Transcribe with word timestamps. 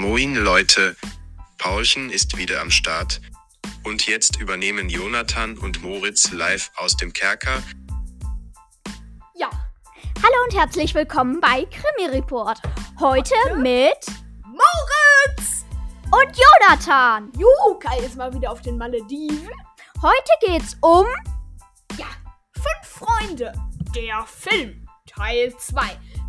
Moin 0.00 0.34
Leute, 0.34 0.96
Paulchen 1.58 2.08
ist 2.08 2.38
wieder 2.38 2.62
am 2.62 2.70
Start. 2.70 3.20
Und 3.84 4.06
jetzt 4.06 4.40
übernehmen 4.40 4.88
Jonathan 4.88 5.58
und 5.58 5.82
Moritz 5.82 6.32
live 6.32 6.70
aus 6.76 6.96
dem 6.96 7.12
Kerker. 7.12 7.62
Ja, 9.34 9.50
Hallo 10.22 10.36
und 10.46 10.58
herzlich 10.58 10.94
willkommen 10.94 11.38
bei 11.38 11.66
Krimi 11.66 12.16
Report. 12.16 12.62
Heute 12.98 13.34
mit 13.58 14.06
Moritz! 14.46 15.66
und 16.06 16.34
Jonathan. 16.34 17.30
Juhu, 17.36 17.78
Kai 17.78 17.98
ist 17.98 18.16
mal 18.16 18.32
wieder 18.32 18.52
auf 18.52 18.62
den 18.62 18.78
Malediven. 18.78 19.50
Heute 20.00 20.32
geht's 20.40 20.78
um 20.80 21.04
Ja, 21.98 22.06
fünf 22.54 23.06
Freunde. 23.06 23.52
Der 23.94 24.24
Film, 24.24 24.88
Teil 25.06 25.54
2. 25.58 25.82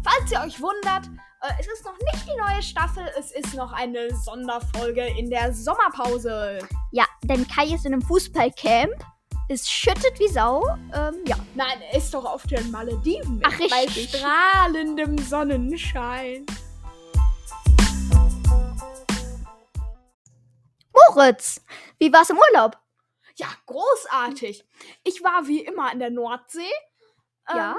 Falls 0.03 0.29
ihr 0.29 0.41
euch 0.41 0.59
wundert, 0.59 1.09
es 1.59 1.67
ist 1.67 1.85
noch 1.85 1.97
nicht 1.97 2.27
die 2.27 2.37
neue 2.39 2.61
Staffel, 2.61 3.03
es 3.17 3.31
ist 3.31 3.55
noch 3.55 3.71
eine 3.71 4.15
Sonderfolge 4.15 5.05
in 5.17 5.29
der 5.29 5.53
Sommerpause. 5.53 6.59
ja, 6.91 7.05
denn 7.23 7.47
Kai 7.47 7.65
ist 7.73 7.85
in 7.85 7.93
einem 7.93 8.01
Fußballcamp. 8.03 8.93
Es 9.49 9.69
schüttet 9.69 10.17
wie 10.19 10.27
Sau. 10.29 10.63
Ähm, 10.93 11.15
ja. 11.25 11.35
Nein, 11.55 11.81
er 11.81 11.97
ist 11.97 12.13
doch 12.13 12.23
auf 12.25 12.43
den 12.43 12.71
Malediven. 12.71 13.41
Ach, 13.43 13.57
Bei 13.69 13.81
richtig. 13.83 14.15
strahlendem 14.15 15.17
Sonnenschein. 15.17 16.45
Moritz, 20.93 21.61
wie 21.99 22.13
war's 22.13 22.29
im 22.29 22.37
Urlaub? 22.37 22.77
Ja, 23.35 23.47
großartig. 23.65 24.63
Ich 25.03 25.23
war 25.23 25.47
wie 25.47 25.61
immer 25.61 25.91
in 25.91 25.99
der 25.99 26.11
Nordsee. 26.11 26.61
Ähm, 27.49 27.57
ja, 27.57 27.75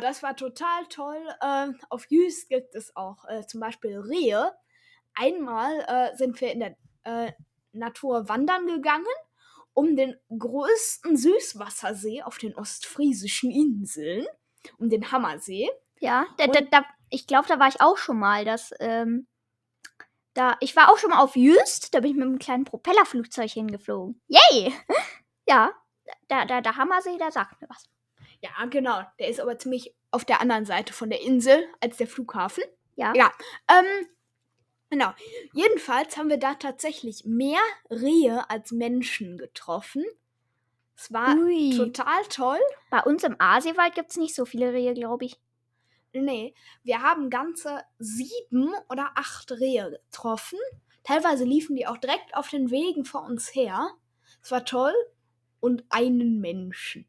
das 0.00 0.22
war 0.22 0.36
total 0.36 0.86
toll. 0.88 1.18
Ähm, 1.42 1.78
auf 1.88 2.06
Jüst 2.08 2.48
gibt 2.48 2.74
es 2.74 2.94
auch 2.96 3.24
äh, 3.28 3.46
zum 3.46 3.60
Beispiel 3.60 3.98
Rehe. 3.98 4.52
Einmal 5.14 5.80
äh, 5.86 6.16
sind 6.16 6.40
wir 6.40 6.52
in 6.52 6.60
der 6.60 6.76
äh, 7.04 7.32
Natur 7.72 8.28
wandern 8.28 8.66
gegangen, 8.66 9.06
um 9.74 9.96
den 9.96 10.16
größten 10.36 11.16
Süßwassersee 11.16 12.22
auf 12.22 12.38
den 12.38 12.54
ostfriesischen 12.54 13.50
Inseln, 13.50 14.26
um 14.78 14.90
den 14.90 15.10
Hammersee. 15.10 15.68
Ja, 16.00 16.26
da, 16.36 16.46
da, 16.46 16.60
da, 16.62 16.84
ich 17.10 17.26
glaube, 17.26 17.48
da 17.48 17.58
war 17.58 17.68
ich 17.68 17.80
auch 17.80 17.96
schon 17.96 18.18
mal. 18.18 18.44
Das, 18.44 18.72
ähm, 18.80 19.26
da, 20.34 20.56
ich 20.60 20.74
war 20.76 20.90
auch 20.90 20.98
schon 20.98 21.10
mal 21.10 21.20
auf 21.20 21.36
Jüst. 21.36 21.94
Da 21.94 22.00
bin 22.00 22.10
ich 22.10 22.16
mit 22.16 22.26
einem 22.26 22.38
kleinen 22.38 22.64
Propellerflugzeug 22.64 23.50
hingeflogen. 23.50 24.20
Yay! 24.28 24.72
Ja, 25.44 25.72
da, 26.28 26.44
da, 26.44 26.60
der 26.60 26.76
Hammersee, 26.76 27.18
da 27.18 27.32
sagt 27.32 27.60
mir 27.60 27.68
was. 27.68 27.90
Ja, 28.42 28.66
genau. 28.66 29.02
Der 29.18 29.28
ist 29.28 29.40
aber 29.40 29.58
ziemlich 29.58 29.94
auf 30.10 30.24
der 30.24 30.40
anderen 30.40 30.66
Seite 30.66 30.92
von 30.92 31.08
der 31.08 31.22
Insel 31.22 31.64
als 31.80 31.96
der 31.96 32.08
Flughafen. 32.08 32.64
Ja. 32.96 33.12
Ja, 33.14 33.32
ähm, 33.68 34.06
genau. 34.90 35.12
Jedenfalls 35.54 36.16
haben 36.16 36.28
wir 36.28 36.38
da 36.38 36.54
tatsächlich 36.54 37.24
mehr 37.24 37.60
Rehe 37.88 38.50
als 38.50 38.72
Menschen 38.72 39.38
getroffen. 39.38 40.04
Es 40.96 41.12
war 41.12 41.36
Ui. 41.36 41.76
total 41.76 42.22
toll. 42.28 42.60
Bei 42.90 43.00
uns 43.00 43.22
im 43.24 43.36
Aasiewald 43.38 43.94
gibt 43.94 44.10
es 44.10 44.16
nicht 44.16 44.34
so 44.34 44.44
viele 44.44 44.72
Rehe, 44.72 44.92
glaube 44.92 45.24
ich. 45.24 45.40
Nee, 46.12 46.54
wir 46.82 47.00
haben 47.00 47.30
ganze 47.30 47.82
sieben 47.98 48.74
oder 48.90 49.12
acht 49.14 49.50
Rehe 49.52 50.02
getroffen. 50.10 50.58
Teilweise 51.04 51.44
liefen 51.44 51.74
die 51.74 51.86
auch 51.86 51.96
direkt 51.96 52.34
auf 52.34 52.50
den 52.50 52.70
Wegen 52.70 53.04
vor 53.04 53.22
uns 53.22 53.54
her. 53.54 53.88
Es 54.42 54.50
war 54.50 54.64
toll. 54.64 54.92
Und 55.60 55.84
einen 55.90 56.40
Menschen. 56.40 57.06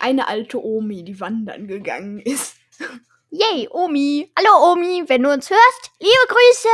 Eine 0.00 0.28
alte 0.28 0.62
Omi, 0.62 1.04
die 1.04 1.18
wandern 1.20 1.66
gegangen 1.68 2.20
ist. 2.20 2.56
Yay, 3.30 3.68
Omi. 3.70 4.32
Hallo, 4.38 4.72
Omi, 4.72 5.04
wenn 5.08 5.22
du 5.22 5.32
uns 5.32 5.50
hörst, 5.50 5.90
liebe 6.00 6.26
Grüße. 6.28 6.68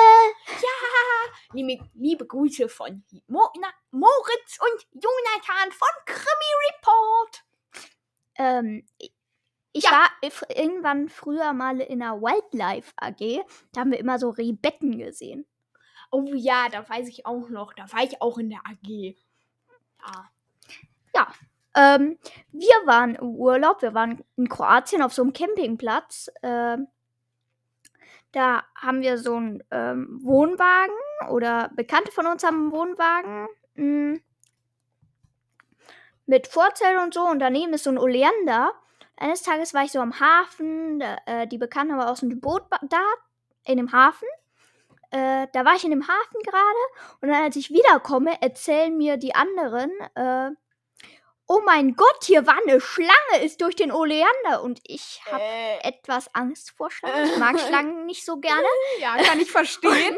Liebe, 1.54 1.84
liebe 1.94 2.26
Grüße 2.26 2.68
von 2.68 3.04
Mo 3.26 3.48
na, 3.60 3.68
Moritz 3.90 4.58
und 4.60 4.86
Jonathan 4.92 5.72
von 5.72 5.88
Krimi 6.06 6.52
Report. 6.70 7.44
Ähm, 8.36 8.86
ich- 8.98 9.12
Ja. 9.74 9.90
war 9.90 10.10
irgendwann 10.54 11.08
früher 11.08 11.52
mal 11.52 11.80
in 11.80 12.02
einer 12.02 12.20
Wildlife 12.20 12.92
AG. 12.96 13.42
Da 13.72 13.80
haben 13.82 13.90
wir 13.92 13.98
immer 13.98 14.18
so 14.18 14.30
Rehbetten 14.30 14.98
gesehen. 14.98 15.46
Oh 16.10 16.24
ja, 16.34 16.68
da 16.68 16.86
weiß 16.88 17.08
ich 17.08 17.24
auch 17.26 17.48
noch. 17.48 17.72
Da 17.72 17.90
war 17.92 18.02
ich 18.04 18.20
auch 18.20 18.36
in 18.38 18.50
der 18.50 18.60
AG. 18.66 19.16
Ja. 21.14 21.32
Ähm, 21.74 22.18
wir 22.52 22.74
waren 22.84 23.14
im 23.14 23.34
Urlaub, 23.34 23.82
wir 23.82 23.94
waren 23.94 24.22
in 24.36 24.48
Kroatien 24.48 25.02
auf 25.02 25.14
so 25.14 25.22
einem 25.22 25.32
Campingplatz. 25.32 26.30
Ähm, 26.42 26.88
da 28.32 28.64
haben 28.74 29.02
wir 29.02 29.18
so 29.18 29.36
einen 29.36 29.62
ähm, 29.70 30.20
Wohnwagen 30.22 30.94
oder 31.30 31.70
Bekannte 31.74 32.12
von 32.12 32.26
uns 32.26 32.42
haben 32.44 32.62
einen 32.62 32.72
Wohnwagen 32.72 33.48
mh, 33.74 34.20
mit 36.26 36.46
Vorzelt 36.46 36.98
und 37.02 37.12
so 37.14 37.22
und 37.22 37.38
daneben 37.40 37.74
ist 37.74 37.84
so 37.84 37.90
ein 37.90 37.98
Oleander. 37.98 38.72
Eines 39.16 39.42
Tages 39.42 39.74
war 39.74 39.84
ich 39.84 39.92
so 39.92 40.00
am 40.00 40.18
Hafen, 40.18 40.98
da, 40.98 41.16
äh, 41.26 41.46
die 41.46 41.58
Bekannte 41.58 41.96
war 41.96 42.10
aus 42.10 42.20
dem 42.20 42.40
Boot 42.40 42.64
da, 42.88 43.02
in 43.64 43.76
dem 43.76 43.92
Hafen. 43.92 44.26
Äh, 45.10 45.46
da 45.52 45.64
war 45.66 45.76
ich 45.76 45.84
in 45.84 45.90
dem 45.90 46.08
Hafen 46.08 46.42
gerade 46.42 47.18
und 47.20 47.28
dann, 47.28 47.44
als 47.44 47.56
ich 47.56 47.70
wiederkomme, 47.70 48.40
erzählen 48.40 48.96
mir 48.96 49.18
die 49.18 49.34
anderen, 49.34 49.90
äh, 50.14 50.50
oh 51.54 51.60
mein 51.66 51.94
Gott, 51.96 52.24
hier 52.24 52.46
war 52.46 52.56
eine 52.66 52.80
Schlange, 52.80 53.44
ist 53.44 53.60
durch 53.60 53.76
den 53.76 53.92
Oleander. 53.92 54.62
Und 54.62 54.80
ich 54.84 55.20
habe 55.30 55.42
Äh, 55.42 55.78
etwas 55.88 56.34
Angst 56.34 56.70
vor 56.76 56.90
Schlangen. 56.90 57.26
Ich 57.30 57.36
mag 57.36 57.58
Schlangen 57.68 58.06
nicht 58.06 58.24
so 58.24 58.38
gerne. 58.38 58.66
ja, 59.00 59.16
kann 59.22 59.38
ich 59.40 59.50
verstehen. 59.50 60.16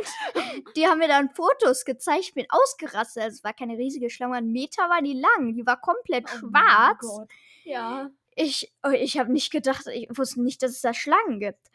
Die 0.77 0.87
haben 0.87 0.99
mir 0.99 1.09
dann 1.09 1.31
Fotos 1.35 1.85
gezeigt. 1.85 2.21
Ich 2.21 2.35
bin 2.35 2.47
ausgerastet. 2.49 3.23
Also 3.25 3.37
es 3.37 3.45
war 3.45 3.53
keine 3.53 3.77
riesige 3.77 4.11
Schlange, 4.11 4.37
ein 4.37 4.53
Meter 4.53 4.83
war 4.89 5.03
die 5.03 5.15
lang. 5.21 5.55
Die 5.57 5.67
war 5.67 5.81
komplett 5.81 6.25
Oh 6.33 6.47
mein 6.51 6.63
schwarz. 6.63 6.99
Gott. 7.01 7.29
Ja. 7.65 8.11
Ich, 8.37 8.73
oh, 8.85 8.91
ich 8.91 9.19
habe 9.19 9.33
nicht 9.33 9.51
gedacht, 9.53 9.87
ich 9.93 10.09
wusste 10.17 10.43
nicht, 10.43 10.63
dass 10.63 10.71
es 10.73 10.81
da 10.83 10.93
Schlangen 10.95 11.41
gibt. 11.41 11.69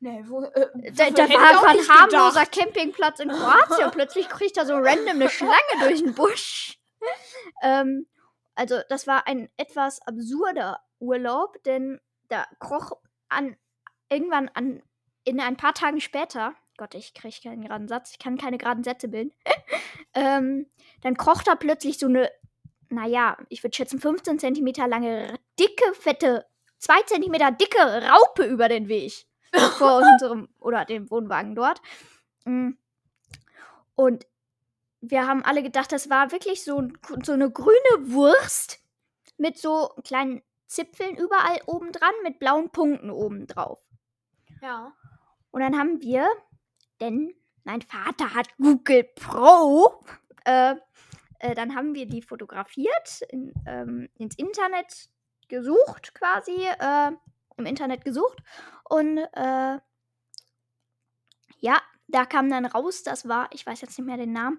Nee, 0.00 0.22
wo, 0.26 0.42
äh, 0.44 0.92
Da, 0.92 1.10
da 1.10 1.28
war 1.28 1.68
ein 1.68 1.88
harmloser 1.88 2.44
gedacht. 2.44 2.52
Campingplatz 2.52 3.18
in 3.20 3.28
Kroatien. 3.28 3.86
und 3.86 3.92
Plötzlich 3.94 4.28
kriegt 4.28 4.56
da 4.56 4.64
so 4.64 4.74
random 4.74 5.16
eine 5.16 5.28
Schlange 5.28 5.54
durch 5.80 6.02
den 6.02 6.14
Busch. 6.14 6.78
Ähm, 7.62 8.06
also, 8.58 8.80
das 8.88 9.06
war 9.06 9.28
ein 9.28 9.48
etwas 9.56 10.02
absurder 10.02 10.80
Urlaub, 10.98 11.62
denn 11.62 12.00
da 12.26 12.44
kroch 12.58 12.90
an 13.28 13.56
irgendwann 14.08 14.48
an 14.48 14.82
in 15.22 15.38
ein 15.38 15.56
paar 15.56 15.74
Tagen 15.74 16.00
später, 16.00 16.56
Gott, 16.76 16.96
ich 16.96 17.14
kriege 17.14 17.36
keinen 17.40 17.62
geraden 17.62 17.86
Satz, 17.86 18.10
ich 18.10 18.18
kann 18.18 18.36
keine 18.36 18.58
geraden 18.58 18.82
Sätze 18.82 19.06
bilden. 19.06 19.32
ähm, 20.14 20.66
dann 21.02 21.16
kroch 21.16 21.44
da 21.44 21.54
plötzlich 21.54 22.00
so 22.00 22.06
eine, 22.06 22.32
naja, 22.88 23.36
ich 23.48 23.62
würde 23.62 23.76
schätzen 23.76 24.00
15 24.00 24.40
Zentimeter 24.40 24.88
lange, 24.88 25.38
dicke, 25.60 25.94
fette, 25.94 26.44
2 26.78 27.02
Zentimeter 27.02 27.52
dicke 27.52 28.08
Raupe 28.08 28.42
über 28.42 28.68
den 28.68 28.88
Weg 28.88 29.24
vor 29.78 29.98
unserem 29.98 30.48
oder 30.58 30.84
dem 30.84 31.08
Wohnwagen 31.12 31.54
dort. 31.54 31.80
Mm. 32.44 32.70
Und 33.94 34.26
wir 35.00 35.26
haben 35.26 35.44
alle 35.44 35.62
gedacht, 35.62 35.92
das 35.92 36.10
war 36.10 36.32
wirklich 36.32 36.64
so, 36.64 36.88
so 37.22 37.32
eine 37.32 37.50
grüne 37.50 38.12
Wurst 38.12 38.80
mit 39.36 39.58
so 39.58 39.90
kleinen 40.04 40.42
Zipfeln 40.66 41.16
überall 41.16 41.60
oben 41.66 41.92
dran 41.92 42.12
mit 42.22 42.38
blauen 42.38 42.70
Punkten 42.70 43.10
oben 43.10 43.46
drauf. 43.46 43.80
Ja. 44.60 44.92
Und 45.50 45.60
dann 45.60 45.78
haben 45.78 46.02
wir, 46.02 46.28
denn 47.00 47.34
mein 47.64 47.82
Vater 47.82 48.34
hat 48.34 48.48
Google 48.58 49.04
Pro, 49.04 50.04
äh, 50.44 50.74
äh, 51.38 51.54
dann 51.54 51.74
haben 51.74 51.94
wir 51.94 52.06
die 52.06 52.22
fotografiert, 52.22 53.22
in, 53.30 53.52
ähm, 53.66 54.08
ins 54.18 54.36
Internet 54.36 55.08
gesucht 55.48 56.14
quasi, 56.14 56.52
äh, 56.52 57.12
im 57.56 57.66
Internet 57.66 58.04
gesucht. 58.04 58.38
Und 58.84 59.18
äh, 59.18 59.78
ja, 61.60 61.80
da 62.08 62.24
kam 62.24 62.50
dann 62.50 62.66
raus, 62.66 63.02
das 63.02 63.28
war, 63.28 63.48
ich 63.52 63.66
weiß 63.66 63.80
jetzt 63.80 63.98
nicht 63.98 64.06
mehr 64.06 64.16
den 64.16 64.32
Namen, 64.32 64.58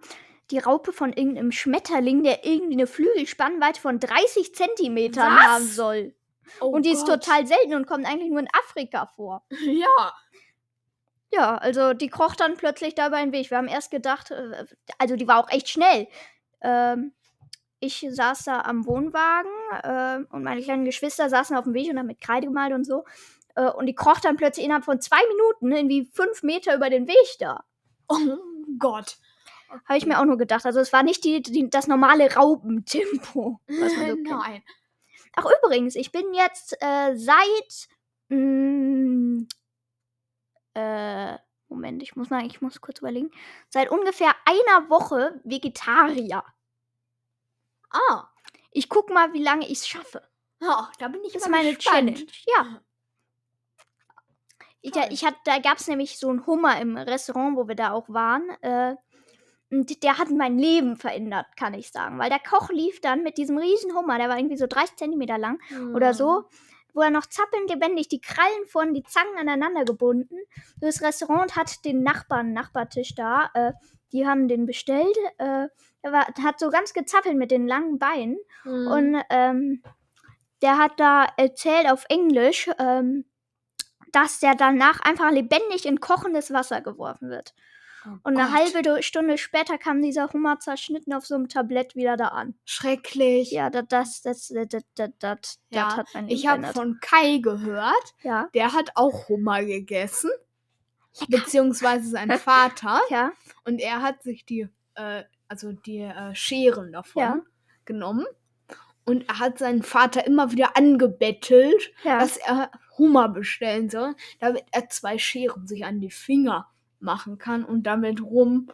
die 0.51 0.59
Raupe 0.59 0.93
von 0.93 1.13
irgendeinem 1.13 1.51
Schmetterling, 1.51 2.23
der 2.23 2.45
irgendwie 2.45 2.73
eine 2.73 2.87
Flügelspannweite 2.87 3.79
von 3.79 3.99
30 3.99 4.53
Zentimetern 4.55 5.35
Was? 5.35 5.45
haben 5.45 5.65
soll. 5.65 6.15
Oh 6.61 6.67
und 6.67 6.85
die 6.85 6.91
ist 6.91 7.05
Gott. 7.05 7.23
total 7.23 7.45
selten 7.45 7.75
und 7.75 7.85
kommt 7.85 8.05
eigentlich 8.07 8.29
nur 8.29 8.39
in 8.39 8.49
Afrika 8.53 9.05
vor. 9.05 9.45
Ja. 9.61 10.13
Ja, 11.31 11.57
also 11.57 11.93
die 11.93 12.09
kroch 12.09 12.35
dann 12.35 12.57
plötzlich 12.57 12.95
da 12.95 13.07
über 13.07 13.17
den 13.17 13.31
Weg. 13.31 13.51
Wir 13.51 13.57
haben 13.57 13.67
erst 13.67 13.91
gedacht, 13.91 14.31
äh, 14.31 14.65
also 14.97 15.15
die 15.15 15.27
war 15.27 15.37
auch 15.37 15.51
echt 15.51 15.69
schnell. 15.69 16.07
Ähm, 16.61 17.13
ich 17.79 18.03
saß 18.09 18.45
da 18.45 18.61
am 18.61 18.87
Wohnwagen 18.87 19.51
äh, 19.83 20.25
und 20.33 20.43
meine 20.43 20.63
kleinen 20.63 20.85
Geschwister 20.85 21.29
saßen 21.29 21.55
auf 21.55 21.65
dem 21.65 21.75
Weg 21.75 21.89
und 21.91 21.99
haben 21.99 22.07
mit 22.07 22.19
Kreide 22.19 22.47
gemalt 22.47 22.73
und 22.73 22.83
so. 22.83 23.05
Äh, 23.55 23.69
und 23.69 23.85
die 23.85 23.93
kroch 23.93 24.19
dann 24.19 24.37
plötzlich 24.37 24.65
innerhalb 24.65 24.85
von 24.85 24.99
zwei 25.01 25.21
Minuten 25.27 25.71
irgendwie 25.71 26.09
fünf 26.13 26.41
Meter 26.41 26.75
über 26.75 26.89
den 26.89 27.07
Weg 27.07 27.37
da. 27.39 27.63
Oh 28.07 28.17
Gott. 28.79 29.17
Habe 29.85 29.97
ich 29.97 30.05
mir 30.05 30.19
auch 30.19 30.25
nur 30.25 30.37
gedacht. 30.37 30.65
Also 30.65 30.79
es 30.79 30.91
war 30.93 31.03
nicht 31.03 31.23
die, 31.23 31.41
die, 31.41 31.69
das 31.69 31.87
normale 31.87 32.33
Raupentempo. 32.33 33.59
Was 33.67 33.77
man 33.77 33.89
so 34.09 34.15
kennt. 34.15 34.23
Nein. 34.29 34.63
Ach 35.35 35.45
übrigens, 35.63 35.95
ich 35.95 36.11
bin 36.11 36.33
jetzt 36.33 36.75
äh, 36.81 37.15
seit 37.15 37.87
mh, 38.29 39.45
äh, 40.73 41.37
Moment, 41.67 42.01
ich 42.01 42.15
muss 42.15 42.29
mal, 42.31 42.45
ich 42.47 42.61
muss 42.61 42.81
kurz 42.81 42.99
überlegen. 42.99 43.29
Seit 43.69 43.89
ungefähr 43.91 44.33
einer 44.45 44.89
Woche 44.89 45.39
Vegetarier. 45.43 46.43
Ah, 47.91 48.27
Ich 48.71 48.89
guck 48.89 49.09
mal, 49.11 49.33
wie 49.33 49.43
lange 49.43 49.65
ich 49.65 49.79
es 49.79 49.87
schaffe. 49.87 50.27
ja, 50.61 50.91
da 50.99 51.07
bin 51.09 51.23
ich 51.23 51.33
Das 51.33 51.43
ist 51.43 51.49
meine 51.49 51.75
gespannt. 51.75 52.17
Challenge. 52.17 52.31
Ja. 52.47 52.81
Ich, 54.81 54.91
Toll. 54.93 55.07
ich 55.11 55.25
hatte, 55.25 55.37
da 55.45 55.59
gab 55.59 55.77
es 55.77 55.87
nämlich 55.87 56.17
so 56.17 56.29
einen 56.29 56.45
Hummer 56.47 56.79
im 56.81 56.97
Restaurant, 56.97 57.55
wo 57.57 57.67
wir 57.67 57.75
da 57.75 57.91
auch 57.91 58.07
waren. 58.09 58.49
Äh, 58.61 58.95
und 59.71 60.03
der 60.03 60.17
hat 60.17 60.29
mein 60.31 60.57
Leben 60.57 60.95
verändert, 60.95 61.45
kann 61.55 61.73
ich 61.73 61.91
sagen. 61.91 62.17
Weil 62.17 62.29
der 62.29 62.39
Koch 62.39 62.69
lief 62.69 63.01
dann 63.01 63.23
mit 63.23 63.37
diesem 63.37 63.57
riesen 63.57 63.95
Hummer, 63.95 64.17
der 64.17 64.29
war 64.29 64.37
irgendwie 64.37 64.57
so 64.57 64.67
30 64.67 64.95
Zentimeter 64.95 65.37
lang 65.37 65.59
oder 65.93 66.13
so, 66.13 66.45
wo 66.93 67.01
er 67.01 67.11
noch 67.11 67.27
zappelnd 67.27 67.69
lebendig 67.69 68.07
die 68.07 68.21
Krallen 68.21 68.65
von 68.67 68.93
die 68.93 69.03
Zangen 69.03 69.37
aneinander 69.37 69.85
gebunden 69.85 70.37
durchs 70.81 71.01
Restaurant 71.01 71.43
und 71.43 71.55
hat 71.55 71.85
den 71.85 72.03
Nachbarn, 72.03 72.53
Nachbartisch 72.53 73.13
da, 73.15 73.51
äh, 73.53 73.73
die 74.11 74.27
haben 74.27 74.47
den 74.47 74.65
bestellt. 74.65 75.15
Äh, 75.37 75.67
er 76.01 76.11
war, 76.11 76.27
hat 76.43 76.59
so 76.59 76.69
ganz 76.69 76.93
gezappelt 76.93 77.35
mit 77.35 77.51
den 77.51 77.67
langen 77.67 77.99
Beinen. 77.99 78.37
Mhm. 78.63 78.87
Und 78.87 79.23
ähm, 79.29 79.83
der 80.61 80.77
hat 80.77 80.99
da 80.99 81.27
erzählt 81.37 81.91
auf 81.91 82.05
Englisch, 82.09 82.69
ähm, 82.79 83.25
dass 84.11 84.39
der 84.39 84.55
danach 84.55 84.99
einfach 85.01 85.31
lebendig 85.31 85.85
in 85.85 85.99
kochendes 85.99 86.51
Wasser 86.51 86.81
geworfen 86.81 87.29
wird. 87.29 87.53
Oh 88.05 88.09
Und 88.23 88.37
eine 88.37 88.49
Gott. 88.49 88.57
halbe 88.57 88.81
Du- 88.81 89.03
Stunde 89.03 89.37
später 89.37 89.77
kam 89.77 90.01
dieser 90.01 90.31
Hummer 90.31 90.59
zerschnitten 90.59 91.13
auf 91.13 91.25
so 91.25 91.35
einem 91.35 91.49
Tablett 91.49 91.95
wieder 91.95 92.15
da 92.17 92.29
an. 92.29 92.55
Schrecklich. 92.65 93.51
Ja, 93.51 93.69
das, 93.69 93.85
das, 93.89 94.21
das, 94.21 94.47
das, 94.47 94.67
das, 94.69 94.83
das, 94.95 95.09
das, 95.19 95.59
Ja, 95.69 95.97
hat 95.97 96.07
mein 96.13 96.29
ich 96.29 96.47
habe 96.47 96.67
von 96.67 96.99
Kai 97.01 97.37
gehört, 97.39 98.13
Ja, 98.23 98.47
der 98.53 98.73
hat 98.73 98.91
auch 98.95 99.27
Hummer 99.29 99.63
gegessen. 99.63 100.29
Beziehungsweise 101.27 102.09
sein 102.09 102.29
Vater. 102.39 103.01
ja, 103.09 103.31
Und 103.65 103.79
er 103.79 104.01
hat 104.01 104.23
sich 104.23 104.45
die, 104.45 104.67
äh, 104.95 105.23
also 105.47 105.71
die 105.71 105.99
äh, 105.99 106.33
Scheren 106.35 106.91
davon 106.91 107.21
Ja. 107.21 107.41
genommen. 107.85 108.25
Und 109.05 109.27
er 109.27 109.39
hat 109.39 109.57
seinen 109.57 109.81
Vater 109.81 110.25
immer 110.27 110.51
wieder 110.51 110.77
angebettelt, 110.77 111.91
ja. 112.03 112.19
dass 112.19 112.37
er 112.37 112.69
Hummer 112.97 113.27
bestellen 113.29 113.89
soll, 113.89 114.15
damit 114.39 114.63
er 114.71 114.87
zwei 114.89 115.17
Scheren 115.17 115.65
sich 115.67 115.83
an 115.83 115.99
die 115.99 116.11
Finger 116.11 116.69
machen 116.99 117.37
kann 117.37 117.63
und 117.63 117.83
damit 117.83 118.21
rum. 118.21 118.71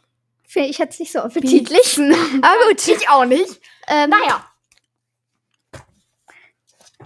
Finde 0.47 0.69
ich 0.69 0.77
jetzt 0.77 0.99
nicht 0.99 1.11
so 1.11 1.19
appetitlich. 1.19 1.97
Aber 2.41 2.69
gut. 2.69 2.87
Ich 2.87 3.09
auch 3.09 3.25
nicht. 3.25 3.61
Ähm, 3.87 4.09
Naja. 4.11 4.45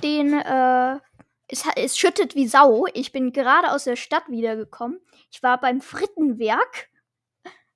den, 0.04 0.34
äh, 0.40 1.00
es, 1.48 1.64
es 1.76 1.98
schüttet 1.98 2.36
wie 2.36 2.48
Sau. 2.48 2.86
Ich 2.94 3.12
bin 3.12 3.32
gerade 3.32 3.72
aus 3.72 3.86
der 3.86 3.96
Stadt 3.96 4.30
wiedergekommen. 4.30 5.00
Ich 5.32 5.42
war 5.44 5.60
beim 5.60 5.82
Frittenwerk. 5.82 6.90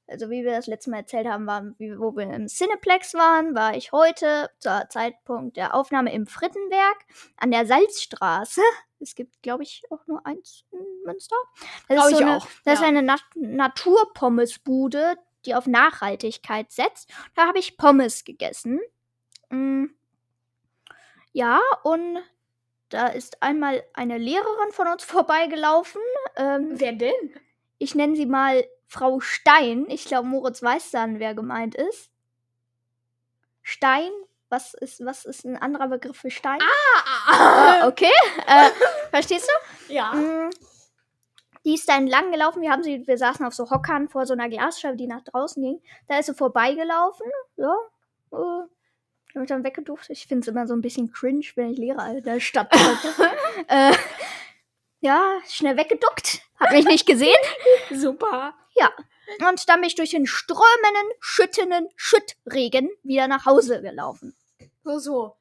Also 0.07 0.29
wie 0.29 0.43
wir 0.43 0.51
das 0.51 0.67
letzte 0.67 0.91
Mal 0.91 0.97
erzählt 0.97 1.27
haben, 1.27 1.47
waren, 1.47 1.75
wo 1.79 2.15
wir 2.15 2.29
im 2.31 2.47
Cineplex 2.47 3.13
waren, 3.13 3.55
war 3.55 3.75
ich 3.75 3.93
heute 3.93 4.49
zur 4.59 4.87
Zeitpunkt 4.89 5.55
der 5.55 5.73
Aufnahme 5.73 6.13
im 6.13 6.27
Frittenwerk 6.27 7.05
an 7.37 7.51
der 7.51 7.65
Salzstraße. 7.65 8.61
Es 9.03 9.15
gibt, 9.15 9.41
glaube 9.43 9.63
ich, 9.63 9.83
auch 9.89 10.05
nur 10.07 10.25
eins 10.25 10.65
in 10.71 10.79
Münster. 11.05 11.35
Das 11.87 11.97
Glaub 11.97 12.11
ist 12.11 12.17
so 12.17 12.23
eine, 12.23 12.37
auch, 12.37 12.47
Das 12.65 12.75
ist 12.75 12.81
ja. 12.81 12.87
eine 12.87 13.01
Nat 13.01 13.23
Naturpommesbude, 13.35 15.15
die 15.45 15.55
auf 15.55 15.67
Nachhaltigkeit 15.67 16.71
setzt. 16.71 17.09
Da 17.35 17.47
habe 17.47 17.59
ich 17.59 17.77
Pommes 17.77 18.23
gegessen. 18.23 18.79
Mm. 19.49 19.85
Ja, 21.33 21.59
und 21.83 22.19
da 22.89 23.07
ist 23.07 23.41
einmal 23.41 23.83
eine 23.93 24.17
Lehrerin 24.17 24.71
von 24.71 24.87
uns 24.87 25.03
vorbeigelaufen. 25.03 26.01
Ähm, 26.37 26.71
Wer 26.73 26.93
denn? 26.93 27.33
ich 27.83 27.95
nenne 27.95 28.15
sie 28.15 28.25
mal 28.25 28.65
Frau 28.87 29.19
Stein. 29.19 29.85
Ich 29.89 30.05
glaube, 30.05 30.27
Moritz 30.27 30.63
weiß 30.63 30.91
dann, 30.91 31.19
wer 31.19 31.33
gemeint 31.33 31.75
ist. 31.75 32.11
Stein? 33.61 34.11
Was 34.53 34.75
ist, 34.75 35.03
was 35.03 35.25
ist 35.25 35.45
ein 35.45 35.57
anderer 35.57 35.87
Begriff 35.87 36.17
für 36.17 36.29
Stein? 36.29 36.59
Ah, 37.27 37.87
okay. 37.87 38.11
Äh, 38.45 38.69
verstehst 39.09 39.49
du? 39.87 39.93
ja. 39.93 40.13
Mm, 40.13 40.51
Die 41.65 41.73
ist 41.73 41.89
da 41.89 41.97
entlang 41.97 42.31
gelaufen. 42.31 42.61
Wir, 42.61 42.69
haben 42.69 42.83
sie, 42.83 43.07
wir 43.07 43.17
saßen 43.17 43.43
auf 43.45 43.55
so 43.55 43.71
Hockern 43.71 44.09
vor 44.09 44.27
so 44.27 44.33
einer 44.33 44.49
Glasscheibe, 44.49 44.95
die 44.95 45.07
nach 45.07 45.23
draußen 45.23 45.63
ging. 45.63 45.81
Da 46.07 46.19
ist 46.19 46.27
sie 46.27 46.35
vorbeigelaufen. 46.35 47.25
Ja. 47.55 47.75
Äh, 48.31 49.39
und 49.39 49.49
dann 49.49 49.63
weggeduft. 49.63 50.11
Ich 50.11 50.27
finde 50.27 50.41
es 50.41 50.47
immer 50.47 50.67
so 50.67 50.75
ein 50.75 50.81
bisschen 50.81 51.11
cringe, 51.11 51.45
wenn 51.55 51.71
ich 51.71 51.79
Lehrer 51.79 52.11
in 52.11 52.23
der 52.23 52.39
Stadt 52.39 52.71
äh, 53.67 53.93
ja, 54.99 55.39
schnell 55.49 55.77
weggeduckt. 55.77 56.41
Hat 56.59 56.71
mich 56.71 56.85
nicht 56.85 57.07
gesehen. 57.07 57.35
Super. 57.91 58.53
Und 59.39 59.69
dann 59.69 59.81
bin 59.81 59.87
ich 59.87 59.95
durch 59.95 60.11
den 60.11 60.27
strömenden, 60.27 61.11
schüttenden 61.19 61.89
Schüttregen 61.95 62.89
wieder 63.03 63.27
nach 63.27 63.45
Hause 63.45 63.81
gelaufen. 63.81 64.35
So, 64.83 64.99
so. 64.99 65.35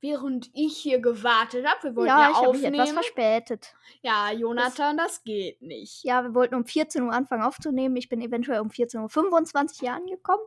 Während 0.00 0.50
ich 0.52 0.76
hier 0.76 1.00
gewartet 1.00 1.66
habe, 1.66 1.84
wir 1.84 1.96
wollten 1.96 2.08
ja, 2.08 2.20
ja, 2.20 2.30
ich 2.30 2.36
habe 2.36 2.48
mich 2.48 2.56
aufnehmen. 2.66 2.74
etwas 2.74 2.90
verspätet. 2.90 3.74
ja, 4.02 4.30
Jonathan, 4.32 4.98
das 4.98 5.24
geht 5.24 5.62
nicht. 5.62 6.04
Ja, 6.04 6.22
wir 6.22 6.34
wollten 6.34 6.56
um 6.56 6.66
14 6.66 7.02
Uhr 7.04 7.10
anfangen 7.10 7.42
aufzunehmen. 7.42 7.96
Ich 7.96 8.10
bin 8.10 8.20
eventuell 8.20 8.60
um 8.60 8.68
14.25 8.68 9.56
Uhr 9.56 9.68
hier 9.80 9.92
angekommen. 9.94 10.42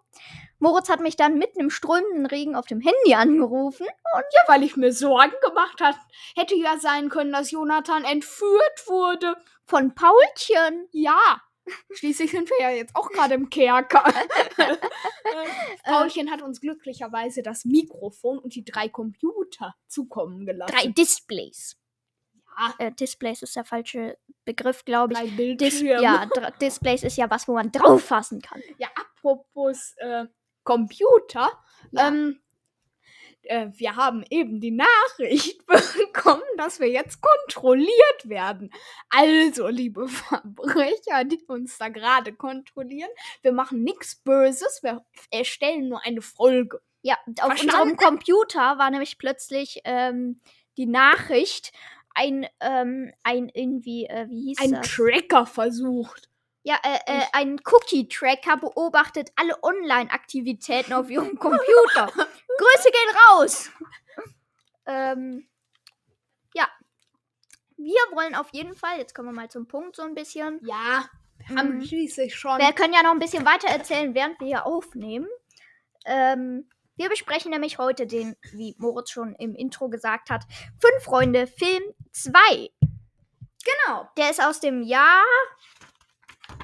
Moritz 0.59 0.89
hat 0.89 1.00
mich 1.00 1.15
dann 1.15 1.39
mitten 1.39 1.59
im 1.59 1.71
strömenden 1.71 2.27
Regen 2.27 2.56
auf 2.56 2.68
dem 2.68 2.81
Handy 2.81 3.15
angerufen. 3.15 3.88
Ja, 4.13 4.41
weil 4.45 4.62
ich 4.62 4.77
mir 4.77 4.94
Sorgen 4.94 5.33
gemacht 5.41 5.81
hat. 5.81 5.95
Hätte 6.35 6.53
ja 6.53 6.77
sein 6.77 7.09
können, 7.09 7.31
dass 7.31 7.50
Jonathan 7.50 8.03
entführt 8.03 8.83
wurde. 8.85 9.38
Von 9.63 9.95
Paulchen. 9.95 10.88
Ja. 10.91 11.41
Schließlich 11.93 12.31
sind 12.31 12.49
wir 12.49 12.61
ja 12.61 12.69
jetzt 12.71 12.95
auch 12.95 13.09
gerade 13.09 13.33
im 13.35 13.49
Kerker. 13.49 14.03
Äh, 14.59 14.75
Paulchen 15.83 16.31
hat 16.31 16.41
uns 16.41 16.61
glücklicherweise 16.61 17.43
das 17.43 17.65
Mikrofon 17.65 18.39
und 18.39 18.55
die 18.55 18.63
drei 18.63 18.87
Computer 18.87 19.75
zukommen 19.87 20.45
gelassen. 20.45 20.73
Drei 20.73 20.87
Displays. 20.87 21.77
Ja, 22.57 22.73
Äh, 22.79 22.91
Displays 22.93 23.41
ist 23.41 23.55
der 23.55 23.65
falsche 23.65 24.17
Begriff, 24.45 24.85
glaube 24.85 25.13
ich. 25.13 25.19
drei 25.19 25.27
Dis 25.27 25.35
Bildschirme. 25.35 26.01
ja, 26.01 26.25
dr- 26.27 26.51
Displays 26.59 27.03
ist 27.03 27.17
ja 27.17 27.29
was, 27.29 27.47
wo 27.47 27.53
man 27.53 27.71
drauf 27.71 28.03
fassen 28.05 28.41
kann. 28.41 28.61
Ja, 28.77 28.87
apropos 28.95 29.93
äh, 29.97 30.25
Computer. 30.63 31.51
Ja. 31.91 32.07
Ähm, 32.07 32.39
äh, 33.49 33.69
wir 33.73 33.95
haben 33.95 34.23
eben 34.29 34.59
die 34.59 34.71
Nachricht 34.71 35.65
bekommen, 35.67 36.44
dass 36.57 36.80
wir 36.80 36.89
jetzt 36.89 37.21
kontrolliert 37.21 37.89
werden. 38.23 38.71
Also, 39.09 39.68
liebe 39.68 40.07
Verbrecher, 40.07 41.23
die 41.25 41.44
uns 41.47 41.77
da 41.77 41.89
gerade 41.89 42.33
kontrollieren, 42.33 43.09
wir 43.42 43.51
machen 43.51 43.83
nichts 43.83 44.16
Böses, 44.16 44.81
wir 44.83 45.06
erstellen 45.31 45.89
nur 45.89 46.06
eine 46.06 46.21
Folge. 46.21 46.81
Ja, 47.01 47.18
auf 47.42 47.47
Verstanden? 47.47 47.92
unserem 47.92 47.97
Computer 47.97 48.77
war 48.77 48.89
nämlich 48.89 49.18
plötzlich 49.18 49.81
ähm, 49.85 50.42
die 50.77 50.87
Nachricht, 50.87 51.71
ein, 52.13 52.47
ähm, 52.59 53.13
ein 53.23 53.49
irgendwie, 53.54 54.06
äh, 54.06 54.27
wie 54.30 54.47
hieß 54.47 54.59
Ein 54.61 54.71
das? 54.71 54.89
Tracker 54.89 55.45
versucht. 55.45 56.30
Ja, 56.68 56.76
äh, 56.83 57.00
äh, 57.06 57.24
ein 57.31 57.62
Cookie-Tracker 57.64 58.57
beobachtet 58.57 59.30
alle 59.38 59.57
Online-Aktivitäten 59.64 60.92
auf 60.92 61.09
ihrem 61.09 61.40
Computer. 61.40 62.07
Grüße 62.07 62.92
gehen 62.92 63.16
raus! 63.30 63.69
ähm, 64.86 65.47
ja. 66.54 66.68
Wir 67.78 68.02
wollen 68.12 68.36
auf 68.36 68.50
jeden 68.52 68.76
Fall, 68.76 68.97
jetzt 68.97 69.16
kommen 69.16 69.30
wir 69.30 69.33
mal 69.33 69.50
zum 69.50 69.66
Punkt 69.69 69.95
so 69.95 70.02
ein 70.02 70.14
bisschen. 70.14 70.59
Ja, 70.66 71.09
wir 71.38 71.56
haben 71.56 71.78
Mhm. 71.78 71.86
schließlich 71.86 72.36
schon. 72.36 72.59
Wir 72.59 72.74
können 72.74 72.94
ja 72.94 73.02
noch 73.02 73.12
ein 73.12 73.19
bisschen 73.19 73.45
weiter 73.45 73.69
erzählen, 73.69 74.14
während 74.14 74.38
wir 74.42 74.47
hier 74.47 74.66
aufnehmen. 74.66 75.30
Ähm, 76.06 76.69
wir 76.97 77.07
besprechen 77.07 77.52
nämlich 77.52 77.78
heute 77.78 78.07
den, 78.07 78.36
wie 78.52 78.76
Moritz 78.78 79.12
schon 79.12 79.36
im 79.36 79.56
Intro 79.56 79.88
gesagt 79.88 80.30
hat, 80.30 80.44
Fünf 80.81 81.02
Freunde 81.02 81.47
Film 81.47 81.83
2. 82.12 82.33
Genau, 83.64 84.09
Der 84.18 84.31
ist 84.31 84.42
aus 84.42 84.59
dem 84.59 84.81
Jahr 84.83 85.24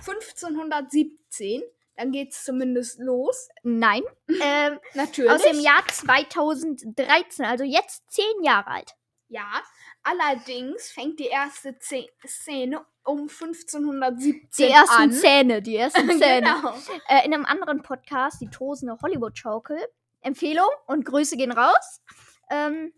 1517. 0.07 1.63
Dann 1.95 2.11
geht's 2.11 2.43
zumindest 2.43 2.99
los. 2.99 3.49
Nein, 3.61 4.01
ähm, 4.41 4.79
Natürlich. 4.95 5.31
aus 5.31 5.43
dem 5.43 5.59
Jahr 5.59 5.85
2013, 5.87 7.45
also 7.45 7.63
jetzt 7.63 8.03
zehn 8.11 8.43
Jahre 8.43 8.67
alt. 8.67 8.91
Ja, 9.27 9.61
allerdings 10.01 10.91
fängt 10.91 11.19
die 11.19 11.27
erste 11.27 11.77
Ze 11.79 12.07
Szene 12.25 12.83
um 13.03 13.29
1517 13.29 14.49
Die 14.57 14.71
ersten 14.71 14.95
an. 15.03 15.11
Zähne, 15.11 15.61
die 15.61 15.75
ersten 15.77 16.07
Zähne. 16.19 16.55
genau. 16.55 16.73
Äh, 17.07 17.25
in 17.25 17.33
einem 17.33 17.45
anderen 17.45 17.81
Podcast, 17.83 18.41
die 18.41 18.49
tosende 18.49 18.97
Hollywood-Schaukel. 19.01 19.77
Empfehlung 20.21 20.69
und 20.87 21.05
Grüße 21.05 21.35
gehen 21.37 21.51
raus. 21.51 22.01
Ähm, 22.49 22.93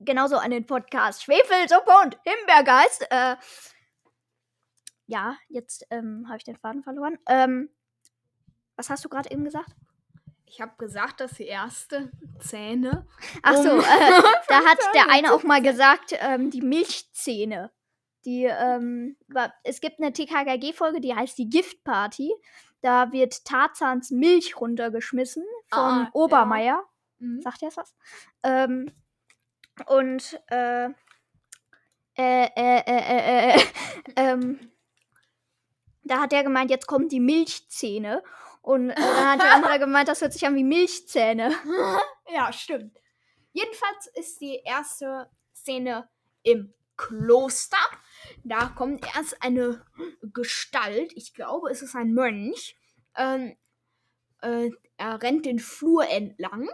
genauso 0.00 0.36
an 0.36 0.50
den 0.50 0.66
Podcast 0.66 1.22
Schwefelsuppe 1.22 1.92
und 2.04 2.18
Himbeergeist. 2.24 3.06
Äh, 3.10 3.36
ja, 5.08 5.36
jetzt 5.48 5.86
ähm, 5.90 6.26
habe 6.28 6.36
ich 6.36 6.44
den 6.44 6.56
Faden 6.56 6.82
verloren. 6.82 7.18
Ähm, 7.26 7.70
was 8.76 8.90
hast 8.90 9.04
du 9.04 9.08
gerade 9.08 9.30
eben 9.30 9.44
gesagt? 9.44 9.74
Ich 10.44 10.60
habe 10.60 10.72
gesagt, 10.78 11.20
dass 11.20 11.32
die 11.32 11.46
erste 11.46 12.10
Szene. 12.40 13.06
Ach 13.42 13.56
so, 13.56 13.70
Um 13.72 13.80
äh, 13.80 13.82
da 14.48 14.64
hat 14.64 14.78
der 14.94 15.02
Zähne 15.02 15.10
eine 15.12 15.32
auch 15.32 15.42
mal 15.42 15.60
gesagt, 15.60 16.14
ähm, 16.20 16.50
die 16.50 16.62
Milchzähne. 16.62 17.72
Die, 18.24 18.44
ähm, 18.44 19.16
es 19.64 19.80
gibt 19.80 20.00
eine 20.00 20.12
TKKG-Folge, 20.12 21.00
die 21.00 21.14
heißt 21.14 21.38
die 21.38 21.48
Giftparty. 21.48 22.32
Da 22.82 23.12
wird 23.12 23.44
Tarzans 23.44 24.10
Milch 24.10 24.60
runtergeschmissen 24.60 25.44
von 25.68 25.80
Ah, 25.80 26.02
ja. 26.04 26.10
Obermeier. 26.12 26.84
Mhm. 27.18 27.40
Sagt 27.42 27.62
ihr 27.62 27.68
das 27.68 27.76
was? 27.76 27.94
Ähm, 28.42 28.92
und 29.86 30.40
äh, 30.48 30.90
äh, 32.16 32.46
äh, 32.46 32.48
äh, 32.56 32.82
äh, 32.86 33.56
äh, 33.56 33.60
ähm, 34.16 34.70
da 36.08 36.20
hat 36.20 36.32
er 36.32 36.42
gemeint, 36.42 36.70
jetzt 36.70 36.86
kommen 36.86 37.08
die 37.08 37.20
Milchzähne. 37.20 38.22
Und 38.62 38.90
äh, 38.90 38.94
dann 38.96 39.26
hat 39.32 39.40
der 39.40 39.54
andere 39.54 39.78
gemeint, 39.78 40.08
das 40.08 40.20
hört 40.20 40.32
sich 40.32 40.46
an 40.46 40.54
wie 40.54 40.64
Milchzähne. 40.64 41.54
Ja, 42.30 42.52
stimmt. 42.52 42.94
Jedenfalls 43.52 44.06
ist 44.08 44.42
die 44.42 44.60
erste 44.62 45.30
Szene 45.54 46.10
im 46.42 46.74
Kloster. 46.98 47.78
Da 48.44 48.66
kommt 48.66 49.06
erst 49.16 49.42
eine 49.42 49.82
Gestalt, 50.20 51.12
ich 51.14 51.32
glaube, 51.32 51.70
es 51.70 51.80
ist 51.80 51.96
ein 51.96 52.12
Mönch. 52.12 52.76
Ähm, 53.16 53.56
äh, 54.42 54.70
er 54.98 55.22
rennt 55.22 55.46
den 55.46 55.58
Flur 55.58 56.06
entlang. 56.06 56.68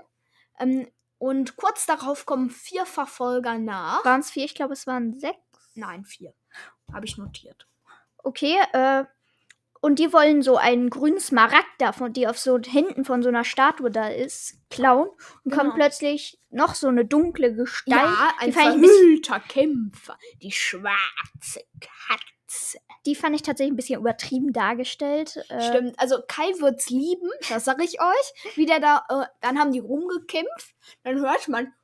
Ähm, 0.58 0.90
und 1.18 1.56
kurz 1.56 1.86
darauf 1.86 2.26
kommen 2.26 2.50
vier 2.50 2.84
Verfolger 2.84 3.58
nach. 3.58 4.04
Waren 4.04 4.20
es 4.20 4.32
vier? 4.32 4.44
Ich 4.44 4.54
glaube, 4.54 4.72
es 4.72 4.86
waren 4.86 5.18
sechs. 5.18 5.38
Nein, 5.74 6.04
vier. 6.04 6.34
Habe 6.92 7.06
ich 7.06 7.16
notiert. 7.16 7.68
Okay, 8.18 8.58
äh, 8.72 9.04
und 9.84 9.98
die 9.98 10.14
wollen 10.14 10.40
so 10.40 10.56
einen 10.56 10.88
grünen 10.88 11.20
Smaragd 11.20 11.68
davon, 11.78 12.14
die 12.14 12.26
auf 12.26 12.38
so 12.38 12.58
Händen 12.58 13.04
von 13.04 13.22
so 13.22 13.28
einer 13.28 13.44
Statue 13.44 13.90
da 13.90 14.08
ist, 14.08 14.56
klauen. 14.70 15.08
Und 15.08 15.50
Genau. 15.50 15.56
kommt 15.58 15.74
plötzlich 15.74 16.38
noch 16.50 16.74
so 16.74 16.88
eine 16.88 17.04
dunkle 17.04 17.54
Gestalt. 17.54 18.00
Ja, 18.02 18.32
ein 18.38 18.52
verhüllter 18.54 19.40
Kämpfer. 19.40 20.16
Die 20.42 20.52
schwarze 20.52 21.60
Katze. 21.80 22.78
die 23.04 23.14
fand 23.14 23.34
ich 23.36 23.42
tatsächlich 23.42 23.72
ein 23.74 23.76
bisschen 23.76 24.00
übertrieben 24.00 24.52
dargestellt. 24.54 25.36
Äh, 25.50 25.60
Stimmt, 25.68 25.98
also 25.98 26.16
Kai 26.26 26.52
wird's 26.60 26.88
lieben, 26.88 27.28
das 27.50 27.64
sag 27.66 27.82
ich 27.82 28.00
euch. 28.00 28.54
Wie 28.56 28.64
der 28.64 28.80
da, 28.80 29.04
äh, 29.10 29.26
dann 29.42 29.58
haben 29.58 29.72
die 29.72 29.80
rumgekämpft, 29.80 30.74
dann 31.02 31.20
hört 31.20 31.46
man. 31.48 31.74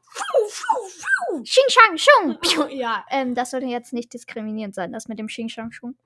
Xing 1.42 1.64
Shang 1.68 1.98
Shung. 1.98 2.38
Ja, 2.70 3.04
Ähm, 3.10 3.34
das 3.34 3.50
sollte 3.50 3.66
jetzt 3.66 3.92
nicht 3.92 4.12
diskriminierend 4.14 4.74
sein, 4.74 4.90
das 4.92 5.06
mit 5.08 5.18
dem 5.18 5.26
Xing 5.26 5.48
Shang 5.50 5.70
Shung. 5.70 5.96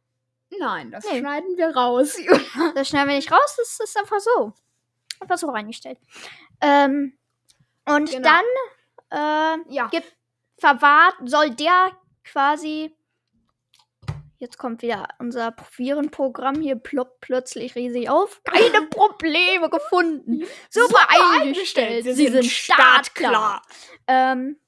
Nein, 0.58 0.90
das 0.90 1.04
Nee. 1.10 1.20
schneiden 1.20 1.56
wir 1.56 1.74
raus. 1.76 2.16
Das 2.74 2.88
schneiden 2.88 3.08
wir 3.08 3.16
nicht 3.16 3.30
raus, 3.32 3.54
das 3.56 3.78
ist 3.80 3.96
einfach 3.98 4.20
so. 4.20 4.52
Einfach 5.20 5.38
so 5.38 5.48
reingestellt. 5.50 5.98
Ähm, 6.60 7.16
und 7.86 8.10
Genau. 8.10 8.28
dann 8.28 8.44
äh, 9.10 9.72
ja, 9.74 9.86
gibt, 9.88 10.12
verwahrt, 10.58 11.14
soll 11.24 11.50
der 11.50 11.92
quasi. 12.24 12.94
Jetzt 14.38 14.58
kommt 14.58 14.82
wieder 14.82 15.08
unser 15.20 15.54
Virenprogramm 15.76 16.60
hier 16.60 16.76
ploppt 16.76 17.20
plötzlich 17.20 17.74
riesig 17.76 18.10
auf. 18.10 18.42
Keine 18.44 18.86
Probleme 18.90 19.70
gefunden. 19.70 20.44
Super, 20.68 21.06
eingestellt. 21.40 22.04
Sie 22.04 22.28
sind 22.28 22.44
startklar. 22.44 23.62
Ähm, 24.06 24.58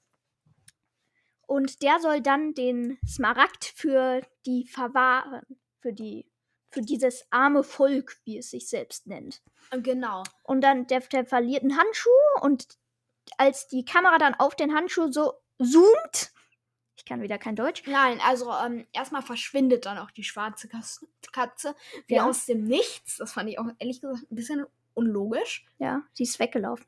und 1.47 1.83
der 1.83 1.99
soll 2.01 2.21
dann 2.23 2.55
den 2.55 2.99
Smaragd 3.07 3.65
für 3.77 4.23
die 4.47 4.67
verwahren. 4.67 5.43
Für 5.87 5.93
die. 5.93 6.27
Für 6.73 6.83
dieses 6.83 7.25
arme 7.31 7.63
Volk, 7.63 8.17
wie 8.25 8.39
es 8.39 8.51
sich 8.51 8.69
selbst 8.69 9.07
nennt. 9.07 9.41
Genau. 9.71 10.25
Und 10.43 10.63
dann 10.63 10.89
der, 10.89 10.99
der 10.99 11.25
verliert 11.25 11.63
einen 11.63 11.79
Handschuh 11.79 12.11
und 12.41 12.67
als 13.39 13.69
die 13.69 13.85
Kamera 13.85 14.19
dann 14.19 14.35
auf 14.35 14.57
den 14.57 14.75
Handschuh 14.75 15.13
so 15.13 15.35
zoomt, 15.63 16.33
ich 16.97 17.05
kann 17.05 17.23
wieder 17.23 17.39
kein 17.39 17.55
Deutsch, 17.55 17.85
Nein, 17.87 18.21
also 18.27 18.53
ähm, 18.53 18.85
erstmal 18.93 19.23
verschwindet 19.23 19.87
dann 19.87 19.97
auch 19.97 20.11
die 20.11 20.25
schwarze 20.25 20.69
Katze 21.33 21.77
wie 22.09 22.17
Ja. 22.17 22.27
aus 22.27 22.47
dem 22.47 22.65
Nichts. 22.65 23.19
Das 23.19 23.33
fand 23.33 23.49
ich 23.49 23.61
auch 23.61 23.67
ehrlich 23.79 24.01
gesagt 24.01 24.31
ein 24.31 24.35
bisschen 24.35 24.67
unlogisch. 24.95 25.65
ja, 25.79 26.03
sie 26.15 26.25
ist 26.25 26.41
weggelaufen. 26.41 26.87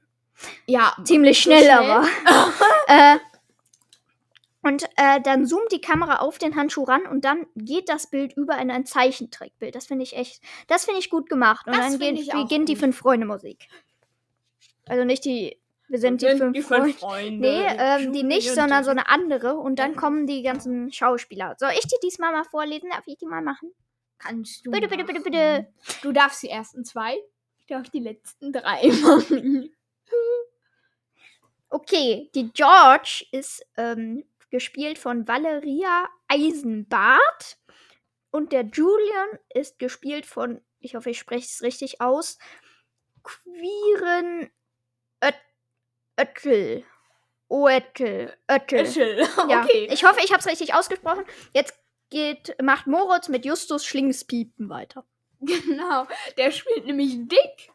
Ja, 0.67 0.97
Ziemlich 1.05 1.37
so 1.39 1.43
schnell, 1.51 1.63
schnell. 1.63 1.71
aber. 1.79 2.09
äh, 2.89 3.19
und 4.69 4.85
äh, 4.97 5.21
dann 5.23 5.47
zoomt 5.47 5.73
die 5.73 5.81
Kamera 5.81 6.17
auf 6.17 6.37
den 6.37 6.55
Handschuh 6.55 6.85
ran 6.85 7.07
und 7.07 7.25
dann 7.25 7.47
geht 7.57 7.89
das 7.89 8.11
Bild 8.11 8.35
über 8.35 8.59
in 8.59 8.71
ein 8.71 8.85
Zeichentrickbild. 8.85 9.75
Das 9.75 9.87
finde 9.87 10.03
ich 10.03 10.15
echt, 10.15 10.43
das 10.67 10.85
finde 10.85 11.01
ich 11.01 11.09
gut 11.09 11.31
gemacht. 11.31 11.67
Und 11.67 11.75
Das 11.75 11.87
dann 11.87 11.95
auch 11.95 12.37
beginnt 12.37 12.69
die 12.69 12.75
gut. 12.75 12.81
Fünf-Freunde-Musik. 12.81 13.67
Also 14.87 15.05
nicht 15.05 15.25
die, 15.25 15.59
wir 15.89 15.99
sind, 15.99 16.21
die, 16.21 16.37
fünf, 16.37 16.67
Freunde. 16.67 16.93
Freunde. 16.93 17.49
Nee, 17.49 17.67
ähm, 17.79 18.13
die 18.13 18.23
nicht, 18.23 18.53
sondern 18.53 18.85
so 18.85 18.91
eine 18.91 19.09
andere. 19.09 19.57
Und 19.57 19.79
dann 19.79 19.97
kommen 19.97 20.27
die 20.27 20.43
ganzen 20.43 20.93
Schauspieler. 20.93 21.55
Soll 21.59 21.71
ich 21.73 21.87
die 21.87 21.97
diesmal 22.03 22.33
mal 22.33 22.45
vorlesen? 22.45 22.91
Darf 22.91 23.07
ich 23.07 23.17
die 23.17 23.27
mal 23.27 23.41
machen? 23.41 23.73
Kannst 24.19 24.67
du. 24.67 24.71
Bitte, 24.71 24.89
bitte, 24.89 25.05
bitte, 25.05 25.21
bitte. 25.21 25.69
Du 26.03 26.13
darfst 26.13 26.43
die 26.43 26.51
ersten 26.51 26.85
zwei. 26.85 27.17
Ich 27.59 27.67
darf 27.67 27.89
die 27.89 28.01
letzten 28.01 28.53
drei 28.53 28.87
machen. 29.03 29.71
Okay, 31.71 32.31
die 32.35 32.51
George 32.53 33.25
ist 33.33 33.65
ähm, 33.77 34.25
gespielt 34.51 34.99
von 34.99 35.27
Valeria 35.29 36.09
Eisenbart. 36.29 37.59
Und 38.31 38.53
der 38.53 38.63
Julian 38.65 39.29
ist 39.55 39.79
gespielt 39.79 40.27
von, 40.27 40.61
ich 40.81 40.95
hoffe, 40.95 41.11
ich 41.11 41.19
spreche 41.19 41.47
es 41.47 41.63
richtig 41.63 42.01
aus, 42.01 42.39
Quiren 43.23 44.51
Öt 45.25 45.35
Öttl. 46.19 46.85
Oettel. 47.49 48.37
Öttl. 48.49 48.87
Schön. 48.87 49.27
Ja, 49.49 49.65
Okay. 49.65 49.89
ich 49.91 50.05
hoffe, 50.05 50.21
ich 50.23 50.31
habe 50.33 50.41
es 50.41 50.47
richtig 50.47 50.75
ausgesprochen. 50.75 51.25
Jetzt 51.55 51.79
geht, 52.11 52.55
macht 52.63 52.87
Moritz 52.87 53.29
mit 53.29 53.45
Justus 53.45 53.85
Schlingspiepen 53.87 54.69
weiter. 54.69 55.05
Genau. 55.41 56.07
Der 56.37 56.51
spielt 56.51 56.87
nämlich 56.87 57.17
Dick. 57.29 57.71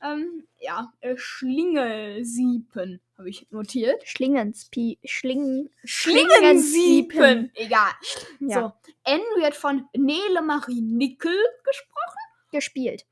Ähm, 0.00 0.46
ja, 0.58 0.92
äh, 1.00 1.16
Schlingelsiepen 1.16 3.00
habe 3.16 3.28
ich 3.30 3.50
notiert. 3.50 4.06
Schlingenspie 4.06 4.98
Schlingen 5.04 5.70
Schlingensiepen. 5.84 7.50
Egal. 7.54 7.90
ja, 8.40 8.60
So. 8.60 8.90
N 9.04 9.20
wird 9.38 9.56
von 9.56 9.88
Nele 9.96 10.42
Marie 10.42 10.80
Nickel 10.80 11.36
gesprochen. 11.64 12.18
gespielt. 12.52 13.06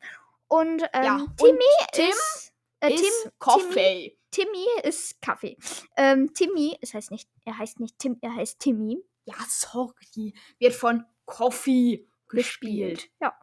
Und 0.48 0.82
ähm, 0.92 1.04
Ja, 1.04 1.26
Timmy 1.36 1.52
und 1.52 1.92
Tim 1.92 2.08
ist, 2.08 2.52
äh, 2.80 2.92
ist 2.94 3.00
Tim, 3.02 3.10
Timmy, 3.22 3.32
Coffee. 3.38 4.18
Timmy 4.30 4.66
ist 4.84 5.20
Kaffee. 5.20 5.56
Ähm, 5.96 6.32
Timmy, 6.34 6.76
es 6.80 6.94
heißt 6.94 7.10
nicht, 7.10 7.28
er 7.44 7.58
heißt 7.58 7.80
nicht 7.80 7.98
Tim, 7.98 8.16
er 8.20 8.34
heißt 8.36 8.60
Timmy. 8.60 9.02
Ja, 9.24 9.34
sorry. 9.48 10.34
Wird 10.58 10.74
von 10.74 11.04
Coffee 11.24 12.06
gespielt. 12.28 13.10
Ja. 13.20 13.36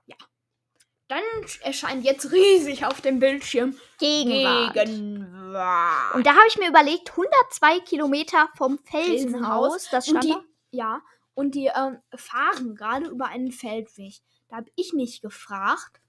Dann 1.07 1.21
erscheint 1.61 2.03
jetzt 2.05 2.31
riesig 2.31 2.85
auf 2.85 3.01
dem 3.01 3.19
Bildschirm 3.19 3.77
Gegenwart. 3.99 4.73
Gegenwart. 4.73 6.15
Und 6.15 6.25
da 6.25 6.31
habe 6.31 6.47
ich 6.47 6.57
mir 6.57 6.69
überlegt, 6.69 7.09
102 7.11 7.79
Kilometer 7.81 8.49
vom 8.57 8.79
Felsenhaus, 8.79 9.89
das 9.91 10.07
Und 10.07 10.23
stand 10.23 10.23
die, 10.23 10.29
da. 10.29 10.43
ja, 10.71 11.01
und 11.35 11.55
die 11.55 11.65
ähm, 11.67 11.99
fahren 12.15 12.75
gerade 12.75 13.07
über 13.07 13.27
einen 13.27 13.51
Feldweg. 13.51 14.13
Da 14.49 14.57
habe 14.57 14.71
ich 14.75 14.93
mich 14.93 15.21
gefragt, 15.21 15.99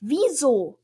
wieso 0.00 0.78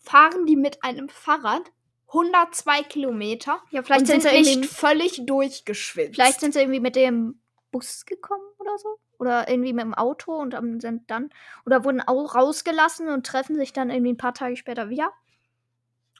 fahren 0.00 0.46
die 0.46 0.56
mit 0.56 0.82
einem 0.82 1.08
Fahrrad 1.08 1.70
102 2.08 2.82
Kilometer 2.82 3.62
Ja, 3.70 3.82
vielleicht 3.82 4.02
und 4.02 4.06
sind, 4.06 4.22
sind 4.22 4.44
sie 4.44 4.56
nicht 4.56 4.70
völlig 4.70 5.24
durchgeschwitzt? 5.24 6.14
vielleicht 6.16 6.40
sind 6.40 6.52
sie 6.54 6.60
irgendwie 6.60 6.80
mit 6.80 6.96
dem 6.96 7.40
Bus 7.70 8.04
gekommen 8.04 8.44
oder 8.58 8.76
so. 8.78 8.98
Oder 9.22 9.48
irgendwie 9.48 9.72
mit 9.72 9.84
dem 9.84 9.94
Auto 9.94 10.32
und 10.34 10.52
sind 10.82 11.08
dann, 11.08 11.30
oder 11.64 11.84
wurden 11.84 12.00
auch 12.00 12.34
rausgelassen 12.34 13.06
und 13.08 13.24
treffen 13.24 13.54
sich 13.54 13.72
dann 13.72 13.88
irgendwie 13.88 14.14
ein 14.14 14.16
paar 14.16 14.34
Tage 14.34 14.56
später 14.56 14.88
wieder. 14.88 15.12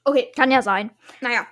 Okay, 0.05 0.31
Kann 0.37 0.53
ja 0.53 0.63
sein. 0.63 0.93
naja, 1.21 1.45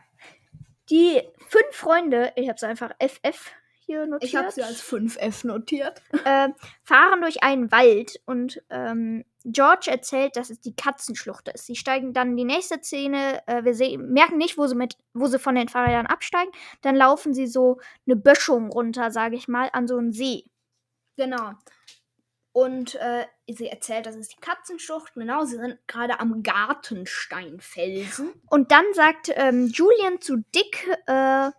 Die 0.90 1.20
fünf 1.48 1.72
Freunde, 1.72 2.32
ich 2.36 2.46
habe 2.48 2.54
es 2.54 2.62
einfach 2.62 2.92
FF 3.00 3.50
hier 3.80 4.06
notiert. 4.06 4.30
ich 4.30 4.36
habe 4.36 4.50
sie 4.52 4.62
als 4.62 4.80
5F 4.80 5.44
notiert. 5.44 6.00
äh, 6.24 6.50
fahren 6.84 7.20
durch 7.20 7.42
einen 7.42 7.72
Wald 7.72 8.20
und 8.26 8.62
ähm, 8.70 9.24
George 9.44 9.90
erzählt, 9.90 10.36
dass 10.36 10.50
es 10.50 10.60
die 10.60 10.76
Katzenschlucht 10.76 11.48
ist. 11.48 11.66
Sie 11.66 11.74
steigen 11.74 12.12
dann 12.12 12.30
in 12.30 12.36
die 12.36 12.44
nächste 12.44 12.80
Szene, 12.80 13.42
äh, 13.48 13.64
wir 13.64 13.74
sehen, 13.74 14.12
merken 14.12 14.36
nicht, 14.38 14.56
wo 14.58 14.66
sie, 14.68 14.76
mit, 14.76 14.96
wo 15.14 15.26
sie 15.26 15.40
von 15.40 15.56
den 15.56 15.68
Fahrrädern 15.68 16.06
absteigen. 16.06 16.52
Dann 16.82 16.94
laufen 16.94 17.34
sie 17.34 17.48
so 17.48 17.80
eine 18.06 18.14
Böschung 18.14 18.70
runter, 18.70 19.10
sage 19.10 19.34
ich 19.34 19.48
mal, 19.48 19.70
an 19.72 19.88
so 19.88 19.96
einen 19.96 20.12
See. 20.12 20.44
Genau. 21.20 21.52
Und 22.52 22.94
äh, 22.94 23.26
sie 23.46 23.68
erzählt, 23.68 24.06
das 24.06 24.16
ist 24.16 24.32
die 24.32 24.40
Katzenschlucht. 24.40 25.12
Genau, 25.14 25.44
sie 25.44 25.56
sind 25.56 25.78
gerade 25.86 26.18
am 26.18 26.42
Gartensteinfelsen. 26.42 28.32
Und 28.48 28.72
dann 28.72 28.84
sagt 28.94 29.30
ähm, 29.34 29.66
Julian 29.66 30.22
zu 30.22 30.38
Dick, 30.54 30.88
äh, 31.06 31.50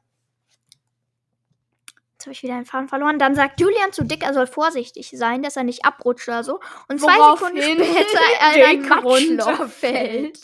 jetzt 2.11 2.25
habe 2.25 2.31
ich 2.31 2.41
wieder 2.41 2.55
den 2.55 2.65
Faden 2.65 2.89
verloren. 2.89 3.19
Dann 3.19 3.35
sagt 3.35 3.61
Julian 3.61 3.93
zu 3.93 4.03
Dick, 4.03 4.23
er 4.23 4.33
soll 4.33 4.47
vorsichtig 4.47 5.11
sein, 5.11 5.43
dass 5.43 5.55
er 5.55 5.63
nicht 5.63 5.85
abrutscht 5.85 6.27
oder 6.27 6.43
so. 6.43 6.59
Und 6.87 6.99
zwei 6.99 7.13
Sekunden 7.13 7.61
später 7.61 8.19
er 8.39 8.71
in 8.71 8.81
ein 8.81 8.89
Matschloch 8.89 9.67
fällt. 9.69 10.39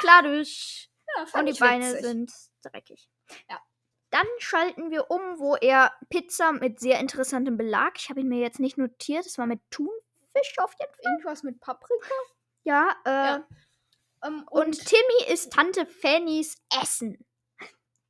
Klar, 0.00 0.24
durch. 0.24 0.90
Ja, 1.16 1.40
Und 1.40 1.46
die 1.46 1.58
Beine 1.58 1.88
witzig. 1.88 2.04
sind 2.04 2.32
dreckig. 2.62 3.08
Ja. 3.48 3.58
Dann 4.12 4.26
schalten 4.38 4.90
wir 4.90 5.10
um, 5.10 5.38
wo 5.38 5.56
er 5.56 5.90
Pizza 6.10 6.52
mit 6.52 6.78
sehr 6.78 7.00
interessantem 7.00 7.56
Belag. 7.56 7.94
Ich 7.96 8.10
habe 8.10 8.20
ihn 8.20 8.28
mir 8.28 8.40
jetzt 8.40 8.60
nicht 8.60 8.76
notiert. 8.76 9.24
Es 9.24 9.38
war 9.38 9.46
mit 9.46 9.60
Thunfisch 9.70 10.58
auf 10.58 10.74
jeden 10.78 10.92
Fall. 10.92 11.12
Irgendwas 11.12 11.42
mit 11.42 11.60
Paprika. 11.60 12.14
Ja, 12.62 12.94
äh, 13.04 13.10
Ja. 13.10 13.46
Ähm, 14.24 14.46
Und, 14.50 14.84
Timmy 14.86 15.32
ist 15.32 15.52
Tante 15.52 15.86
Fannys 15.86 16.56
Essen. 16.80 17.24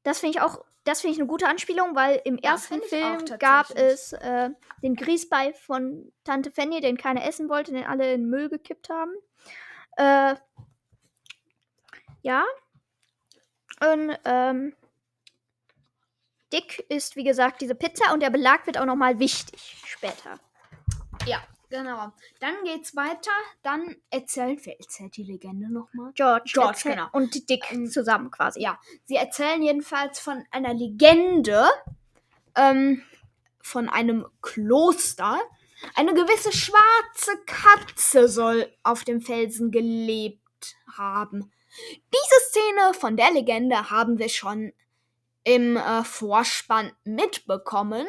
Das 0.02 0.18
finde 0.18 0.36
ich 0.36 0.42
auch, 0.42 0.64
das 0.84 1.00
finde 1.00 1.14
ich 1.14 1.20
eine 1.20 1.28
gute 1.28 1.46
Anspielung, 1.46 1.94
weil 1.94 2.20
im 2.24 2.36
Ja, 2.42 2.50
ersten 2.50 2.82
Film 2.82 3.24
gab 3.38 3.70
es 3.70 4.12
äh, 4.12 4.50
den 4.82 4.96
Grießball 4.96 5.54
von 5.54 6.12
Tante 6.24 6.50
Fanny, 6.50 6.80
den 6.80 6.96
keiner 6.96 7.24
essen 7.24 7.48
wollte, 7.48 7.70
den 7.72 7.84
alle 7.84 8.12
in 8.12 8.22
den 8.22 8.28
Müll 8.30 8.48
gekippt 8.48 8.88
haben. 8.90 9.14
Äh, 9.96 10.34
ja. 12.22 12.44
Und 13.80 14.18
ähm, 14.24 14.74
Dick 16.52 16.84
ist, 16.88 17.16
wie 17.16 17.24
gesagt, 17.24 17.60
diese 17.60 17.74
Pizza 17.74 18.12
und 18.12 18.20
der 18.20 18.30
Belag 18.30 18.66
wird 18.66 18.78
auch 18.78 18.84
nochmal 18.84 19.18
wichtig 19.18 19.76
später. 19.84 20.38
ja, 21.26 21.42
genau. 21.70 22.12
Dann 22.40 22.54
geht's 22.64 22.94
weiter. 22.94 23.30
Dann 23.62 23.96
erzählt, 24.10 24.64
wer 24.66 24.78
erzählt 24.78 25.16
die 25.16 25.24
Legende 25.24 25.72
nochmal? 25.72 26.12
George, 26.14 26.50
George, 26.52 26.80
genau. 26.84 27.06
und 27.12 27.48
Dick 27.48 27.64
Ähm, 27.70 27.90
zusammen 27.90 28.30
quasi. 28.30 28.60
Ja, 28.60 28.78
sie 29.04 29.16
erzählen 29.16 29.62
jedenfalls 29.62 30.20
von 30.20 30.44
einer 30.50 30.74
Legende, 30.74 31.66
ähm, 32.54 33.02
von 33.62 33.88
einem 33.88 34.26
Kloster. 34.42 35.40
Eine 35.94 36.14
gewisse 36.14 36.52
schwarze 36.52 37.32
Katze 37.46 38.28
soll 38.28 38.72
auf 38.82 39.04
dem 39.04 39.20
Felsen 39.20 39.70
gelebt 39.70 40.40
haben. 40.96 41.50
Diese 42.12 42.40
Szene 42.48 42.94
von 42.94 43.16
der 43.16 43.32
Legende 43.32 43.90
haben 43.90 44.18
wir 44.18 44.28
schon 44.28 44.72
im 45.44 45.76
äh, 45.76 46.04
Vorspann 46.04 46.92
mitbekommen. 47.04 48.06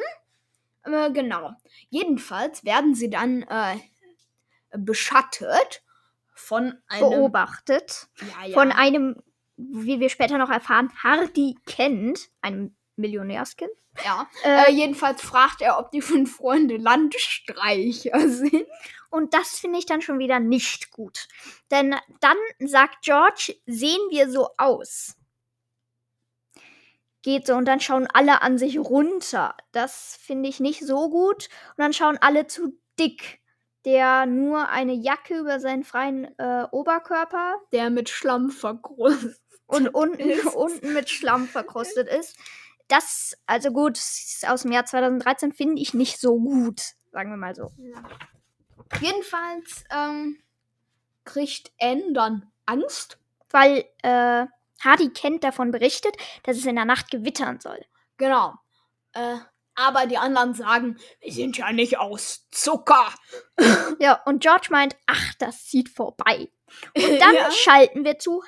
Äh, 0.84 1.10
genau. 1.12 1.52
Jedenfalls 1.90 2.64
werden 2.64 2.94
sie 2.94 3.10
dann 3.10 3.42
äh, 3.42 3.76
beschattet 4.76 5.82
von 6.34 6.74
einem 6.88 7.10
beobachtet. 7.10 8.08
Ja, 8.20 8.46
ja. 8.46 8.54
von 8.54 8.72
einem, 8.72 9.16
wie 9.56 10.00
wir 10.00 10.08
später 10.08 10.38
noch 10.38 10.50
erfahren, 10.50 10.90
Hardy 11.02 11.56
kennt, 11.66 12.28
einem 12.40 12.76
Millionärskind. 12.96 13.70
Ja, 14.04 14.28
Äh, 14.42 14.70
äh, 14.70 14.72
jedenfalls 14.72 15.22
fragt 15.22 15.62
er, 15.62 15.78
ob 15.78 15.92
die 15.92 16.02
fünf 16.02 16.36
Freunde 16.36 16.76
Landstreicher 16.76 18.18
sind. 18.28 18.66
und 19.10 19.34
das 19.34 19.58
finde 19.60 19.78
ich 19.78 19.86
dann 19.86 20.02
schon 20.02 20.18
wieder 20.18 20.40
nicht 20.40 20.90
gut. 20.90 21.28
Denn 21.70 21.94
dann 22.20 22.36
sagt 22.58 23.02
George, 23.02 23.54
sehen 23.66 24.00
wir 24.10 24.28
so 24.28 24.48
aus. 24.58 25.16
Geht 27.24 27.46
so 27.46 27.54
und 27.54 27.64
dann 27.64 27.80
schauen 27.80 28.06
alle 28.12 28.42
an 28.42 28.58
sich 28.58 28.78
runter. 28.78 29.56
Das 29.72 30.18
finde 30.20 30.46
ich 30.46 30.60
nicht 30.60 30.86
so 30.86 31.08
gut. 31.08 31.48
Und 31.70 31.78
dann 31.78 31.94
schauen 31.94 32.18
alle 32.20 32.46
zu 32.46 32.78
Dick, 32.98 33.40
der 33.86 34.26
nur 34.26 34.68
eine 34.68 34.92
Jacke 34.92 35.38
über 35.38 35.58
seinen 35.58 35.84
freien 35.84 36.38
äh, 36.38 36.66
Oberkörper 36.70 37.54
Der 37.72 37.88
mit 37.88 38.10
Schlamm 38.10 38.50
verkrustet. 38.50 39.40
und 39.66 39.88
unten, 39.88 40.48
unten 40.54 40.92
mit 40.92 41.08
Schlamm 41.08 41.48
verkrustet 41.48 42.08
ist. 42.08 42.36
Das, 42.88 43.38
also 43.46 43.70
gut, 43.70 43.98
aus 44.46 44.62
dem 44.62 44.72
Jahr 44.72 44.84
2013 44.84 45.52
finde 45.52 45.80
ich 45.80 45.94
nicht 45.94 46.20
so 46.20 46.38
gut, 46.38 46.82
sagen 47.10 47.30
wir 47.30 47.38
mal 47.38 47.54
so. 47.54 47.70
Jedenfalls 49.00 49.84
ähm, 49.90 50.36
kriegt 51.24 51.72
Anne 51.80 52.12
dann 52.12 52.52
Angst. 52.66 53.18
Weil 53.48 53.86
äh, 54.02 54.44
Hardy 54.84 55.10
Kent 55.10 55.44
davon 55.44 55.70
berichtet, 55.70 56.16
dass 56.44 56.56
es 56.56 56.66
in 56.66 56.76
der 56.76 56.84
Nacht 56.84 57.10
gewittern 57.10 57.60
soll. 57.60 57.84
Genau. 58.18 58.54
Äh, 59.12 59.36
aber 59.76 60.06
die 60.06 60.18
anderen 60.18 60.54
sagen, 60.54 60.98
wir 61.20 61.32
sind 61.32 61.56
ja 61.58 61.72
nicht 61.72 61.98
aus 61.98 62.46
Zucker. 62.50 63.12
Ja, 64.00 64.20
und 64.26 64.42
George 64.42 64.68
meint, 64.70 64.96
ach, 65.06 65.34
das 65.38 65.66
zieht 65.66 65.88
vorbei. 65.88 66.48
Und 66.96 67.20
dann 67.20 67.34
Ja. 67.34 67.50
schalten 67.50 68.04
wir 68.04 68.18
zu 68.18 68.42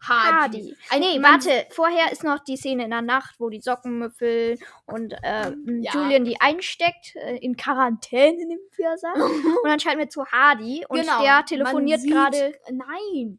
Hardy. 0.00 0.76
Hardy. 0.90 1.00
Nee, 1.00 1.22
warte, 1.22 1.66
vorher 1.70 2.12
ist 2.12 2.24
noch 2.24 2.38
die 2.44 2.58
Szene 2.58 2.84
in 2.84 2.90
der 2.90 3.00
Nacht, 3.00 3.36
wo 3.38 3.48
die 3.48 3.62
Socken 3.62 3.98
müffeln 3.98 4.58
und 4.84 5.14
äh, 5.22 5.52
Ja. 5.80 5.92
Julian 5.94 6.24
die 6.26 6.38
einsteckt, 6.40 7.16
äh, 7.16 7.36
in 7.38 7.56
Quarantäne, 7.56 8.44
nimmt 8.46 8.76
wir 8.76 8.96
sagt. 8.98 9.16
und 9.64 9.64
dann 9.64 9.80
schalten 9.80 9.98
wir 10.00 10.10
zu 10.10 10.26
Hardy 10.26 10.84
und 10.88 11.00
Genau, 11.00 11.22
der 11.22 11.44
telefoniert 11.46 12.02
gerade. 12.04 12.54
Nein. 12.70 13.38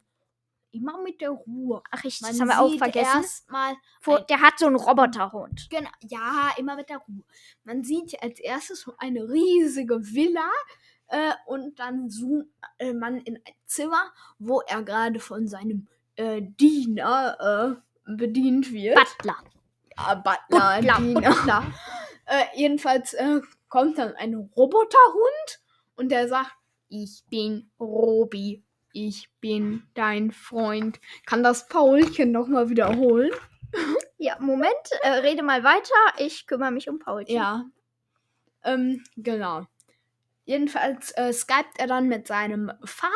Immer 0.75 1.01
mit 1.01 1.21
der 1.21 1.29
Ruhe. 1.29 1.81
Ach, 1.89 2.03
Man 2.03 2.11
das 2.31 2.39
haben 2.41 2.47
wir 2.49 2.61
auch 2.61 2.77
vergessen. 2.77 3.21
Erstmal 3.21 3.75
der 4.27 4.41
hat 4.41 4.59
so 4.59 4.65
einen 4.65 4.75
Roboterhund. 4.75 5.67
Genau, 5.69 5.89
ja, 6.01 6.51
immer 6.57 6.75
mit 6.75 6.89
der 6.89 6.97
Ruhe. 6.97 7.23
Man 7.63 7.83
sieht 7.83 8.21
als 8.21 8.41
erstes 8.41 8.81
so 8.81 8.93
eine 8.97 9.21
riesige 9.29 9.95
Villa 10.03 10.49
äh, 11.07 11.31
und 11.45 11.79
dann 11.79 12.09
zoomt 12.09 12.47
äh, 12.77 12.91
man 12.91 13.21
in 13.21 13.37
ein 13.37 13.53
Zimmer, 13.65 14.11
wo 14.37 14.59
er 14.61 14.83
gerade 14.83 15.21
von 15.21 15.47
seinem 15.47 15.87
äh, 16.17 16.41
Diener 16.41 17.77
äh, 18.05 18.11
bedient 18.17 18.73
wird. 18.73 18.95
Butler. 18.95 19.37
ja, 19.97 20.15
Butler, 20.15 20.75
Butler, 20.81 20.97
Diener. 20.99 21.29
Butler. 21.29 21.73
Äh, 22.27 22.45
jedenfalls 22.55 23.13
äh, 23.13 23.39
kommt 23.69 23.99
dann 23.99 24.15
ein 24.15 24.33
Roboterhund 24.33 25.59
und 25.95 26.09
der 26.09 26.27
sagt, 26.27 26.55
ich 26.89 27.23
bin 27.29 27.69
Robi, 27.79 28.64
ich 28.95 29.29
bin 29.41 29.83
dein 29.93 30.31
Freund. 30.31 31.01
Kann 31.25 31.43
das 31.43 31.67
Paulchen 31.67 32.31
nochmal 32.31 32.69
wiederholen? 32.69 33.31
Ja, 34.17 34.37
Moment, 34.39 34.71
äh, 35.01 35.09
rede 35.09 35.43
mal 35.43 35.65
weiter. 35.65 35.93
Ich 36.17 36.47
kümmere 36.47 36.71
mich 36.71 36.87
um 36.87 36.97
Paulchen. 36.97 37.35
Ja. 37.35 37.65
Ähm, 38.63 39.03
genau. 39.17 39.67
Jedenfalls 40.45 41.11
äh, 41.11 41.33
skypt 41.33 41.77
er 41.77 41.87
dann 41.87 42.07
mit 42.07 42.25
seinem 42.25 42.71
Vater 42.85 43.11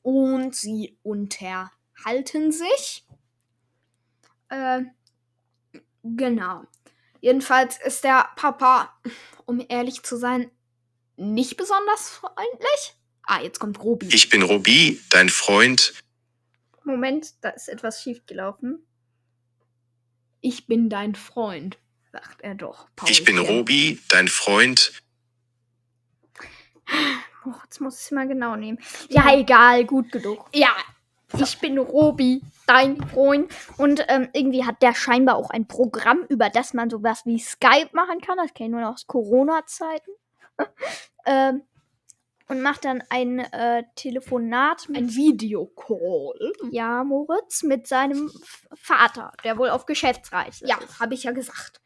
und 0.00 0.54
sie 0.54 0.98
unterhalten 1.02 2.50
sich. 2.52 3.06
Äh, 4.48 4.84
genau. 6.02 6.62
Jedenfalls 7.20 7.78
ist 7.84 8.04
der 8.04 8.30
Papa, 8.36 8.98
um 9.44 9.62
ehrlich 9.68 10.02
zu 10.02 10.16
sein, 10.16 10.50
nicht 11.16 11.58
besonders 11.58 12.08
freundlich. 12.08 12.96
Ah, 13.26 13.40
jetzt 13.40 13.58
kommt 13.58 13.82
Robi. 13.82 14.08
Ich 14.12 14.28
bin 14.28 14.42
Robi, 14.42 15.00
dein 15.10 15.28
Freund. 15.28 15.94
Moment, 16.84 17.32
da 17.42 17.50
ist 17.50 17.68
etwas 17.68 18.02
schief 18.02 18.26
gelaufen. 18.26 18.86
Ich 20.40 20.66
bin 20.66 20.90
dein 20.90 21.14
Freund, 21.14 21.78
sagt 22.12 22.42
er 22.42 22.54
doch. 22.54 22.88
Ich 23.06 23.24
bin. 23.24 23.38
Robi, 23.38 23.98
dein 24.10 24.28
Freund. 24.28 24.92
Oh, 27.46 27.52
jetzt 27.64 27.80
muss 27.80 27.98
ich 27.98 28.04
es 28.04 28.10
mal 28.10 28.28
genau 28.28 28.56
nehmen. 28.56 28.78
Ja, 29.08 29.34
egal, 29.34 29.86
gut 29.86 30.12
genug. 30.12 30.48
Ja, 30.54 30.74
Ich 31.38 31.58
bin 31.58 31.78
Robi, 31.78 32.42
dein 32.66 33.00
Freund. 33.08 33.50
Und 33.78 34.04
ähm, 34.08 34.28
irgendwie 34.34 34.64
hat 34.64 34.82
der 34.82 34.94
scheinbar 34.94 35.36
auch 35.36 35.50
ein 35.50 35.66
Programm, 35.66 36.20
über 36.28 36.50
das 36.50 36.74
man 36.74 36.90
sowas 36.90 37.22
wie 37.24 37.38
Skype 37.38 37.90
machen 37.92 38.20
kann. 38.20 38.36
Das 38.36 38.52
kenne 38.54 38.68
ich 38.68 38.72
nur 38.72 38.80
noch 38.82 38.94
aus 38.94 39.06
Corona-Zeiten. 39.06 40.10
ähm, 41.26 41.62
und 42.48 42.60
macht 42.62 42.84
dann 42.84 43.02
ein 43.10 43.38
äh, 43.38 43.84
Telefonat 43.96 44.88
mit, 44.88 44.98
ein 44.98 45.14
Videocall. 45.14 46.52
ja, 46.70 47.02
Moritz, 47.04 47.62
mit 47.62 47.86
seinem 47.86 48.30
Vater, 48.74 49.32
der 49.44 49.56
wohl 49.58 49.70
auf 49.70 49.86
Geschäftsreise 49.86 50.66
Ja, 50.66 50.76
ist. 50.78 51.00
habe 51.00 51.14
ich 51.14 51.24
ja 51.24 51.32
gesagt. 51.32 51.80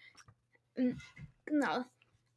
Ähm, 0.77 0.99
Genau. 1.47 1.85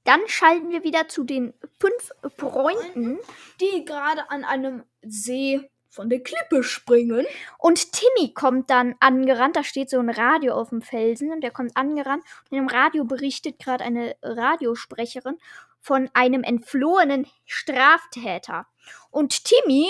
Dann 0.06 0.22
schalten 0.28 0.70
wir 0.72 0.84
wieder 0.84 1.08
zu 1.10 1.24
den 1.24 1.54
fünf 1.80 2.12
Freunden. 2.38 3.20
die 3.60 3.84
gerade 3.86 4.30
an 4.32 4.44
einem 4.46 4.84
See 5.02 5.70
von 5.90 6.10
der 6.10 6.22
Klippe 6.24 6.64
springen. 6.64 7.26
Und 7.58 7.92
Timmy 7.92 8.34
kommt 8.34 8.70
dann 8.70 8.96
angerannt. 9.02 9.58
Da 9.58 9.64
steht 9.66 9.90
so 9.90 10.00
ein 10.00 10.10
Radio 10.10 10.54
auf 10.54 10.70
dem 10.70 10.82
Felsen 10.82 11.34
und 11.34 11.42
der 11.42 11.52
kommt 11.52 11.76
angerannt. 11.76 12.24
Und 12.50 12.58
im 12.58 12.68
Radio 12.68 13.04
berichtet 13.04 13.60
gerade 13.60 13.84
eine 13.84 14.16
Radiosprecherin 14.24 15.38
von 15.82 16.10
einem 16.14 16.44
entflohenen 16.44 17.28
Straftäter. 17.46 18.68
Und 19.10 19.44
Timmy 19.44 19.88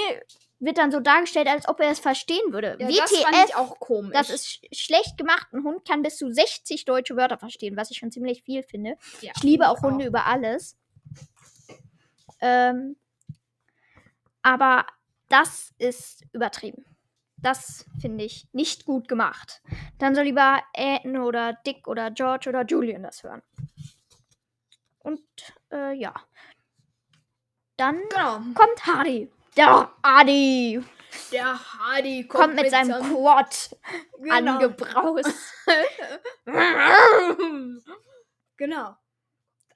wird 0.60 0.77
dann 0.77 0.91
so 0.91 0.99
dargestellt, 0.99 1.47
als 1.47 1.67
ob 1.67 1.80
er 1.80 1.89
es 1.89 1.99
verstehen 1.99 2.54
würde. 2.54 2.77
das 2.80 2.88
fand 2.88 3.36
ich 3.36 3.49
WTF, 3.49 3.56
auch 3.56 3.80
komisch. 3.80 4.13
das 4.13 4.30
ist 4.30 4.47
sch 4.47 4.60
schlecht 4.71 5.17
gemacht. 5.17 5.47
Ein 5.51 5.63
Hund 5.63 5.86
kann 5.88 6.04
bis 6.04 6.17
zu 6.17 6.32
60 6.32 6.86
deutsche 6.86 7.15
Wörter 7.17 7.38
verstehen, 7.38 7.75
was 7.75 7.91
ich 7.91 7.97
schon 7.97 8.12
ziemlich 8.12 8.43
viel 8.43 8.63
finde. 8.63 8.95
Ja, 9.21 9.34
Ich 9.36 9.43
liebe 9.43 9.67
auch 9.69 9.82
Hunde 9.82 10.06
über 10.06 10.27
alles. 10.27 10.77
Ähm, 12.39 12.95
aber 14.43 14.86
das 15.30 15.73
ist 15.77 16.23
übertrieben. 16.32 16.86
Das 17.38 17.86
finde 17.99 18.23
ich 18.23 18.47
nicht 18.51 18.86
gut 18.86 19.08
gemacht. 19.08 19.62
Dann 19.97 20.13
soll 20.13 20.25
lieber 20.25 20.62
Anne 20.75 21.23
oder 21.23 21.54
Dick 21.65 21.88
oder 21.88 22.12
George 22.12 22.49
oder 22.49 22.63
Julian 22.65 23.04
das 23.04 23.23
hören. 23.23 23.41
Und 25.03 25.21
äh, 25.71 25.93
ja. 25.93 26.13
Dann 27.77 27.99
Genau. 28.09 28.39
kommt 28.53 28.85
Hardy. 28.85 29.31
Der 29.57 29.91
Hardy. 30.03 30.81
Der 31.31 31.59
Hardy 31.59 32.25
Kommt 32.27 32.55
mit 32.55 32.69
seinem 32.71 33.01
Quad 33.15 33.75
genau. 34.19 34.51
angebraust. 34.53 35.33
genau. 38.57 38.95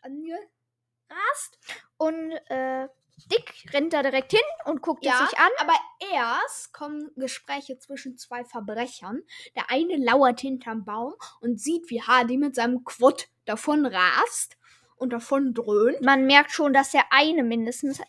Angerast. 0.01 1.59
Und 1.97 2.31
äh, 2.49 2.88
Dick 3.31 3.65
rennt 3.73 3.93
da 3.93 4.03
direkt 4.03 4.31
hin 4.31 4.41
und 4.65 4.81
guckt 4.81 5.05
es 5.05 5.11
Ja, 5.11 5.25
sich 5.25 5.38
an. 5.38 5.49
aber 5.57 5.73
erst 6.13 6.73
kommen 6.73 7.11
Gespräche 7.15 7.77
zwischen 7.79 8.17
zwei 8.17 8.43
Verbrechern. 8.45 9.21
Der 9.55 9.69
eine 9.71 9.97
lauert 9.97 10.41
hinterm 10.41 10.85
Baum 10.85 11.15
und 11.41 11.59
sieht, 11.59 11.89
wie 11.89 12.01
Hardy 12.01 12.38
mit 12.38 12.55
seinem 12.55 12.83
Quad 12.83 13.27
davon 13.45 13.85
rast 13.85 14.57
und 14.97 15.12
davon 15.13 15.53
dröhnt. 15.53 16.01
Man 16.01 16.25
merkt 16.25 16.51
schon, 16.51 16.73
dass 16.73 16.91
der 16.91 17.03
eine 17.12 17.43
mindestens, 17.43 18.01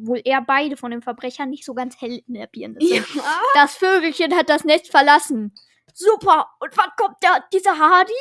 wohl 0.00 0.20
eher 0.24 0.42
beide 0.42 0.76
von 0.76 0.90
den 0.90 1.02
Verbrechern, 1.02 1.50
nicht 1.50 1.64
so 1.64 1.74
ganz 1.74 2.00
hell 2.00 2.22
in 2.26 2.34
der 2.34 2.46
Birne 2.46 2.76
sind. 2.80 3.06
Das 3.54 3.76
Vögelchen 3.76 4.34
hat 4.36 4.48
das 4.48 4.64
Nest 4.64 4.90
verlassen. 4.90 5.54
Super. 5.94 6.48
Und 6.60 6.76
wann 6.76 6.90
kommt 6.96 7.16
der, 7.22 7.44
dieser 7.52 7.78
Hardy? 7.78 8.12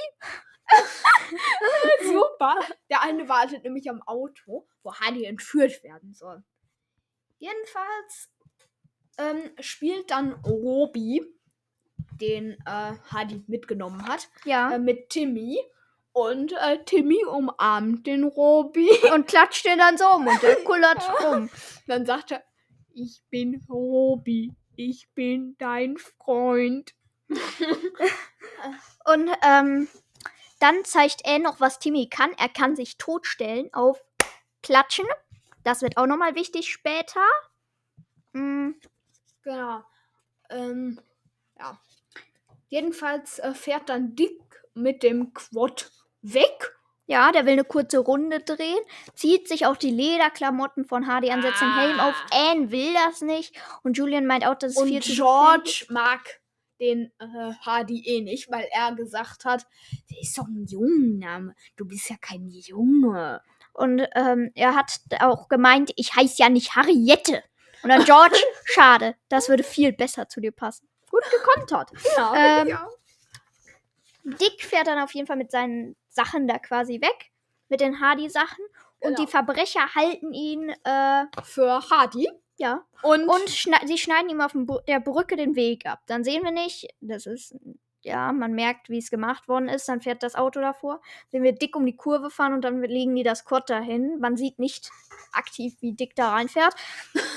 super. 2.04 2.56
Der 2.90 3.02
eine 3.02 3.28
wartet 3.30 3.64
nämlich 3.64 3.90
am 3.90 4.02
Auto, 4.04 4.68
wo 4.84 4.94
Hardy 4.94 5.26
entführt 5.26 5.84
werden 5.84 6.14
soll. 6.14 6.44
Jedenfalls 7.40 8.30
ähm, 9.18 9.52
spielt 9.60 10.12
dann 10.12 10.34
Robi, 10.46 11.24
den 12.20 12.52
äh, 12.66 12.94
Hardy 13.12 13.44
mitgenommen 13.48 14.06
hat, 14.08 14.28
Ja. 14.46 14.74
äh, 14.74 14.80
mit 14.80 15.10
Timmy. 15.10 15.58
Und 16.12 16.54
äh, 16.54 16.84
Timmy 16.86 17.24
umarmt 17.26 18.06
den 18.08 18.24
Robi. 18.24 18.90
und 19.14 19.28
klatscht 19.28 19.66
den 19.66 19.78
dann 19.80 19.98
so 19.98 20.06
um 20.06 20.28
und 20.28 20.42
der 20.42 20.56
kullert 20.64 21.02
rum. 21.24 21.50
Dann 21.88 22.06
sagt 22.06 22.32
er, 22.32 22.44
ich 22.94 23.22
bin 23.30 23.64
Robi, 23.70 24.54
ich 24.76 25.10
bin 25.14 25.56
dein 25.58 25.98
Freund. 25.98 26.94
Und 29.06 29.30
ähm, 29.44 29.88
dann 30.60 30.84
zeigt 30.84 31.22
er 31.24 31.40
noch, 31.40 31.60
was 31.60 31.80
Timmy 31.80 32.10
kann. 32.10 32.32
Er 32.38 32.50
kann 32.50 32.76
sich 32.76 32.98
totstellen 32.98 33.70
auf 33.74 34.04
Klatschen. 34.64 35.06
Das 35.64 35.82
wird 35.82 35.98
auch 35.98 36.06
nochmal 36.06 36.36
wichtig 36.36 36.72
später. 36.72 37.22
Mm, 38.34 38.72
Genau. 39.44 39.84
Ähm, 40.50 41.00
ja. 41.58 41.80
Jedenfalls 42.68 43.40
äh, 43.40 43.54
fährt 43.54 43.90
dann 43.90 44.16
Dick 44.16 44.40
mit 44.74 45.02
dem 45.04 45.34
Quad 45.34 45.92
weg. 46.22 46.76
Ja, 47.08 47.32
der 47.32 47.46
will 47.46 47.54
eine 47.54 47.64
kurze 47.64 47.98
Runde 47.98 48.40
drehen, 48.40 48.80
zieht 49.16 49.48
sich 49.48 49.66
auch 49.66 49.78
die 49.78 49.90
Lederklamotten 49.90 50.86
von 50.86 51.08
Hardy 51.08 51.32
an, 51.32 51.42
setzt 51.42 51.60
den 51.60 51.76
Helm 51.76 52.00
auf. 52.00 52.14
Ah. 52.30 52.52
Anne 52.52 52.70
will 52.70 52.94
das 52.94 53.22
nicht. 53.22 53.60
Und 53.82 53.98
Julian 53.98 54.28
meint 54.28 54.46
auch, 54.46 54.54
das 54.54 54.74
ist 54.74 54.84
viel 54.84 54.98
Und 54.98 55.04
zu 55.04 55.16
George 55.16 55.86
mag 55.90 56.40
den 56.80 57.12
äh, 57.20 57.54
Hardy 57.62 58.04
eh 58.06 58.22
nicht, 58.22 58.52
weil 58.52 58.68
er 58.72 58.94
gesagt 58.94 59.46
hat, 59.46 59.66
der 60.12 60.22
ist 60.22 60.38
doch 60.38 60.48
ein 60.48 60.66
Jungenname. 60.68 61.56
Du 61.78 61.86
bist 61.86 62.10
ja 62.12 62.16
kein 62.22 62.48
Junge. 62.48 63.42
Und 63.74 64.08
ähm, 64.14 64.52
er 64.56 64.76
hat 64.76 65.00
auch 65.20 65.48
gemeint, 65.48 65.92
ich 65.96 66.16
heiße 66.16 66.36
ja 66.38 66.50
nicht 66.50 66.76
Harriette. 66.76 67.44
Und 67.82 67.90
dann 67.90 68.04
George, 68.04 68.38
schade, 68.66 69.16
das 69.30 69.50
würde 69.50 69.64
viel 69.64 69.94
besser 69.94 70.28
zu 70.28 70.42
dir 70.42 70.52
passen. 70.52 70.88
Gut 71.10 71.24
gekontert. 71.32 71.90
Ja, 72.18 72.62
Ähm, 72.62 72.68
ja. 72.68 72.88
Dick 74.24 74.64
fährt 74.64 74.88
dann 74.88 75.00
auf 75.00 75.14
jeden 75.14 75.28
Fall 75.28 75.38
mit 75.38 75.50
seinen 75.50 75.96
Sachen 76.10 76.48
da 76.48 76.58
quasi 76.60 77.02
weg. 77.02 77.32
Mit 77.70 77.82
den 77.82 78.00
Hardy-Sachen. 78.02 78.64
Und 79.02 79.16
Genau. 79.16 79.22
die 79.22 79.28
Verbrecher 79.32 79.94
halten 79.96 80.34
ihn, 80.34 80.70
äh, 80.84 81.26
Für 81.44 81.82
Hardy. 81.90 82.28
ja. 82.58 82.84
Und, 83.02 83.28
Und 83.30 83.50
schna 83.50 83.78
sie 83.86 83.98
schneiden 83.98 84.30
ihm 84.30 84.42
auf 84.42 84.52
der 84.88 85.00
Brücke 85.00 85.36
den 85.38 85.56
Weg 85.56 85.86
ab. 85.86 86.02
Dann 86.08 86.24
sehen 86.26 86.44
wir 86.44 86.52
nicht, 86.52 86.88
das 87.00 87.26
ist, 87.26 87.56
ja, 88.02 88.32
man 88.34 88.54
merkt, 88.54 88.90
wie 88.90 88.98
es 88.98 89.10
gemacht 89.10 89.48
worden 89.48 89.70
ist. 89.70 89.88
Dann 89.88 90.02
fährt 90.02 90.22
das 90.24 90.36
Auto 90.36 90.60
davor. 90.60 91.00
Sehen 91.30 91.44
wir 91.44 91.54
Dick 91.54 91.76
um 91.78 91.86
die 91.86 91.96
Kurve 91.96 92.30
fahren 92.30 92.54
und 92.54 92.62
dann 92.62 92.82
legen 92.82 93.16
die 93.16 93.24
das 93.24 93.46
Quad 93.46 93.70
dahin. 93.70 94.20
Man 94.20 94.36
sieht 94.36 94.60
nicht 94.60 94.90
aktiv, 95.32 95.76
wie 95.80 95.94
Dick 95.94 96.16
da 96.16 96.32
reinfährt. 96.32 96.76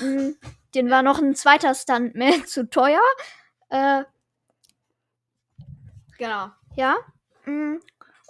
Mm, 0.01 0.31
Den 0.75 0.89
war 0.89 1.03
noch 1.03 1.19
ein 1.19 1.35
zweiter 1.35 1.73
Stuntman 1.75 2.45
zu 2.47 2.69
teuer. 2.69 3.01
Äh, 3.69 4.03
genau. 6.17 6.47
Ja. 6.75 6.95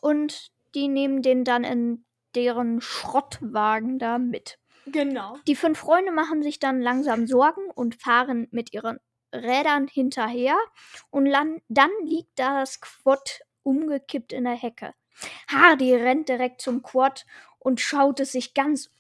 Und 0.04 0.52
die 0.76 0.90
nehmen 0.90 1.22
den 1.22 1.46
dann 1.46 1.64
in 1.64 2.04
deren 2.36 2.82
Schrottwagen 2.82 4.00
da 4.00 4.18
mit. 4.18 4.60
Genau. 4.86 5.38
Die 5.48 5.56
fünf 5.56 5.80
Freunde 5.80 6.12
machen 6.12 6.44
sich 6.44 6.60
dann 6.60 6.82
langsam 6.82 7.26
Sorgen 7.26 7.70
und 7.74 7.96
fahren 8.02 8.48
mit 8.52 8.74
ihren 8.74 9.00
Rädern 9.34 9.88
hinterher. 9.88 10.58
Und 11.10 11.32
dann 11.70 11.92
liegt 12.04 12.38
da 12.38 12.60
das 12.60 12.82
Quad 12.82 13.42
umgekippt 13.64 14.34
in 14.34 14.44
der 14.44 14.56
Hecke. 14.56 14.94
Hardy 15.48 15.96
rennt 15.96 16.28
direkt 16.28 16.60
zum 16.62 16.84
Quad 16.84 17.26
und 17.60 17.80
schaut 17.80 18.20
es 18.20 18.34
sich 18.34 18.54
ganz 18.54 18.92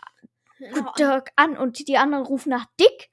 gut 0.73 1.01
an. 1.35 1.57
Und 1.57 1.85
die 1.89 1.97
anderen 1.97 2.23
rufen 2.25 2.51
nach 2.51 2.67
Dick. 2.79 3.09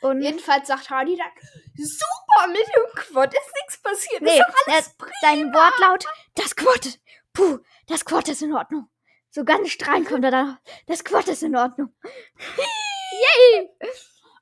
Und 0.00 0.22
Jedenfalls 0.22 0.68
sagt 0.68 0.88
Hardy 0.90 1.16
dann, 1.16 1.30
super, 1.74 2.48
mit 2.48 2.66
dem 2.66 2.94
Quad 2.94 3.34
ist 3.34 3.52
nichts 3.60 3.82
passiert. 3.82 4.22
Nee, 4.22 4.38
ist 4.38 4.40
doch 4.40 4.72
alles 4.74 4.94
er- 4.98 5.06
sein 5.22 5.52
Wortlaut, 5.52 6.04
das 6.34 6.54
Quad, 6.54 6.98
puh, 7.36 7.58
das 7.86 8.04
Quad 8.04 8.28
ist 8.28 8.42
in 8.42 8.54
Ordnung. 8.54 8.88
So 9.30 9.44
ganz 9.44 9.68
strahlend 9.68 10.08
kommt 10.08 10.24
er 10.24 10.30
dann, 10.30 10.58
das 10.86 11.04
Quad 11.04 11.28
ist 11.28 11.42
in 11.42 11.56
Ordnung. 11.56 11.94
Yay! 13.12 13.70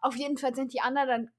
Auf 0.00 0.16
jeden 0.16 0.38
Fall 0.38 0.54
sind 0.54 0.72
die 0.72 0.80
anderen 0.80 1.08
dann 1.08 1.30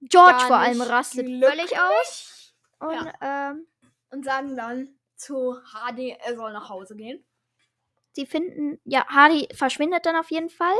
George 0.00 0.44
vor 0.46 0.56
allem 0.56 0.80
rastet 0.80 1.26
völlig 1.26 1.78
aus. 1.78 2.54
Und 2.78 3.12
ähm, 3.20 3.66
und 4.10 4.24
sagen 4.24 4.56
dann 4.56 4.98
zu 5.16 5.56
Hardy, 5.72 6.16
er 6.18 6.34
soll 6.36 6.52
nach 6.52 6.68
Hause 6.68 6.96
gehen. 6.96 7.24
sie 8.14 8.26
finden, 8.26 8.80
ja, 8.84 9.06
Hardy 9.06 9.48
verschwindet 9.54 10.04
dann 10.06 10.16
auf 10.16 10.30
jeden 10.30 10.50
Fall. 10.50 10.76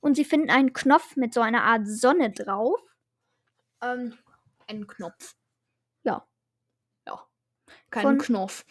Und 0.00 0.14
sie 0.16 0.24
finden 0.24 0.50
einen 0.50 0.72
Knopf 0.72 1.16
mit 1.16 1.34
so 1.34 1.40
einer 1.40 1.62
Art 1.64 1.86
Sonne 1.86 2.30
drauf. 2.32 2.80
Ähm, 3.82 4.16
einen 4.66 4.86
Knopf. 4.86 5.34
Ja. 6.02 6.26
Ja. 7.06 7.26
Kein 7.90 8.18
Knopf. 8.18 8.64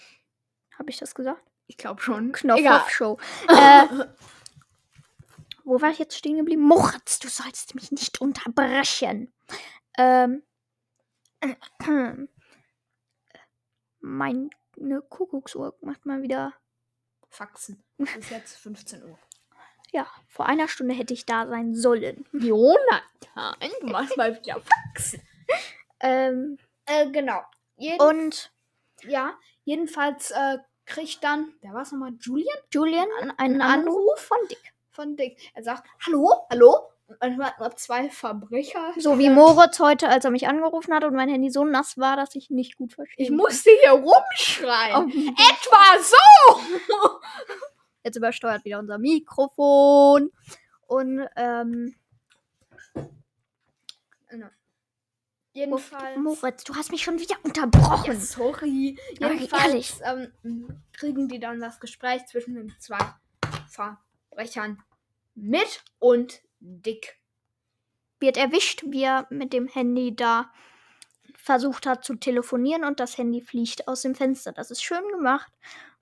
Habe 0.78 0.90
ich 0.90 0.98
das 0.98 1.14
gesagt? 1.16 1.44
Ich 1.68 1.78
glaube 1.78 2.02
schon. 2.02 2.32
Knopf 2.32 2.60
Egal. 2.60 2.82
auf 2.82 2.90
Show. 2.90 3.18
Äh, 3.48 3.88
wo 5.64 5.80
war 5.80 5.90
ich 5.92 6.00
jetzt 6.00 6.18
stehen 6.18 6.38
geblieben? 6.38 6.64
Moritz, 6.64 7.20
du 7.20 7.28
sollst 7.30 7.76
mich 7.76 7.92
nicht 7.92 8.20
unterbrechen. 8.20 9.32
Ähm. 9.98 10.44
Meine 14.00 14.50
Kuckucksuhr 15.10 15.76
macht 15.82 16.06
mal 16.06 16.22
wieder. 16.24 16.54
Faxen. 17.30 17.84
Es 17.98 18.16
ist 18.18 18.30
jetzt 18.32 18.58
15 18.58 19.04
Uhr. 19.04 19.18
Ja, 19.94 20.08
vor 20.28 20.48
einer 20.48 20.68
Stunde 20.68 20.94
hätte 20.96 21.14
ich 21.14 21.26
da 21.26 21.48
sein 21.48 21.76
sollen. 21.76 22.26
Jonathan, 22.34 23.56
du 23.82 23.88
machst 23.88 24.18
mal 24.18 24.36
wieder 24.38 24.62
Faxen. 24.62 25.22
Ähm, 26.00 26.58
Äh, 26.86 27.10
genau. 27.12 27.42
Jeden, 27.78 28.00
und 28.02 28.52
ja, 29.04 29.38
jedenfalls 29.64 30.32
äh, 30.32 30.58
kriegt 30.86 31.24
dann, 31.24 31.54
wer 31.62 31.74
war 31.74 31.82
es 31.84 31.92
nochmal? 31.92 32.14
Julian? 32.20 32.58
Julian 32.74 33.08
An- 33.22 33.32
einen 33.38 33.62
einen 33.62 33.62
Anruf 33.62 34.20
von 34.20 34.38
Dick. 34.50 34.74
Von 34.92 35.16
Dick. 35.16 35.38
Er 35.54 35.64
sagt, 35.64 35.88
hallo, 36.06 36.30
hallo? 36.50 36.76
Und 37.20 37.38
nur 37.38 37.76
zwei 37.76 38.10
Verbrecher. 38.10 38.94
So 38.98 39.18
wie 39.20 39.30
Moritz 39.32 39.80
heute, 39.80 40.08
als 40.10 40.24
er 40.26 40.32
mich 40.32 40.48
angerufen 40.48 40.94
hat 40.94 41.04
und 41.04 41.14
mein 41.14 41.30
Handy 41.30 41.50
so 41.50 41.64
nass 41.66 41.98
war, 41.98 42.16
dass 42.16 42.36
ich 42.36 42.50
nicht 42.50 42.78
gut 42.78 42.94
verstehe. 42.94 43.26
Ich 43.26 43.32
musste 43.32 43.70
hier 43.82 43.92
rumschreien. 43.92 44.96
Oh, 44.96 45.08
Etwa 45.08 46.04
so! 46.04 46.60
Jetzt 48.04 48.16
übersteuert 48.16 48.64
wieder 48.66 48.80
unser 48.80 48.98
Mikrofon. 48.98 50.32
Und 50.88 51.28
ähm, 51.36 51.96
Jedenfalls. 55.54 56.18
Moritz, 56.18 56.64
du 56.64 56.76
hast 56.76 56.92
mich 56.92 57.04
schon 57.04 57.20
wieder 57.20 57.36
unterbrochen. 57.44 58.14
Ja, 58.14 58.20
sorry. 58.20 58.98
Jedenfalls 59.20 60.00
ähm, 60.04 60.82
kriegen 60.94 61.28
die 61.28 61.40
dann 61.40 61.60
das 61.60 61.80
Gespräch 61.80 62.26
zwischen 62.28 62.56
den 62.56 62.74
zwei 62.80 63.00
Verbrechern 63.68 64.82
mit 65.36 65.84
und 66.00 66.42
Dick. 66.60 67.20
Wird 68.20 68.38
erwischt, 68.38 68.84
wie 68.88 69.04
er 69.04 69.28
mit 69.30 69.52
dem 69.52 69.68
Handy 69.68 70.16
da 70.16 70.52
versucht 71.36 71.86
hat 71.86 72.06
zu 72.06 72.16
telefonieren 72.16 72.84
und 72.84 73.00
das 73.00 73.18
Handy 73.18 73.42
fliegt 73.42 73.88
aus 73.88 74.04
dem 74.04 74.16
Fenster. 74.16 74.52
Das 74.52 74.72
ist 74.72 74.84
schön 74.84 75.04
gemacht. 75.12 75.52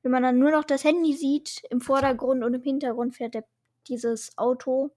Wenn 0.01 0.11
man 0.11 0.23
dann 0.23 0.37
nur 0.37 0.51
noch 0.51 0.63
das 0.63 0.83
Handy 0.83 1.13
sieht, 1.13 1.63
im 1.69 1.81
Vordergrund 1.81 2.43
und 2.43 2.53
im 2.53 2.61
Hintergrund 2.61 3.15
fährt 3.15 3.33
der, 3.33 3.45
dieses 3.87 4.37
Auto. 4.37 4.91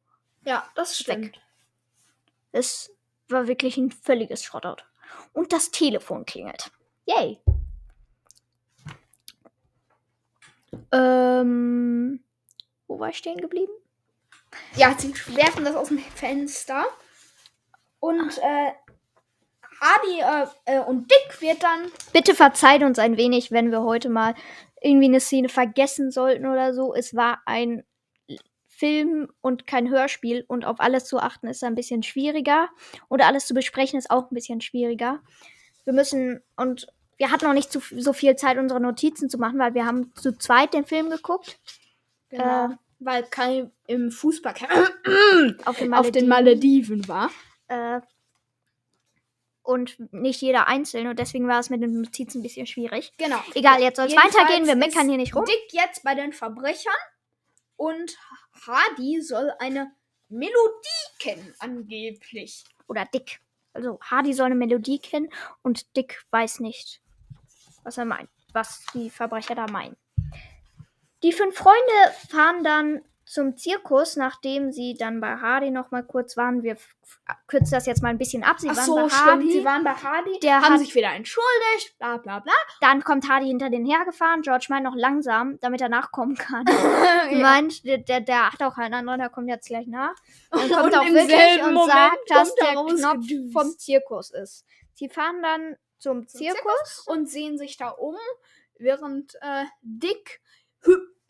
Ja, 0.45 0.69
das 0.75 0.99
stimmt. 0.99 1.41
Es 2.51 2.92
war 3.33 3.49
wirklich 3.49 3.77
ein 3.77 3.91
völliges 3.91 4.45
Schrottout. 4.45 4.83
Und 5.33 5.53
das 5.53 5.71
Telefon 5.71 6.25
klingelt. 6.25 6.71
Yay. 7.07 7.41
Ähm, 10.91 12.23
wo 12.87 12.99
war 12.99 13.09
ich 13.09 13.19
stehen 13.19 13.39
geblieben? 13.39 13.73
Ja, 14.77 14.95
sie 14.99 15.15
werfen 15.35 15.65
das 15.65 15.75
aus 15.75 15.89
dem 15.89 15.99
Fenster. 15.99 16.85
Und 18.01 18.39
äh, 18.39 18.73
Hardy 19.81 20.21
äh, 20.21 20.77
äh, 20.77 20.81
und 20.81 21.11
Dick 21.11 21.41
wird 21.41 21.63
dann. 21.63 21.91
Bitte 22.13 22.35
verzeiht 22.35 22.83
uns 22.83 22.99
ein 22.99 23.17
wenig, 23.17 23.51
wenn 23.51 23.71
wir 23.71 23.83
heute 23.83 24.09
mal 24.09 24.35
irgendwie 24.81 25.07
eine 25.07 25.21
Szene 25.21 25.49
vergessen 25.49 26.11
sollten 26.11 26.47
oder 26.47 26.75
so. 26.75 26.95
Es 26.95 27.15
war 27.15 27.43
ein 27.47 27.85
Film 28.83 29.29
und 29.41 29.69
kein 29.69 29.89
Hörspiel 29.89 30.45
und 30.49 30.65
auf 30.65 30.81
alles 30.81 31.05
zu 31.05 31.21
achten 31.21 31.47
ist 31.47 31.63
ein 31.63 31.77
bisschen 31.77 32.03
schwieriger. 32.03 32.69
Oder 33.09 33.29
alles 33.29 33.47
zu 33.47 33.55
besprechen 33.55 33.97
ist 33.97 34.11
auch 34.11 34.29
ein 34.29 34.35
bisschen 34.35 34.61
schwieriger. 34.61 35.21
Wir 35.85 35.93
müssen 35.93 36.43
und 36.57 36.89
wir 37.17 37.31
hatten 37.31 37.45
noch 37.45 37.55
nicht 37.55 37.71
zu, 37.71 37.79
so 37.79 38.13
viel 38.13 38.35
Zeit, 38.35 38.59
unsere 38.59 38.81
Notizen 38.81 39.31
zu 39.31 39.39
machen, 39.39 39.61
weil 39.61 39.75
wir 39.75 39.87
haben 39.87 40.13
zu 40.17 40.37
zweit 40.37 40.75
den 40.75 40.85
Film 40.85 41.11
geguckt. 41.11 41.61
Genau. 42.31 42.73
Äh, 42.73 42.77
weil 42.99 43.23
Kai 43.23 43.71
im 43.87 44.11
Fußball 44.11 44.55
Auf 45.65 45.79
den 45.79 45.95
auf 45.95 46.11
den 46.11 46.27
Malediven 46.27 47.07
war. 47.07 47.31
äh, 47.69 48.01
und 49.63 50.13
nicht 50.13 50.41
jeder 50.41 50.67
einzeln 50.67 51.07
und 51.07 51.21
deswegen 51.21 51.47
war 51.47 51.61
es 51.61 51.71
mit 51.71 51.83
den 51.83 52.01
Notizen 52.01 52.41
ein 52.41 52.43
bisschen 52.43 52.67
schwierig. 52.67 53.13
Genau. 53.17 53.39
Egal, 53.55 53.81
jetzt 53.81 53.95
soll 53.95 54.07
es 54.07 54.17
weitergehen, 54.17 54.67
wir 54.67 54.75
meckern 54.75 55.09
hier 55.09 55.19
nicht 55.19 55.37
rum. 55.37 55.45
Dick 55.45 55.73
jetzt 55.73 56.03
bei 56.03 56.17
den 56.17 56.33
Verbrechern 56.33 56.93
und 57.77 58.17
Hardy 58.67 59.21
soll 59.21 59.53
eine 59.59 59.93
Melodie 60.29 61.09
kennen, 61.19 61.55
angeblich. 61.59 62.65
Oder 62.89 63.07
Dick. 63.07 63.41
Also 63.73 63.99
Hardy 64.01 64.33
soll 64.35 64.47
eine 64.47 64.55
Melodie 64.55 64.99
kennen 64.99 65.33
und 65.63 65.97
Dick 65.97 66.25
weiß 66.31 66.61
nicht, 66.61 67.01
was 67.85 67.99
er 67.99 68.05
meint, 68.05 68.29
was 68.53 68.85
die 68.95 69.11
Verbrecher 69.11 69.55
da 69.55 69.67
meinen. 69.67 69.97
Die 71.23 71.33
fünf 71.33 71.57
Freunde 71.57 72.13
fahren 72.29 72.65
dann 72.65 73.03
zum 73.33 73.57
Zirkus, 73.57 74.17
nachdem 74.17 74.73
sie 74.73 74.95
dann 74.95 75.21
bei 75.21 75.37
Hardy 75.37 75.71
noch 75.71 75.91
mal 75.91 76.05
kurz 76.05 76.37
waren. 76.37 76.63
Wir 76.63 76.77
kürzen 77.47 77.71
das 77.73 77.87
jetzt 77.87 78.03
mal 78.03 78.11
ein 78.11 78.19
bisschen 78.19 78.45
ab. 78.45 78.61
Sie 78.61 78.69
Ach 78.69 78.77
waren 78.77 78.85
so, 78.85 78.95
bei 78.97 79.09
stimmt. 79.09 79.27
Hardy. 79.27 79.53
Sie 79.53 79.65
waren 79.65 79.85
bei 79.85 79.93
Hardy, 79.95 80.39
Der 80.41 80.61
haben 80.61 80.75
hat- 80.75 80.79
sich 80.81 80.95
wieder 80.95 81.13
entschuldigt, 81.15 81.97
bla 81.99 82.19
bla 82.19 82.41
bla. 82.41 82.53
Dann 82.83 83.03
kommt 83.03 83.29
Hardy 83.31 83.47
hinter 83.47 83.71
den 83.71 83.87
hergefahren. 83.87 84.43
George 84.43 84.67
meint 84.69 84.85
noch 84.85 84.95
langsam, 84.95 85.59
damit 85.61 85.81
er 85.81 85.89
nachkommen 85.89 86.37
kann. 86.37 86.65
ja. 87.31 87.39
Meint, 87.39 87.85
der, 87.87 87.99
der, 87.99 88.21
der 88.21 88.53
hat 88.53 88.63
auch 88.63 88.77
einen 88.77 88.93
anderen, 88.95 89.21
der 89.21 89.31
kommt 89.31 89.49
jetzt 89.49 89.67
gleich 89.69 89.87
nach. 89.87 90.15
Dann 90.51 90.61
kommt 90.71 90.85
Und 90.85 90.95
auch 90.97 91.03
im 91.07 91.15
wirklich 91.15 91.37
selben 91.37 91.69
und 91.69 91.75
Moment 91.75 91.93
sagt, 91.93 92.31
dass 92.31 92.51
er 92.51 92.65
der 92.67 92.73
Knopf 92.75 93.05
rausgedüst. 93.17 93.53
vom 93.55 93.79
Zirkus 93.79 94.31
ist. 94.31 94.67
Sie 94.95 95.09
fahren 95.09 95.43
dann 95.43 95.77
zum, 95.99 96.29
Zum 96.29 96.39
Zirkus. 96.41 97.05
und 97.07 97.31
sehen 97.31 97.57
sich 97.57 97.79
da 97.79 97.89
um, 97.89 98.17
während 98.79 99.35
äh, 99.41 99.65
Dick 99.81 100.41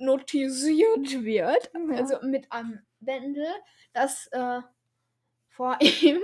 hypnotisiert 0.03 1.25
wird. 1.25 1.71
Also 1.97 2.19
mit 2.23 2.51
einem 2.51 2.81
Bändel, 3.01 3.47
das 3.93 4.27
äh, 4.33 4.61
vor 5.49 5.77
ihm, 5.81 6.21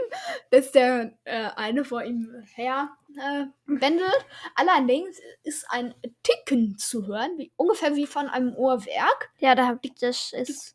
dass 0.50 0.72
der 0.72 1.16
äh, 1.24 1.50
eine 1.56 1.84
vor 1.84 2.02
ihm 2.02 2.42
her 2.54 2.90
äh, 3.16 3.44
bändelt. 3.66 4.26
Allerdings 4.54 5.18
ist 5.42 5.66
ein 5.70 5.94
Ticken 6.22 6.76
zu 6.78 7.06
hören, 7.06 7.38
wie, 7.38 7.52
ungefähr 7.56 7.94
wie 7.96 8.06
von 8.06 8.28
einem 8.28 8.54
Uhrwerk. 8.54 9.30
Ja, 9.38 9.54
da 9.54 9.78
liegt 9.82 10.02
das 10.02 10.32
ist. 10.32 10.74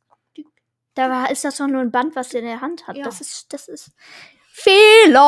Da 0.96 1.10
war, 1.10 1.32
ist 1.32 1.44
das 1.44 1.58
doch 1.58 1.66
nur 1.66 1.82
ein 1.82 1.92
Band, 1.92 2.16
was 2.16 2.36
er 2.36 2.42
in 2.42 2.46
der 2.46 2.62
Hand 2.62 2.86
hat. 2.86 2.96
Ja. 2.98 3.04
Das 3.04 3.20
ist, 3.20 3.52
das 3.52 3.68
ist 3.68 3.90
Fehler. 4.56 5.20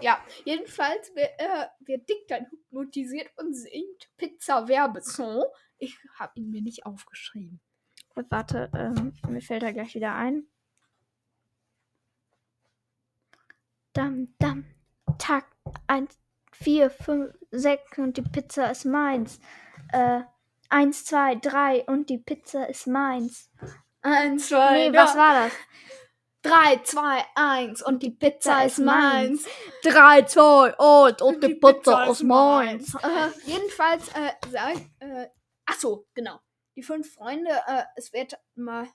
Ja, 0.00 0.24
jedenfalls 0.46 1.14
wird, 1.14 1.32
äh, 1.36 1.66
wird 1.80 2.08
Dick 2.08 2.26
dann 2.28 2.46
hypnotisiert 2.46 3.28
und 3.36 3.52
singt 3.54 4.08
Pizza 4.16 4.66
Werbesong. 4.66 5.44
Ich 5.82 5.98
habe 6.16 6.32
ihn 6.36 6.50
mir 6.50 6.62
nicht 6.62 6.86
aufgeschrieben. 6.86 7.60
Warte, 8.14 8.70
ähm, 8.72 9.14
mir 9.28 9.40
fällt 9.40 9.64
er 9.64 9.72
gleich 9.72 9.96
wieder 9.96 10.14
ein. 10.14 10.46
Dam, 13.92 14.32
dam, 14.38 14.64
Tag 15.18 15.44
1, 15.88 16.16
4, 16.52 16.88
5, 16.88 17.34
6 17.50 17.98
und 17.98 18.16
die 18.16 18.22
Pizza 18.22 18.70
ist 18.70 18.84
meins. 18.84 19.40
Äh, 19.92 20.20
1, 20.68 21.04
2, 21.04 21.34
3 21.36 21.84
und 21.86 22.08
die 22.10 22.18
Pizza 22.18 22.68
ist 22.68 22.86
meins. 22.86 23.50
Eins, 24.02 24.48
zwei, 24.50 24.88
Nee, 24.88 24.96
was 24.96 25.16
war 25.16 25.34
das? 25.34 25.52
3, 26.42 26.82
2, 26.84 27.24
1 27.34 27.82
und 27.82 28.04
die 28.04 28.10
Pizza 28.10 28.64
ist 28.64 28.78
meins. 28.78 29.46
3, 29.82 30.22
2, 30.22 30.74
und, 30.76 31.22
Und 31.22 31.42
die 31.42 31.54
Pizza 31.56 32.06
ist 32.06 32.22
meins. 32.22 32.94
Äh, 32.94 33.28
jedenfalls, 33.46 34.08
äh, 34.10 34.32
sagt, 34.48 34.80
äh, 35.00 35.26
ach 35.66 35.74
so, 35.78 36.06
genau. 36.14 36.38
Die 36.76 36.82
fünf 36.82 37.12
Freunde, 37.14 37.50
äh, 37.66 37.82
es 37.96 38.12
wird 38.12 38.38
mal 38.54 38.88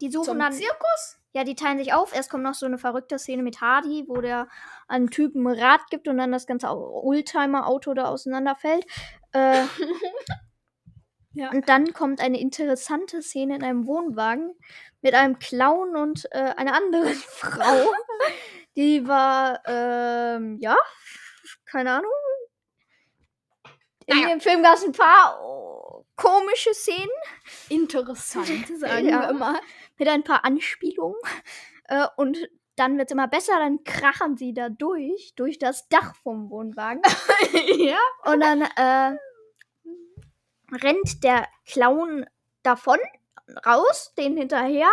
Die 0.00 0.10
suchen 0.10 0.24
zum 0.24 0.38
dann 0.38 0.52
Zirkus. 0.52 1.18
Ja, 1.32 1.44
die 1.44 1.54
teilen 1.54 1.78
sich 1.78 1.92
auf. 1.92 2.14
Erst 2.14 2.30
kommt 2.30 2.42
noch 2.44 2.54
so 2.54 2.66
eine 2.66 2.78
verrückte 2.78 3.18
Szene 3.18 3.42
mit 3.42 3.60
Hardy, 3.60 4.04
wo 4.08 4.20
der 4.20 4.48
einem 4.88 5.10
Typen 5.10 5.46
Rad 5.46 5.80
gibt 5.90 6.08
und 6.08 6.16
dann 6.18 6.32
das 6.32 6.46
ganze 6.46 6.70
Au- 6.70 7.02
Oldtimer-Auto 7.04 7.94
da 7.94 8.06
auseinanderfällt. 8.08 8.84
Äh, 9.32 9.64
Ja. 11.34 11.50
Und 11.50 11.68
dann 11.68 11.92
kommt 11.92 12.20
eine 12.20 12.40
interessante 12.40 13.22
Szene 13.22 13.56
in 13.56 13.62
einem 13.62 13.86
Wohnwagen 13.86 14.54
mit 15.02 15.14
einem 15.14 15.38
Clown 15.38 15.94
und 15.94 16.26
äh, 16.32 16.38
einer 16.56 16.74
anderen 16.74 17.14
Frau. 17.14 17.92
Die 18.74 19.06
war, 19.06 19.60
ähm, 19.66 20.56
ja, 20.58 20.76
keine 21.64 21.92
Ahnung. 21.92 22.10
In 24.06 24.16
Naja. 24.16 24.28
dem 24.30 24.40
Film 24.40 24.62
gab 24.62 24.74
es 24.76 24.84
ein 24.84 24.92
paar 24.92 25.38
komische 26.18 26.74
Szenen 26.74 27.08
Interessant, 27.70 28.66
sagen 28.78 29.08
Ja. 29.08 29.28
wir 29.28 29.32
mal. 29.32 29.60
mit 29.96 30.08
ein 30.08 30.24
paar 30.24 30.44
Anspielungen. 30.44 31.16
Äh, 31.84 32.06
und 32.16 32.36
dann 32.76 32.98
wird 32.98 33.08
es 33.10 33.12
immer 33.12 33.28
besser, 33.28 33.54
dann 33.58 33.82
krachen 33.84 34.36
sie 34.36 34.52
da 34.52 34.68
durch, 34.68 35.32
durch 35.36 35.58
das 35.58 35.88
Dach 35.88 36.14
vom 36.16 36.50
Wohnwagen. 36.50 37.02
ja. 37.78 37.98
Und 38.24 38.40
dann 38.40 38.62
äh, 38.62 39.16
rennt 40.72 41.24
der 41.24 41.46
Clown 41.66 42.26
davon, 42.62 42.98
raus, 43.64 44.12
den 44.18 44.36
hinterher. 44.36 44.90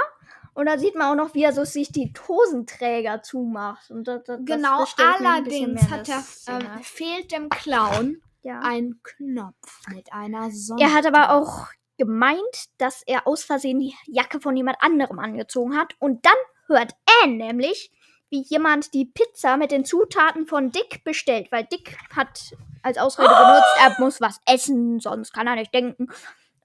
Und 0.54 0.68
dann 0.68 0.80
sieht 0.80 0.96
man 0.96 1.12
auch 1.12 1.26
noch, 1.26 1.34
wie 1.34 1.44
er 1.44 1.52
so 1.52 1.66
sich 1.66 1.92
die 1.92 2.14
Hosenträger 2.28 3.22
zumacht. 3.22 3.92
Und 3.92 4.08
das, 4.08 4.24
das, 4.24 4.40
Genau, 4.46 4.86
allerdings 4.98 5.90
hat 5.90 6.08
er, 6.08 6.24
ähm, 6.48 6.82
fehlt 6.82 7.34
dem 7.34 7.50
Clown 7.50 8.22
ja. 8.46 8.60
ein 8.60 9.00
Knopf 9.04 9.88
mit 9.90 10.14
einer 10.14 10.52
Sonne. 10.52 10.82
Er 10.82 10.94
hat 10.94 11.06
aber 11.06 11.32
auch 11.32 11.68
gemeint, 11.98 12.66
dass 12.78 13.04
er 13.06 13.28
aus 13.28 13.44
Versehen 13.44 13.80
die 13.80 13.96
Jacke 14.06 14.40
von 14.40 14.56
jemand 14.56 14.78
anderem 14.82 15.20
angezogen 15.20 15.76
hat. 15.76 15.96
Und 16.00 16.26
dann 16.26 16.36
hört 16.68 16.94
Anne 17.24 17.36
nämlich, 17.36 17.92
wie 18.30 18.42
jemand 18.42 18.94
die 18.94 19.06
Pizza 19.06 19.58
mit 19.58 19.72
den 19.72 19.86
Zutaten 19.86 20.46
von 20.46 20.72
Dick 20.72 21.04
bestellt. 21.04 21.52
Weil 21.52 21.66
Dick 21.66 21.98
hat 22.16 22.56
als 22.84 22.98
Ausrede 22.98 23.30
benutzt, 23.30 23.78
er 23.80 23.96
muss 24.00 24.22
was 24.22 24.40
essen, 24.46 25.00
sonst 25.00 25.34
kann 25.34 25.48
er 25.48 25.56
nicht 25.56 25.74
denken. 25.74 26.08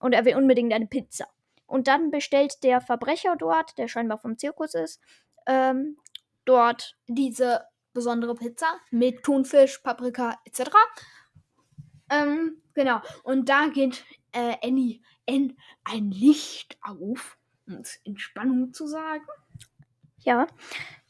Und 0.01 0.13
er 0.13 0.25
will 0.25 0.37
unbedingt 0.37 0.73
eine 0.73 0.87
Pizza. 0.87 1.27
Und 1.67 1.87
dann 1.87 2.11
bestellt 2.11 2.63
der 2.65 2.81
Verbrecher 2.81 3.37
dort, 3.37 3.79
der 3.79 3.89
scheinbar 3.89 4.19
vom 4.19 4.37
Zirkus 4.37 4.75
ist, 4.75 5.01
ähm, 5.47 5.97
dort 6.45 6.97
diese 7.07 7.65
besondere 7.93 8.35
Pizza 8.35 8.67
mit 8.91 9.23
Thunfisch, 9.23 9.79
Paprika 9.79 10.39
etc. 10.45 10.71
Ähm, 12.11 12.61
genau. 12.75 13.01
Und 13.23 13.49
da 13.49 13.69
geht 13.69 14.05
äh, 14.33 14.57
Annie 14.63 15.01
N 15.27 15.57
ein 15.85 16.11
Licht 16.11 16.79
auf, 16.83 17.39
um 17.67 17.75
es 17.75 17.97
in 18.05 18.19
Spannung 18.19 18.73
zu 18.73 18.87
sagen. 18.87 19.25
ja, 20.19 20.47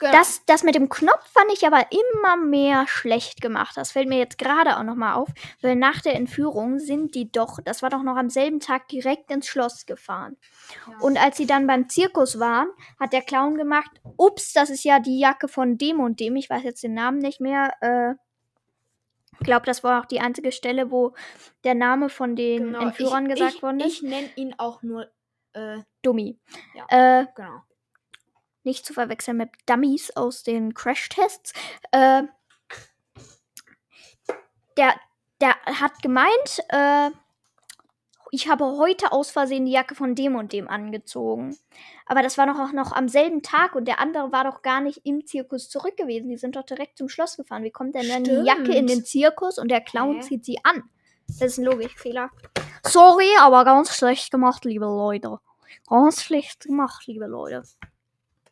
Genau. 0.00 0.12
Das, 0.12 0.42
das 0.46 0.62
mit 0.62 0.74
dem 0.74 0.88
Knopf 0.88 1.30
fand 1.30 1.52
ich 1.52 1.66
aber 1.66 1.84
immer 1.90 2.38
mehr 2.38 2.86
schlecht 2.88 3.42
gemacht. 3.42 3.76
Das 3.76 3.92
fällt 3.92 4.08
mir 4.08 4.18
jetzt 4.18 4.38
gerade 4.38 4.78
auch 4.78 4.82
nochmal 4.82 5.12
auf, 5.14 5.28
weil 5.60 5.76
nach 5.76 6.00
der 6.00 6.14
Entführung 6.14 6.78
sind 6.78 7.14
die 7.14 7.30
doch, 7.30 7.58
das 7.62 7.82
war 7.82 7.90
doch 7.90 8.02
noch 8.02 8.16
am 8.16 8.30
selben 8.30 8.60
Tag 8.60 8.88
direkt 8.88 9.30
ins 9.30 9.46
Schloss 9.46 9.84
gefahren. 9.84 10.38
Ja. 10.86 10.98
Und 11.00 11.22
als 11.22 11.36
sie 11.36 11.46
dann 11.46 11.66
beim 11.66 11.90
Zirkus 11.90 12.38
waren, 12.40 12.68
hat 12.98 13.12
der 13.12 13.20
Clown 13.20 13.58
gemacht, 13.58 13.90
ups, 14.16 14.54
das 14.54 14.70
ist 14.70 14.84
ja 14.84 15.00
die 15.00 15.20
Jacke 15.20 15.48
von 15.48 15.76
dem 15.76 16.00
und 16.00 16.18
dem, 16.18 16.36
ich 16.36 16.48
weiß 16.48 16.62
jetzt 16.62 16.82
den 16.82 16.94
Namen 16.94 17.18
nicht 17.18 17.42
mehr. 17.42 17.74
Äh, 17.82 18.14
glaube, 19.40 19.66
das 19.66 19.82
war 19.82 20.00
auch 20.00 20.06
die 20.06 20.20
einzige 20.20 20.52
Stelle, 20.52 20.90
wo 20.90 21.14
der 21.64 21.74
Name 21.74 22.08
von 22.08 22.36
den 22.36 22.66
Genau, 22.66 22.80
Entführern 22.80 23.26
ich, 23.26 23.32
gesagt 23.32 23.54
ich, 23.56 23.62
worden 23.62 23.80
ist. 23.80 23.94
Ich 23.94 24.02
nenne 24.02 24.30
ihn 24.36 24.54
auch 24.58 24.82
nur, 24.82 25.10
äh, 25.52 25.78
Dummy. 26.02 26.38
Ja. 26.74 27.20
Äh, 27.20 27.26
genau. 27.34 27.62
nicht 28.62 28.86
zu 28.86 28.92
verwechseln 28.92 29.36
mit 29.36 29.50
Dummies 29.66 30.10
aus 30.16 30.42
den 30.42 30.74
Crash-Tests. 30.74 31.52
Äh, 31.92 32.22
der, 34.76 34.94
der 35.40 35.54
hat 35.64 36.00
gemeint, 36.02 36.60
äh, 36.68 37.10
ich 38.30 38.48
habe 38.48 38.64
heute 38.76 39.12
aus 39.12 39.30
Versehen 39.30 39.66
die 39.66 39.72
Jacke 39.72 39.94
von 39.94 40.14
dem 40.14 40.36
und 40.36 40.52
dem 40.52 40.68
angezogen. 40.68 41.56
Aber 42.06 42.22
das 42.22 42.38
war 42.38 42.46
doch 42.46 42.58
auch 42.58 42.72
noch 42.72 42.92
am 42.92 43.08
selben 43.08 43.42
Tag 43.42 43.74
und 43.74 43.86
der 43.86 43.98
andere 43.98 44.32
war 44.32 44.44
doch 44.44 44.62
gar 44.62 44.80
nicht 44.80 45.00
im 45.04 45.26
Zirkus 45.26 45.68
zurück 45.68 45.96
gewesen. 45.96 46.28
Die 46.28 46.36
sind 46.36 46.56
doch 46.56 46.64
direkt 46.64 46.98
zum 46.98 47.08
Schloss 47.08 47.36
gefahren. 47.36 47.64
Wie 47.64 47.70
kommt 47.70 47.94
denn 47.94 48.08
dann 48.08 48.24
die 48.24 48.46
Jacke 48.46 48.74
in 48.74 48.86
den 48.86 49.04
Zirkus 49.04 49.58
und 49.58 49.68
der 49.68 49.80
Clown 49.80 50.16
Hä? 50.16 50.20
zieht 50.20 50.44
sie 50.44 50.58
an? 50.64 50.84
Das 51.26 51.40
ist 51.40 51.58
ein 51.58 51.64
Logikfehler. 51.64 52.30
Sorry, 52.84 53.28
aber 53.40 53.64
ganz 53.64 53.96
schlecht 53.96 54.30
gemacht, 54.30 54.64
liebe 54.64 54.86
Leute. 54.86 55.38
Ganz 55.88 56.22
schlecht 56.22 56.64
gemacht, 56.64 57.06
liebe 57.06 57.26
Leute. 57.26 57.62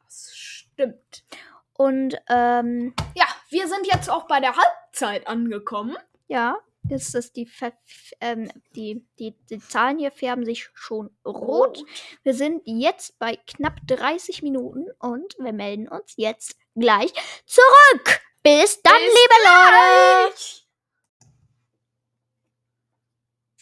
Das 0.04 0.30
stimmt. 0.34 1.24
Und 1.72 2.16
ähm, 2.28 2.94
Ja, 3.14 3.26
wir 3.50 3.68
sind 3.68 3.86
jetzt 3.86 4.10
auch 4.10 4.26
bei 4.26 4.40
der 4.40 4.54
Halbzeit 4.56 5.26
angekommen. 5.26 5.96
Ja, 6.26 6.58
das 6.88 7.14
ist 7.14 7.36
die, 7.36 7.46
Ver 7.46 7.72
ähm, 8.20 8.50
die, 8.74 9.04
die, 9.18 9.34
die 9.50 9.58
Zahlen 9.58 9.98
hier 9.98 10.10
färben 10.10 10.44
sich 10.44 10.68
schon 10.74 11.10
rot. 11.24 11.84
Wir 12.22 12.34
sind 12.34 12.62
jetzt 12.64 13.18
bei 13.18 13.36
knapp 13.36 13.80
30 13.86 14.42
Minuten 14.42 14.86
und 14.98 15.36
wir 15.38 15.52
melden 15.52 15.88
uns 15.88 16.14
jetzt 16.16 16.56
gleich 16.74 17.12
zurück. 17.46 18.20
Bis 18.42 18.80
dann, 18.82 18.94
Bis 18.94 19.14
liebe 19.14 19.34
Leute. 19.44 20.68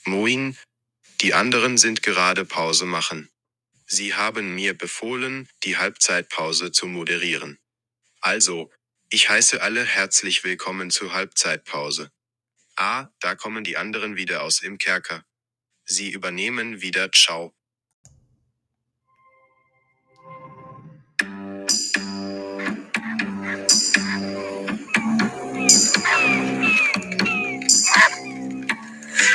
Moin, 0.05 0.57
die 1.21 1.35
anderen 1.35 1.79
sind 1.79 2.03
gerade 2.03 2.45
Pause 2.45 2.87
machen. 2.87 3.31
Sie 3.87 4.15
haben 4.15 4.55
mir 4.55 4.77
befohlen, 4.77 5.49
die 5.65 5.77
Halbzeitpause 5.77 6.73
zu 6.73 6.87
moderieren. 6.87 7.59
Also, 8.21 8.71
ich 9.11 9.29
heiße 9.29 9.63
alle 9.63 9.85
herzlich 9.85 10.43
willkommen 10.45 10.91
zur 10.91 11.13
Halbzeitpause. 11.13 12.11
Ah, 12.77 13.09
da 13.21 13.35
kommen 13.37 13.65
die 13.65 13.77
anderen 13.79 14.17
wieder 14.17 14.43
aus 14.43 14.63
im 14.63 14.79
Kerker. 14.79 15.25
Sie 15.85 16.11
übernehmen 16.11 16.83
wieder 16.83 17.11
Ciao. 17.13 17.55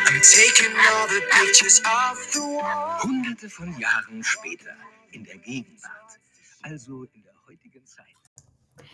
I'm 0.08 0.22
taking 0.22 0.76
all 0.78 1.08
the 1.10 1.22
pictures 1.32 1.82
off 1.86 2.20
the 2.34 2.42
wall. 2.42 3.00
Hunderte 3.04 3.50
von 3.50 3.78
Jahren 3.80 4.24
später, 4.24 4.76
in 5.12 5.24
der 5.26 5.38
Gegenwart, 5.40 6.20
also 6.64 7.06
in 7.14 7.24
der 7.24 7.34
heutigen 7.48 7.86
Zeit. 7.86 8.06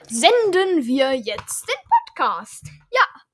Senden 0.10 0.86
wir 0.86 1.14
jetzt 1.16 1.68
den 1.68 1.76
Podcast. 2.16 2.66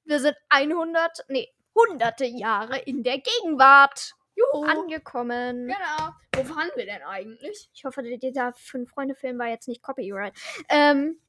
Wir 0.05 0.19
sind 0.19 0.35
100, 0.49 1.25
nee, 1.29 1.49
hunderte 1.75 2.25
Jahre 2.25 2.79
in 2.79 3.03
der 3.03 3.19
Gegenwart 3.19 4.13
Juhu. 4.35 4.65
angekommen. 4.65 5.67
Genau. 5.67 6.13
Wo 6.35 6.55
waren 6.55 6.69
wir 6.75 6.85
denn 6.85 7.03
eigentlich? 7.03 7.69
Ich 7.73 7.85
hoffe, 7.85 8.03
dieser 8.03 8.53
Fünf-Freunde-Film 8.53 9.37
war 9.39 9.47
jetzt 9.47 9.67
nicht 9.67 9.81
Copyright. 9.81 10.33
Ähm, 10.69 11.19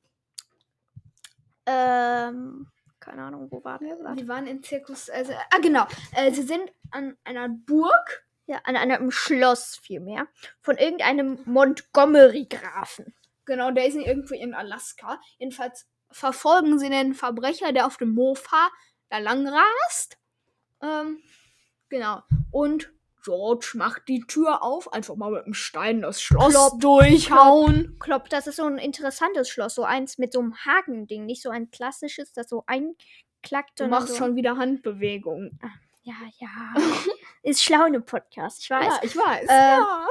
ähm, 1.66 2.68
keine 3.00 3.22
Ahnung, 3.22 3.48
wo 3.50 3.62
waren 3.64 3.84
wir? 3.84 3.98
Wir 4.16 4.28
waren 4.28 4.46
in 4.46 4.62
Zirkus. 4.62 5.10
Also, 5.10 5.32
ah, 5.32 5.58
genau. 5.60 5.86
Äh, 6.14 6.32
sie 6.32 6.42
sind 6.42 6.72
an 6.90 7.16
einer 7.24 7.48
Burg. 7.48 8.24
Ja, 8.46 8.60
an 8.64 8.76
einem 8.76 9.10
Schloss 9.10 9.76
vielmehr. 9.76 10.26
Von 10.60 10.76
irgendeinem 10.76 11.38
Montgomery-Grafen. 11.46 13.14
Genau, 13.46 13.70
der 13.70 13.86
ist 13.86 13.94
irgendwie 13.94 14.38
in 14.38 14.52
Alaska. 14.52 15.18
Jedenfalls 15.38 15.86
verfolgen 16.14 16.78
sie 16.78 16.88
den 16.88 17.12
Verbrecher, 17.12 17.72
der 17.72 17.86
auf 17.86 17.96
dem 17.96 18.14
Mofa 18.14 18.70
da 19.10 19.18
lang 19.18 19.46
rast. 19.48 20.16
Ähm, 20.80 21.18
genau. 21.88 22.22
Und 22.52 22.92
George 23.24 23.72
macht 23.74 24.06
die 24.06 24.20
Tür 24.20 24.62
auf, 24.62 24.92
einfach 24.92 25.16
mal 25.16 25.32
mit 25.32 25.46
dem 25.46 25.54
Stein 25.54 26.02
das 26.02 26.22
Schloss 26.22 26.52
Klopp, 26.52 26.80
durchhauen. 26.80 27.96
Klopp, 27.98 28.28
das 28.28 28.46
ist 28.46 28.56
so 28.56 28.64
ein 28.64 28.78
interessantes 28.78 29.48
Schloss. 29.48 29.74
So 29.74 29.82
eins 29.82 30.18
mit 30.18 30.32
so 30.32 30.40
einem 30.40 30.54
Haken-Ding. 30.54 31.24
Nicht 31.26 31.42
so 31.42 31.50
ein 31.50 31.70
klassisches, 31.70 32.32
das 32.32 32.48
so 32.48 32.64
einklackt. 32.66 33.80
Du 33.80 33.88
machst 33.88 34.08
so 34.08 34.14
schon 34.14 34.36
wieder 34.36 34.56
Handbewegungen. 34.56 35.58
Ja, 36.02 36.14
ja. 36.38 36.74
ist 37.42 37.62
schlau 37.62 37.86
in 37.86 37.94
einem 37.94 38.04
Podcast, 38.04 38.62
ich 38.62 38.70
weiß. 38.70 38.86
Ja, 38.86 39.00
ich 39.02 39.16
weiß. 39.16 39.48
Äh, 39.48 39.78
ja. 39.78 40.06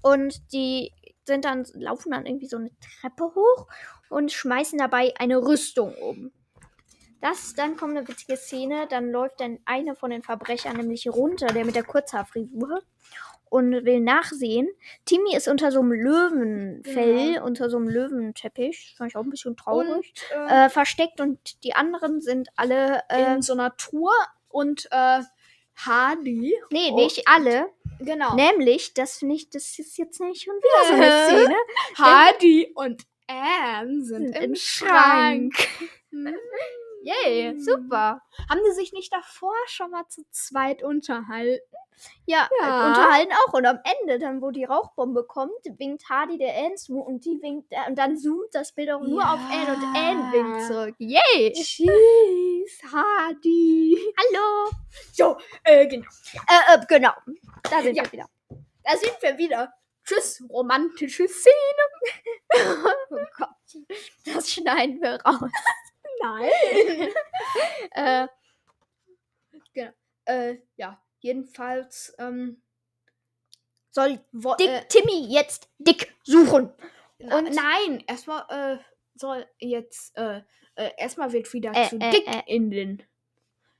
Und 0.00 0.52
die 0.52 0.92
sind 1.26 1.44
dann, 1.44 1.66
laufen 1.74 2.12
dann 2.12 2.26
irgendwie 2.26 2.46
so 2.46 2.56
eine 2.56 2.70
Treppe 3.00 3.24
hoch 3.34 3.66
und 4.08 4.32
schmeißen 4.32 4.78
dabei 4.78 5.12
eine 5.18 5.38
Rüstung 5.38 5.94
um. 5.96 6.32
Das, 7.20 7.54
dann 7.54 7.76
kommt 7.76 7.96
eine 7.96 8.06
witzige 8.06 8.36
Szene, 8.36 8.86
dann 8.88 9.10
läuft 9.10 9.40
dann 9.40 9.58
einer 9.64 9.96
von 9.96 10.10
den 10.10 10.22
Verbrechern 10.22 10.76
nämlich 10.76 11.08
runter, 11.08 11.46
der 11.48 11.64
mit 11.64 11.74
der 11.74 11.82
Kurzhaarfrisur 11.82 12.82
und 13.48 13.72
will 13.84 14.00
nachsehen. 14.00 14.68
Timmy 15.06 15.34
ist 15.34 15.48
unter 15.48 15.72
so 15.72 15.80
einem 15.80 15.92
Löwenfell, 15.92 17.34
Genau. 17.34 17.46
unter 17.46 17.70
so 17.70 17.78
einem 17.78 17.88
Löwenteppich, 17.88 18.94
fand 18.98 19.10
ich 19.10 19.16
auch 19.16 19.22
ein 19.22 19.30
bisschen 19.30 19.56
traurig, 19.56 19.88
Und 19.88 20.50
äh, 20.50 20.66
äh, 20.66 20.68
versteckt 20.68 21.20
und 21.20 21.62
die 21.64 21.74
anderen 21.74 22.20
sind 22.20 22.48
alle, 22.56 23.02
äh, 23.08 23.34
in 23.34 23.42
so 23.42 23.54
einer 23.54 23.76
Tour 23.76 24.12
und 24.48 24.86
äh, 24.90 25.20
Hardy. 25.76 26.54
nee, 26.70 26.90
nicht 26.90 27.26
alle, 27.28 27.70
Genau. 28.00 28.34
nämlich, 28.34 28.94
das 28.94 29.18
finde 29.18 29.36
ich, 29.36 29.50
das 29.50 29.78
ist 29.78 29.96
jetzt 29.98 30.20
nicht 30.20 30.42
schon 30.44 30.54
wieder 30.56 30.86
so 30.86 30.92
eine. 31.02 31.26
Szene, 31.46 31.56
Hardy 31.96 32.72
und 32.74 33.02
Anne 33.26 34.02
sind, 34.04 34.24
Sind 34.32 34.36
im, 34.36 34.42
im 34.50 34.54
Schrank. 34.54 35.54
Hm. 36.10 36.36
Yay, 37.06 37.58
super. 37.60 38.20
Haben 38.50 38.60
die 38.66 38.72
sich 38.72 38.92
nicht 38.92 39.12
davor 39.12 39.54
schon 39.66 39.90
mal 39.92 40.06
zu 40.08 40.22
zweit 40.30 40.82
unterhalten? 40.82 41.62
Ja, 42.26 42.48
Ja. 42.60 42.88
unterhalten 42.88 43.32
auch. 43.46 43.54
Und 43.54 43.64
am 43.64 43.78
Ende, 44.00 44.18
dann, 44.18 44.42
wo 44.42 44.50
die 44.50 44.64
Rauchbombe 44.64 45.24
kommt, 45.24 45.52
winkt 45.78 46.08
Hardy 46.10 46.36
der 46.36 46.54
Anne 46.56 46.74
zu 46.74 46.98
und 47.00 47.24
die 47.24 47.40
winkt, 47.40 47.72
äh, 47.72 47.88
und 47.88 47.96
dann 47.96 48.16
zoomt 48.18 48.52
das 48.54 48.72
Bild 48.72 48.90
auch 48.90 49.00
nur 49.00 49.22
auf 49.22 49.40
Anne 49.50 49.74
und 49.76 49.96
Anne 49.96 50.32
winkt 50.32 50.60
Ja. 50.62 50.66
zurück. 50.66 50.94
Yay! 50.98 51.52
Tschüss, 51.52 52.82
Hardy. 52.92 53.98
Hallo! 54.18 54.70
So, 55.12 55.36
äh, 55.64 55.86
genau. 55.86 56.08
Äh, 56.48 56.74
äh, 56.74 56.86
genau. 56.86 57.12
Da 57.62 57.82
sind 57.82 57.96
Ja. 57.96 58.04
wir 58.04 58.12
wieder. 58.12 58.26
Da 58.84 58.96
sind 58.96 59.16
wir 59.20 59.38
wieder. 59.38 59.72
Tschüss, 60.04 60.42
romantische 60.50 61.28
Szene. 61.28 61.54
Oh 63.10 63.16
Gott. 63.38 63.48
Das 64.24 64.50
schneiden 64.52 65.00
wir 65.00 65.20
raus. 65.22 65.50
Nein. 66.22 67.08
Äh, 67.92 68.26
äh, 70.26 70.56
ja, 70.76 71.00
jedenfalls, 71.20 72.14
ähm, 72.18 72.60
soll 73.90 74.20
wo, 74.32 74.54
Dick 74.56 74.68
äh, 74.68 74.84
Timmy 74.88 75.26
jetzt 75.28 75.68
Dick 75.78 76.14
suchen? 76.24 76.72
na, 77.18 77.38
und- 77.38 77.54
nein, 77.54 78.02
erstmal, 78.06 78.44
äh, 78.48 78.78
soll 79.14 79.46
jetzt, 79.58 80.16
äh, 80.16 80.42
äh, 80.74 80.90
erstmal 80.98 81.32
wird 81.32 81.52
wieder 81.52 81.72
Äh, 81.74 81.88
zu 81.88 81.96
äh, 81.96 82.10
dick 82.10 82.26
äh. 82.26 82.42
in 82.46 82.70
den, 82.70 83.02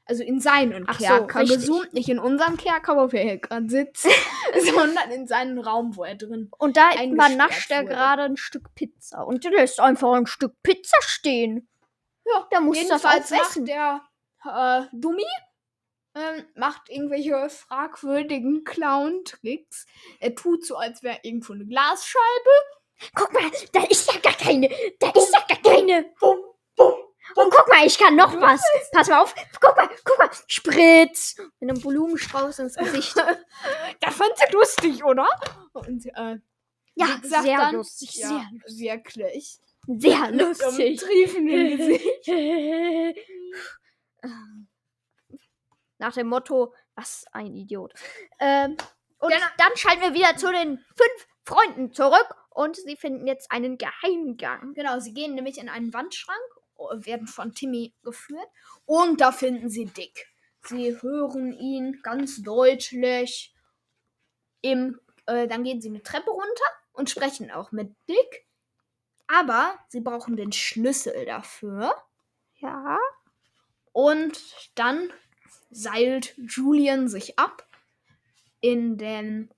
also 0.07 0.23
in 0.23 0.41
seinen 0.41 0.85
Ach 0.89 0.99
so, 0.99 1.05
Kerker 1.07 1.41
richtig. 1.41 1.59
gezoomt, 1.61 1.93
nicht 1.93 2.09
in 2.09 2.19
unserem 2.19 2.57
Kerker, 2.57 2.97
wo 2.97 3.13
wir 3.13 3.21
hier 3.21 3.39
gerade 3.39 3.69
sitzen, 3.69 4.11
sondern 4.75 5.11
in 5.11 5.27
seinen 5.27 5.59
Raum, 5.59 5.97
wo 5.97 6.05
er 6.05 6.15
drin. 6.15 6.51
Und 6.59 6.77
da 6.77 6.91
übernascht 7.03 7.71
er 7.71 7.85
gerade 7.85 8.23
ein 8.23 8.37
Stück 8.37 8.75
Pizza. 8.75 9.27
Und 9.27 9.45
der 9.45 9.51
lässt 9.51 9.81
einfach 9.81 10.13
ein 10.13 10.27
Stück 10.27 10.55
Pizza 10.63 10.97
stehen. 11.01 11.69
Ja, 12.33 12.47
Da 12.51 12.61
muss 12.61 12.87
das 12.89 13.05
auch 13.05 13.31
macht 13.31 13.69
der 13.69 14.03
äh, 14.45 14.83
Dummi 14.93 15.25
ähm, 16.17 16.47
macht 16.55 16.89
irgendwelche 16.89 17.49
fragwürdigen 17.51 18.65
Clown-Tricks. 18.65 19.87
Er 20.19 20.35
tut 20.35 20.65
so, 20.65 20.77
als 20.77 21.03
wäre 21.03 21.19
irgendwo 21.23 21.53
eine 21.53 21.67
Glasscheibe. 21.67 22.51
Guck 23.15 23.33
mal, 23.35 23.51
da 23.73 23.85
ist 23.85 24.11
ja 24.11 24.19
gar 24.21 24.33
keine. 24.33 24.71
Da 24.99 25.11
ist 25.11 25.33
ja 25.35 25.45
gar 25.47 25.63
keine. 25.63 26.05
Bum, 26.19 26.39
bum. 26.75 26.95
Und 27.35 27.51
guck 27.53 27.69
mal, 27.69 27.85
ich 27.87 27.99
kann 27.99 28.17
noch 28.17 28.35
was. 28.41 28.63
Pass 28.93 29.09
mal 29.09 29.21
auf. 29.21 29.35
Guck 29.61 29.77
mal, 29.77 29.91
guck 30.05 30.19
mal. 30.19 30.31
Spritz. 30.47 31.37
Mit 31.61 31.71
einem 31.71 31.83
Blumenstrauß 31.83 32.61
ins 32.61 32.77
Gesicht. 32.77 33.15
Das 34.01 34.15
fand 34.15 34.33
sie 34.37 34.53
lustig, 34.53 35.05
oder? 35.05 35.29
Und 35.73 36.07
äh, 36.07 36.39
Ja, 36.95 37.17
gesagt, 37.21 37.43
sehr 37.43 37.59
dann, 37.59 37.75
lustig. 37.75 38.15
Ja, 38.15 38.29
Sehr 38.29 38.49
lustig. 38.53 38.79
wirklich. 38.81 39.59
Sehr 39.87 40.31
lustig. 40.33 41.01
triefenden 41.01 41.77
Gesicht. 41.79 42.29
Nach 45.99 46.13
dem 46.13 46.29
Motto, 46.29 46.75
was 46.95 47.25
ein 47.33 47.55
Idiot. 47.55 47.95
Ähm, 48.39 48.77
und 49.19 49.31
Genau. 49.33 49.47
dann 49.59 49.77
schalten 49.77 50.03
wir 50.03 50.15
wieder 50.15 50.37
zu 50.37 50.51
den 50.53 50.79
fünf 50.95 51.29
Freunden 51.45 51.93
zurück 51.93 52.35
und 52.51 52.77
sie 52.77 52.97
finden 52.97 53.27
jetzt 53.27 53.51
einen 53.51 53.79
Geheimgang. 53.79 54.75
Genau, 54.75 54.99
sie 54.99 55.15
gehen 55.15 55.35
nämlich 55.35 55.59
in 55.59 55.69
einen 55.69 55.95
Wandschrank, 55.95 56.39
oh, 56.77 56.91
werden 56.97 57.27
von 57.27 57.55
Timmy 57.55 57.95
geführt 58.03 58.49
und 58.85 59.21
da 59.21 59.33
finden 59.33 59.71
sie 59.71 59.87
Dick. 59.87 60.27
Sie 60.65 61.01
hören 61.01 61.53
ihn 61.53 62.01
ganz 62.03 62.43
deutlich. 62.43 63.55
Im, 64.63 65.01
äh, 65.27 65.47
dann 65.47 65.63
gehen 65.63 65.81
sie 65.81 65.89
eine 65.89 66.03
Treppe 66.03 66.31
runter 66.31 66.65
und 66.93 67.09
sprechen 67.09 67.51
auch 67.51 67.73
mit 67.73 67.95
Dick. 68.09 68.46
Aber 69.29 69.75
sie 69.89 70.01
brauchen 70.01 70.37
den 70.37 70.53
Schlüssel 70.53 71.27
dafür. 71.27 71.95
Ja. 72.57 72.99
Und 73.93 74.41
dann 74.75 75.11
seilt 75.71 76.35
Julian 76.37 77.09
sich 77.09 77.39
ab 77.39 77.67
in 78.61 78.99
den 78.99 79.51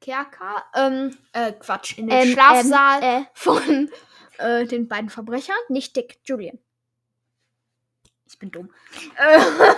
Kerker, 0.00 0.64
ähm, 0.74 1.16
äh, 1.32 1.52
Quatsch, 1.52 1.96
in 1.96 2.08
den 2.08 2.18
Ähm, 2.18 2.32
Schlafsaal 2.32 3.00
Ähm, 3.02 3.22
äh, 3.22 3.26
von 3.34 3.90
äh, 4.38 4.66
den 4.66 4.88
beiden 4.88 5.10
Verbrechern. 5.10 5.56
nicht 5.68 5.96
Dick, 5.96 6.18
Julian. 6.24 6.58
Ich 8.26 8.38
bin 8.38 8.50
dumm. 8.50 8.70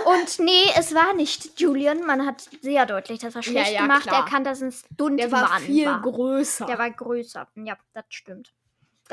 Und 0.07 0.39
nee, 0.39 0.71
es 0.77 0.95
war 0.95 1.13
nicht 1.13 1.61
Julian. 1.61 2.07
Man 2.07 2.25
hat 2.25 2.49
sehr 2.63 2.87
deutlich, 2.87 3.19
dass 3.19 3.35
er 3.35 3.43
schlecht 3.43 3.73
ja, 3.73 3.83
gemacht. 3.83 4.03
klar. 4.03 4.25
Er 4.25 4.31
kann 4.31 4.45
das 4.45 4.63
ein 4.63 4.71
Stuntmann. 4.71 5.17
Der 5.17 5.33
war 5.33 5.59
viel 5.59 5.87
war. 5.87 6.01
größer. 6.01 6.67
Der 6.67 6.79
war 6.79 6.91
größer. 6.91 7.49
Ja, 7.57 7.77
das 7.93 8.05
stimmt. 8.11 8.55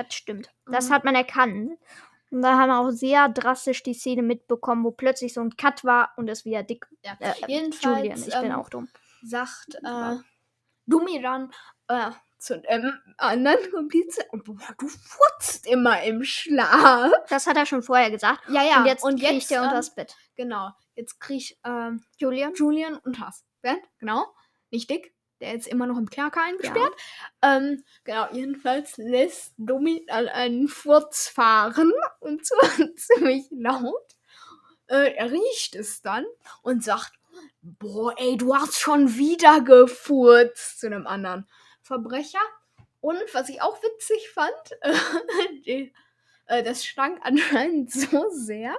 Das 0.04 0.14
stimmt. 0.14 0.49
Das 0.66 0.89
Mhm. 0.89 0.93
hat 0.93 1.04
man 1.04 1.16
erkannt. 1.16 1.72
Und 2.30 2.41
da 2.43 2.58
haben 2.58 2.70
wir 2.70 2.80
auch 2.80 2.91
sehr 2.91 3.28
drastisch 3.30 3.84
die 3.84 3.93
Szene 3.93 4.22
mitbekommen, 4.24 4.84
wo 4.86 4.91
plötzlich 4.91 5.34
so 5.34 5.41
ein 5.41 5.56
Cut 5.58 5.84
war 5.84 6.14
und 6.16 6.30
es 6.30 6.45
wieder 6.45 6.64
dick. 6.64 6.88
Ja. 7.04 7.18
Äh, 7.20 7.34
Jedenfalls 7.47 7.97
Julian, 7.99 8.18
ich 8.20 8.34
bin 8.34 8.52
ähm, 8.52 8.52
auch 8.54 8.70
dumm. 8.70 8.88
sagt 9.22 9.76
äh, 9.84 10.16
Dumi 10.86 11.22
dann 11.22 11.52
äh, 11.89 12.12
zu 12.38 12.60
dem 12.60 12.93
anderen 13.18 13.58
Komplize, 13.72 14.22
boah, 14.32 14.58
du 14.80 14.88
furzt 14.88 15.68
immer 15.68 16.02
im 16.04 16.24
Schlaf. 16.24 17.12
Das 17.30 17.47
hat 17.47 17.58
er 17.58 17.66
schon 17.66 17.84
vorher 17.84 18.10
gesagt. 18.10 18.39
Ja, 18.47 18.64
ja. 18.64 18.78
und 18.80 18.86
jetzt 18.86 19.04
und 19.04 19.20
kriegt 19.20 19.34
jetzt, 19.34 19.52
er 19.52 19.62
ähm, 19.64 19.68
unters 19.68 19.93
Bett. 19.93 20.16
Genau. 20.36 20.70
Jetzt 20.95 21.20
kriegt 21.20 21.58
ähm, 21.66 22.02
Julian? 22.18 22.54
Julian 22.56 22.95
unters 22.97 23.43
Bett. 23.62 23.80
Genau. 23.99 24.26
Nicht 24.70 24.89
dick. 24.89 25.14
Der 25.41 25.55
ist 25.55 25.67
immer 25.67 25.87
noch 25.87 25.97
im 25.97 26.09
Kerker 26.09 26.41
eingesperrt. 26.43 26.93
Ähm, 27.41 27.83
genau, 28.03 28.27
jedenfalls 28.31 28.97
lässt 28.97 29.53
dann 29.57 29.87
einen 30.09 30.67
Furz 30.67 31.27
fahren 31.27 31.91
und 32.19 32.45
zwar 32.45 32.69
ziemlich 32.95 33.45
laut. 33.49 34.15
Äh, 34.87 35.15
er 35.15 35.31
riecht 35.31 35.75
es 35.75 36.01
dann 36.01 36.25
und 36.61 36.83
sagt, 36.83 37.13
boah, 37.61 38.13
ey, 38.17 38.37
du 38.37 38.55
hast 38.55 38.79
schon 38.79 39.15
wieder 39.17 39.61
gefurzt 39.61 40.79
zu 40.79 40.87
einem 40.87 41.07
anderen 41.07 41.47
Verbrecher. 41.81 42.39
Und 42.99 43.17
was 43.33 43.49
ich 43.49 43.61
auch 43.63 43.81
witzig 43.81 44.29
fand, 44.31 44.51
äh, 44.81 44.93
die, 45.65 45.93
äh, 46.45 46.61
das 46.61 46.85
stank 46.85 47.19
anscheinend 47.23 47.91
so 47.91 48.29
sehr, 48.29 48.75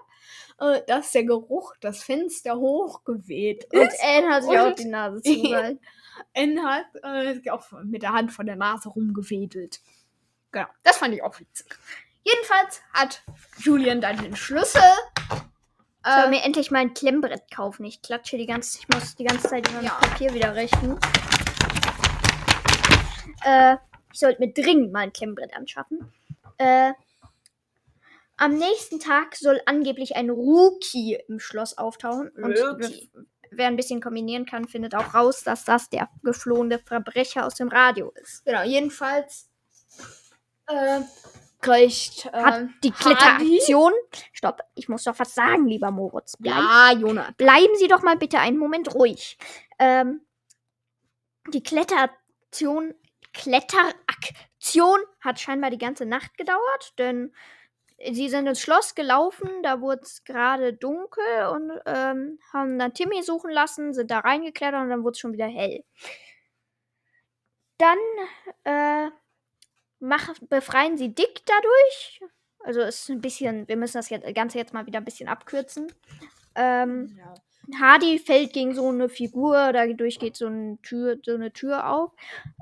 äh, 0.60 0.80
dass 0.86 1.10
der 1.10 1.24
Geruch 1.24 1.74
das 1.80 2.04
Fenster 2.04 2.56
hochgeweht 2.56 3.66
Und 3.72 3.80
ist. 3.80 4.00
Anne 4.00 4.28
hat 4.30 4.44
sich 4.44 4.58
auch 4.60 4.66
Und- 4.68 4.78
die 4.78 4.84
Nase 4.84 5.22
zugehalten. 5.22 5.80
N 6.34 6.62
hat 6.64 6.86
äh, 7.02 7.50
auch 7.50 7.70
mit 7.84 8.02
der 8.02 8.12
Hand 8.12 8.32
von 8.32 8.46
der 8.46 8.56
Nase 8.56 8.88
rumgewedelt. 8.88 9.80
Genau, 10.50 10.66
das 10.82 10.98
fand 10.98 11.14
ich 11.14 11.22
auch 11.22 11.38
witzig. 11.40 11.66
Jedenfalls 12.24 12.82
hat 12.92 13.22
Julian 13.58 14.00
dann 14.00 14.16
den 14.22 14.36
Schlüssel. 14.36 14.80
Ich 16.04 16.10
soll 16.12 16.24
Äh, 16.26 16.30
mir 16.30 16.42
endlich 16.42 16.70
mal 16.70 16.80
ein 16.80 16.94
Klemmbrett 16.94 17.50
kaufen. 17.54 17.84
Ich 17.84 18.02
klatsche 18.02 18.36
die 18.36 18.46
ganze 18.46 18.78
ich 18.78 18.88
muss 18.88 19.14
die 19.16 19.24
ganze 19.24 19.48
Zeit 19.48 19.68
immer 19.68 19.82
Ja. 19.82 19.90
Papier 19.94 20.32
wieder 20.34 20.54
richten. 20.54 20.98
Äh, 23.44 23.76
ich 24.12 24.20
sollte 24.20 24.40
mir 24.40 24.52
dringend 24.52 24.92
mal 24.92 25.00
ein 25.00 25.12
Klemmbrett 25.12 25.54
anschaffen. 25.54 26.12
Äh, 26.58 26.92
am 28.36 28.54
nächsten 28.58 28.98
Tag 29.00 29.36
soll 29.36 29.60
angeblich 29.66 30.16
ein 30.16 30.30
Rookie 30.30 31.18
im 31.28 31.38
Schloss 31.40 31.78
auftauchen. 31.78 32.28
Und. 32.30 32.58
Wer 33.54 33.66
ein 33.68 33.76
bisschen 33.76 34.00
kombinieren 34.00 34.46
kann, 34.46 34.66
findet 34.68 34.94
auch 34.94 35.14
raus, 35.14 35.42
dass 35.44 35.64
das 35.64 35.88
der 35.90 36.08
geflohene 36.22 36.78
Verbrecher 36.78 37.46
aus 37.46 37.54
dem 37.54 37.68
Radio 37.68 38.12
ist. 38.22 38.44
genau, 38.44 38.62
jedenfalls 38.62 39.48
äh, 40.68 41.00
kriegt 41.60 42.24
Hat 42.32 42.62
äh, 42.62 42.66
die 42.82 42.92
Hardy- 42.92 43.14
Kletteraktion. 43.14 43.92
Stopp, 44.32 44.60
ich 44.74 44.88
muss 44.88 45.04
doch 45.04 45.18
was 45.18 45.34
sagen, 45.34 45.66
lieber 45.66 45.90
Moritz. 45.90 46.36
Bleib 46.38 46.54
Ja, 46.56 46.92
Jonah. 46.92 47.30
Bleiben 47.36 47.74
Sie 47.78 47.88
doch 47.88 48.02
mal 48.02 48.16
bitte 48.16 48.38
einen 48.38 48.58
Moment 48.58 48.94
ruhig. 48.94 49.38
Ähm, 49.78 50.22
die 51.52 51.62
Kletteraktion, 51.62 52.94
Kletteraktion 53.32 54.98
hat 55.20 55.40
scheinbar 55.40 55.70
die 55.70 55.78
ganze 55.78 56.06
Nacht 56.06 56.36
gedauert, 56.36 56.94
denn 56.98 57.32
sie 58.10 58.28
sind 58.28 58.46
ins 58.46 58.60
Schloss 58.60 58.94
gelaufen, 58.94 59.48
da 59.62 59.80
wurde 59.80 60.02
es 60.02 60.24
gerade 60.24 60.72
dunkel 60.72 61.46
und 61.52 61.72
ähm, 61.86 62.38
haben 62.52 62.78
dann 62.78 62.94
Timmy 62.94 63.22
suchen 63.22 63.50
lassen, 63.50 63.94
sind 63.94 64.10
da 64.10 64.20
reingeklettert 64.20 64.82
und 64.82 64.90
dann 64.90 65.04
wurde 65.04 65.12
es 65.12 65.18
schon 65.18 65.32
wieder 65.32 65.46
hell. 65.46 65.84
Dann 67.78 67.98
äh, 68.64 69.10
mach, 70.00 70.34
befreien 70.48 70.96
sie 70.96 71.14
Dick 71.14 71.42
dadurch. 71.46 72.20
Also 72.60 72.80
ist 72.80 73.08
ein 73.08 73.20
bisschen, 73.20 73.66
wir 73.68 73.76
müssen 73.76 73.98
das 73.98 74.10
jetzt, 74.10 74.32
Ganze 74.34 74.58
jetzt 74.58 74.72
mal 74.72 74.86
wieder 74.86 74.98
ein 74.98 75.04
bisschen 75.04 75.28
abkürzen. 75.28 75.92
Ähm, 76.54 77.16
Ja. 77.18 77.34
Hardy 77.80 78.18
fällt 78.18 78.52
gegen 78.52 78.74
so 78.74 78.88
eine 78.88 79.08
Figur, 79.08 79.72
dadurch 79.72 80.18
geht 80.18 80.36
so 80.36 80.46
eine 80.46 80.78
Tür, 80.82 81.18
so 81.24 81.34
eine 81.34 81.52
Tür 81.52 81.88
auf. 81.88 82.12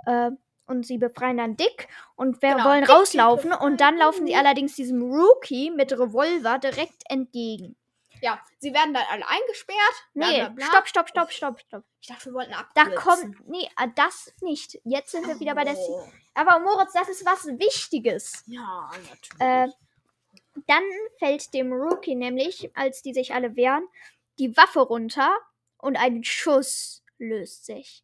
Äh, 0.07 0.31
und 0.71 0.87
sie 0.87 0.97
befreien 0.99 1.37
dann 1.37 1.57
Dick 1.57 1.89
und 2.17 2.41
wir 2.41 2.55
Genau, 2.55 2.65
wollen 2.65 2.81
Dick 2.85 2.91
rauslaufen. 2.91 3.53
Und 3.53 3.81
dann 3.81 3.97
laufen 3.99 4.27
sie 4.27 4.35
allerdings 4.37 4.75
diesem 4.77 5.03
Rookie 5.03 5.71
mit 5.71 5.93
Revolver 5.93 6.59
direkt 6.59 7.03
entgegen. 7.11 7.77
ja, 8.23 8.39
sie 8.59 8.73
werden 8.73 8.95
dann 8.95 9.05
alle 9.11 9.27
eingesperrt. 9.29 9.79
Nee, 10.15 10.47
stopp, 10.69 10.87
stopp, 10.89 11.09
stopp, 11.09 11.31
stopp, 11.33 11.61
stopp. 11.61 11.85
Ich 12.01 12.09
dachte, 12.09 12.27
wir 12.27 12.35
wollten 12.35 12.53
Da 12.75 12.83
abkürzen. 12.83 13.35
kommt. 13.35 13.49
Nee, 13.49 13.69
äh, 13.79 13.89
das 13.97 14.33
nicht. 14.43 14.79
Jetzt 14.85 15.11
sind 15.13 15.27
wir 15.27 15.39
wieder 15.41 15.55
bei 15.55 15.65
der. 15.65 15.75
Si 15.75 15.83
Oh. 15.89 16.05
Aber 16.35 16.59
Moritz, 16.61 16.93
das 16.93 17.09
ist 17.09 17.27
was 17.27 17.47
Wichtiges. 17.47 18.45
Ja, 18.47 18.91
natürlich. 18.93 19.41
Äh, 19.41 19.69
dann 20.67 20.83
fällt 21.19 21.53
dem 21.55 21.73
Rookie 21.73 22.15
nämlich, 22.15 22.71
als 22.75 23.03
die 23.03 23.13
sich 23.15 23.35
alle 23.35 23.57
wehren, 23.57 23.87
die 24.39 24.57
Waffe 24.57 24.81
runter 24.81 25.35
und 25.79 25.97
ein 25.97 26.23
Schuss 26.25 27.00
löst 27.21 27.67
sich. 27.67 28.03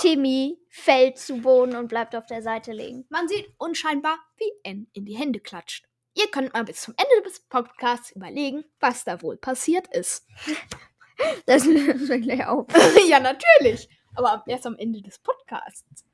Timmy 0.00 0.58
fällt 0.68 1.18
zu 1.18 1.42
Boden 1.42 1.76
und 1.76 1.88
bleibt 1.88 2.14
auf 2.16 2.26
der 2.26 2.42
Seite 2.42 2.72
liegen. 2.72 3.04
Man 3.10 3.28
sieht 3.28 3.52
unscheinbar, 3.58 4.18
wie 4.38 4.50
N 4.62 4.88
in 4.92 5.04
die 5.04 5.16
Hände 5.16 5.40
klatscht. 5.40 5.86
Ihr 6.14 6.28
könnt 6.30 6.52
mal 6.54 6.64
bis 6.64 6.82
zum 6.82 6.94
Ende 6.96 7.28
des 7.28 7.40
Podcasts 7.40 8.12
überlegen, 8.12 8.64
was 8.78 9.04
da 9.04 9.20
wohl 9.22 9.36
passiert 9.36 9.86
ist. 9.94 10.26
Das 11.44 11.66
löst 11.66 12.08
wir 12.08 12.18
gleich 12.18 12.46
auf. 12.46 12.66
ja, 13.06 13.20
natürlich. 13.20 13.90
Aber 14.14 14.42
erst 14.46 14.66
am 14.66 14.76
Ende 14.76 15.02
des 15.02 15.18
Podcasts. 15.18 16.06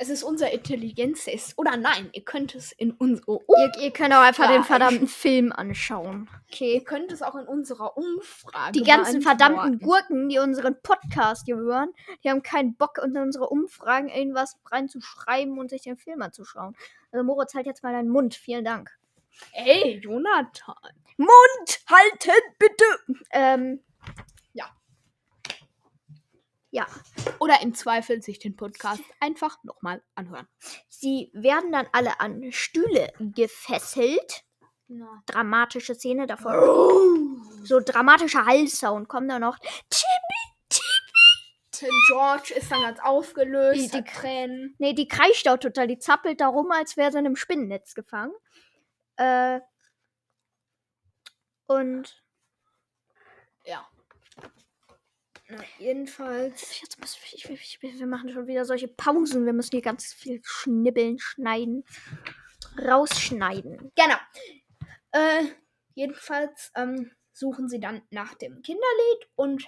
Es 0.00 0.10
ist 0.10 0.22
unser 0.22 0.52
Intelligenztest. 0.52 1.54
Oder 1.58 1.76
nein, 1.76 2.08
ihr 2.12 2.22
könnt 2.22 2.54
es 2.54 2.70
in 2.70 2.92
unsere 2.92 3.40
Ihr, 3.48 3.72
ihr 3.82 3.90
könnt 3.90 4.14
auch 4.14 4.20
einfach 4.20 4.48
den 4.48 4.62
verdammten 4.62 5.08
Film 5.08 5.50
anschauen. 5.52 6.28
Ihr 6.32 6.38
Okay. 6.52 6.80
könnt 6.84 7.10
es 7.10 7.20
auch 7.20 7.34
in 7.34 7.46
unserer 7.46 7.96
Umfrage 7.96 8.72
Die 8.72 8.84
ganzen 8.84 9.22
verdammten. 9.22 9.80
Gurken, 9.80 10.28
die 10.28 10.38
unseren 10.38 10.80
Podcast 10.82 11.46
hier 11.46 11.56
hören, 11.56 11.90
die 12.22 12.30
haben 12.30 12.42
keinen 12.44 12.76
Bock, 12.76 12.98
in 13.04 13.16
unsere 13.16 13.48
Umfragen 13.48 14.08
irgendwas 14.08 14.56
reinzuschreiben 14.70 15.58
und 15.58 15.68
sich 15.70 15.82
den 15.82 15.96
Film 15.96 16.22
anzuschauen. 16.22 16.76
Also 17.10 17.24
Moritz, 17.24 17.54
halt 17.54 17.66
jetzt 17.66 17.82
mal 17.82 17.92
deinen 17.92 18.08
Mund. 18.08 18.36
Vielen 18.36 18.64
Dank. 18.64 18.90
Ey, 19.52 19.98
Jonathan. 19.98 20.76
Mund 21.16 21.80
halten, 21.88 22.40
bitte! 22.58 22.84
Ähm. 23.32 23.80
Ja. 26.70 26.86
Ja. 26.86 27.32
Oder 27.38 27.62
im 27.62 27.74
Zweifel 27.74 28.22
sich 28.22 28.38
den 28.38 28.54
Podcast 28.56 29.02
einfach 29.20 29.56
nochmal 29.64 30.02
anhören. 30.14 30.46
Sie 30.88 31.30
werden 31.32 31.72
dann 31.72 31.86
alle 31.92 32.20
an 32.20 32.52
Stühle 32.52 33.12
gefesselt. 33.18 34.44
Na. 34.86 35.22
Dramatische 35.26 35.94
Szene 35.94 36.26
davor. 36.26 36.52
So 37.64 37.80
dramatischer 37.80 38.44
Hallsound 38.46 39.08
kommt 39.08 39.30
da 39.30 39.38
noch. 39.38 39.58
Tim 41.70 41.90
George 42.08 42.54
ist 42.54 42.70
dann 42.72 42.82
ganz 42.82 42.98
aufgelöst. 43.00 43.80
Die- 43.80 43.88
die- 43.88 43.96
hat 43.98 44.08
Tränen. 44.08 44.74
Nee, 44.78 44.94
die 44.94 45.06
kreischt 45.06 45.46
auch 45.48 45.58
total. 45.58 45.86
Die 45.86 45.98
zappelt 45.98 46.40
da 46.40 46.48
rum, 46.48 46.70
als 46.72 46.96
wäre 46.96 47.12
sie 47.12 47.18
in 47.18 47.26
einem 47.26 47.36
Spinnennetz 47.36 47.94
gefangen. 47.94 48.32
Äh. 49.16 49.60
Und 51.66 52.22
Ja. 53.64 53.86
Na, 55.50 55.58
jedenfalls. 55.78 56.80
jetzt 56.80 57.00
müssen 57.00 57.18
wir, 57.22 57.54
ich, 57.56 57.80
ich, 57.82 57.98
wir 58.00 58.06
machen 58.06 58.30
schon 58.30 58.46
wieder 58.46 58.64
solche 58.64 58.88
Pausen. 58.88 59.46
Wir 59.46 59.52
müssen 59.54 59.70
hier 59.70 59.82
ganz 59.82 60.12
viel 60.12 60.40
schnibbeln, 60.44 61.18
schneiden, 61.18 61.84
rausschneiden. 62.86 63.90
Genau. 63.96 64.16
Äh, 65.12 65.44
jedenfalls 65.94 66.70
ähm, 66.76 67.10
suchen 67.32 67.68
sie 67.68 67.80
dann 67.80 68.02
nach 68.10 68.34
dem 68.34 68.60
Kinderlied 68.62 69.28
und 69.36 69.64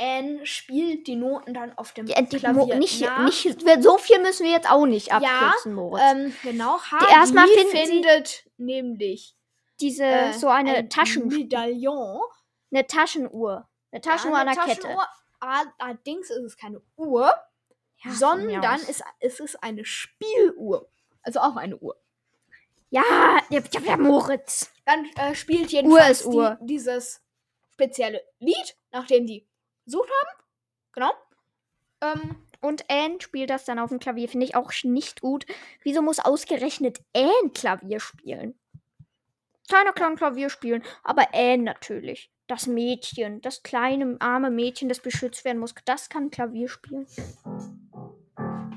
Anne 0.00 0.46
spielt 0.46 1.08
die 1.08 1.16
Noten 1.16 1.52
dann 1.54 1.76
auf 1.76 1.92
dem 1.92 2.06
Ja, 2.06 2.22
Klavier 2.22 2.76
nicht, 2.76 3.00
nach. 3.00 3.24
nicht, 3.24 3.58
so 3.82 3.98
viel 3.98 4.22
müssen 4.22 4.44
wir 4.44 4.52
jetzt 4.52 4.70
auch 4.70 4.86
nicht 4.86 5.12
abkürzen, 5.12 5.74
Moritz. 5.74 6.00
ähm, 6.12 6.32
genau. 6.44 6.80
Hardy 6.80 7.12
erstmal 7.12 7.48
findet 7.48 8.48
nämlich 8.56 9.34
Diese, 9.80 10.04
äh, 10.04 10.32
so 10.32 10.46
eine 10.46 10.76
ein 10.76 10.90
Taschen, 10.90 11.26
Medaillon. 11.26 12.20
eine 12.72 12.86
Taschenuhr. 12.86 13.68
Eine 13.90 14.00
Taschenuhr 14.00 14.36
Ja, 14.36 14.42
an 14.42 14.48
eine 14.48 14.56
der 14.56 14.64
Kette. 14.66 14.80
Taschenuhr. 14.82 15.08
Allerdings 15.78 16.30
ist 16.30 16.38
es 16.44 16.56
keine 16.56 16.82
Uhr, 16.96 17.32
Ja, 18.04 18.10
sondern 18.12 18.64
aus. 18.64 18.88
ist, 18.88 19.04
es 19.20 19.40
ist 19.40 19.62
eine 19.62 19.84
Spieluhr. 19.84 20.88
Also 21.22 21.40
auch 21.40 21.56
eine 21.56 21.76
Uhr. 21.76 21.96
Ja, 22.90 23.02
ja, 23.50 23.60
ja, 23.84 23.96
Moritz. 23.96 24.72
Dann 24.86 25.04
äh, 25.16 25.34
spielt 25.34 25.70
jedenfalls 25.72 26.20
ist 26.20 26.26
Uhr. 26.26 26.56
Die, 26.62 26.66
dieses 26.66 27.22
spezielle 27.72 28.22
Lied, 28.38 28.76
nachdem 28.92 29.26
die 29.26 29.46
gesucht 29.84 30.08
haben. 30.08 30.42
Genau. 30.92 31.12
Ähm, 32.00 32.44
Und 32.60 32.90
Anne 32.90 33.20
spielt 33.20 33.50
das 33.50 33.64
dann 33.66 33.78
auf 33.78 33.90
dem 33.90 33.98
Klavier. 34.00 34.28
Finde 34.28 34.46
ich 34.46 34.56
auch 34.56 34.72
nicht 34.84 35.20
gut. 35.20 35.44
Wieso 35.82 36.00
muss 36.02 36.18
ausgerechnet 36.18 37.00
Anne 37.14 37.50
Klavier 37.54 38.00
spielen? 38.00 38.58
Keiner 39.70 39.92
kann 39.92 40.16
Klavier 40.16 40.48
spielen, 40.48 40.82
aber 41.04 41.28
Anne 41.34 41.62
natürlich. 41.62 42.30
Das 42.48 42.66
Mädchen, 42.66 43.40
das 43.42 43.62
kleine, 43.62 44.16
arme 44.20 44.50
Mädchen, 44.50 44.88
das 44.88 45.00
beschützt 45.00 45.44
werden 45.44 45.58
muss, 45.58 45.74
das 45.84 46.08
kann 46.08 46.30
Klavier 46.30 46.68
spielen. 46.68 47.06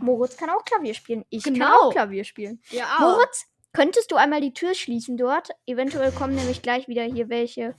Moritz 0.01 0.35
kann 0.37 0.49
auch 0.49 0.63
Klavier 0.65 0.93
spielen. 0.93 1.25
Ich 1.29 1.43
kann 1.43 1.53
Genau. 1.53 1.87
auch 1.87 1.91
Klavier 1.91 2.23
spielen. 2.23 2.61
Ja, 2.69 2.97
Moritz, 2.99 3.45
könntest 3.71 4.11
du 4.11 4.15
einmal 4.17 4.41
die 4.41 4.53
Tür 4.53 4.73
schließen 4.73 5.15
dort? 5.17 5.49
Eventuell 5.65 6.11
kommen 6.11 6.35
nämlich 6.35 6.61
gleich 6.61 6.87
wieder 6.87 7.03
hier 7.03 7.29
welche 7.29 7.75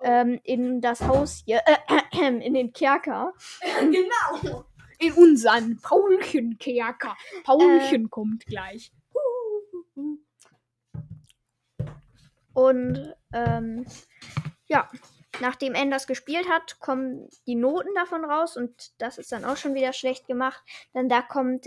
ähm, 0.00 0.40
in 0.44 0.80
das 0.80 1.00
Haus 1.02 1.42
hier, 1.44 1.60
äh, 1.66 2.28
in 2.46 2.54
den 2.54 2.72
Kerker. 2.72 3.32
genau. 3.80 4.64
In 4.98 5.12
unseren 5.14 5.80
Paulchenkerker. 5.80 7.16
Paulchen 7.44 8.08
kommt 8.10 8.46
gleich. 8.46 8.92
Und 12.52 13.14
ähm, 13.32 13.86
ja, 14.66 14.88
nachdem 15.40 15.74
N 15.74 15.90
das 15.90 16.06
gespielt 16.06 16.48
hat, 16.48 16.78
kommen 16.80 17.28
die 17.46 17.54
Noten 17.54 17.94
davon 17.94 18.24
raus 18.24 18.56
und 18.56 18.92
das 18.98 19.18
ist 19.18 19.32
dann 19.32 19.44
auch 19.44 19.56
schon 19.56 19.74
wieder 19.74 19.92
schlecht 19.92 20.26
gemacht. 20.26 20.62
Dann 20.92 21.08
da 21.08 21.22
kommt 21.22 21.66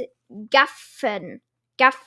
Gaffen. 0.49 1.41
Gaff, 1.77 1.99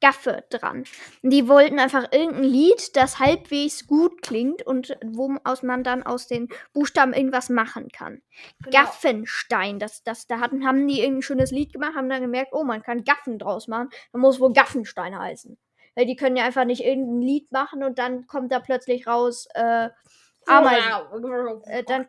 Gaffe 0.00 0.44
dran. 0.50 0.84
Und 1.22 1.30
die 1.30 1.48
wollten 1.48 1.78
einfach 1.78 2.12
irgendein 2.12 2.44
Lied, 2.44 2.96
das 2.96 3.18
halbwegs 3.18 3.86
gut 3.86 4.22
klingt 4.22 4.62
und 4.62 4.96
wo 5.04 5.36
man 5.62 5.82
dann 5.82 6.04
aus 6.04 6.28
den 6.28 6.48
Buchstaben 6.72 7.12
irgendwas 7.12 7.48
machen 7.48 7.88
kann. 7.88 8.22
Genau. 8.62 8.78
Gaffenstein, 8.78 9.78
das, 9.78 10.04
das, 10.04 10.26
da 10.26 10.40
hatten, 10.40 10.66
haben 10.66 10.86
die 10.86 11.00
irgendein 11.00 11.22
schönes 11.22 11.50
Lied 11.50 11.72
gemacht, 11.72 11.96
haben 11.96 12.08
dann 12.08 12.22
gemerkt, 12.22 12.52
oh, 12.52 12.64
man 12.64 12.82
kann 12.82 13.04
Gaffen 13.04 13.38
draus 13.38 13.66
machen. 13.66 13.88
Dann 14.12 14.20
muss 14.20 14.40
wohl 14.40 14.52
Gaffenstein 14.52 15.18
heißen. 15.18 15.58
Weil 15.96 16.06
die 16.06 16.16
können 16.16 16.36
ja 16.36 16.44
einfach 16.44 16.64
nicht 16.64 16.84
irgendein 16.84 17.22
Lied 17.22 17.50
machen 17.50 17.82
und 17.82 17.98
dann 17.98 18.26
kommt 18.28 18.52
da 18.52 18.60
plötzlich 18.60 19.08
raus, 19.08 19.48
äh, 19.54 19.88
Ameisen. 20.48 21.62
Äh, 21.64 21.84
dann, 21.84 22.08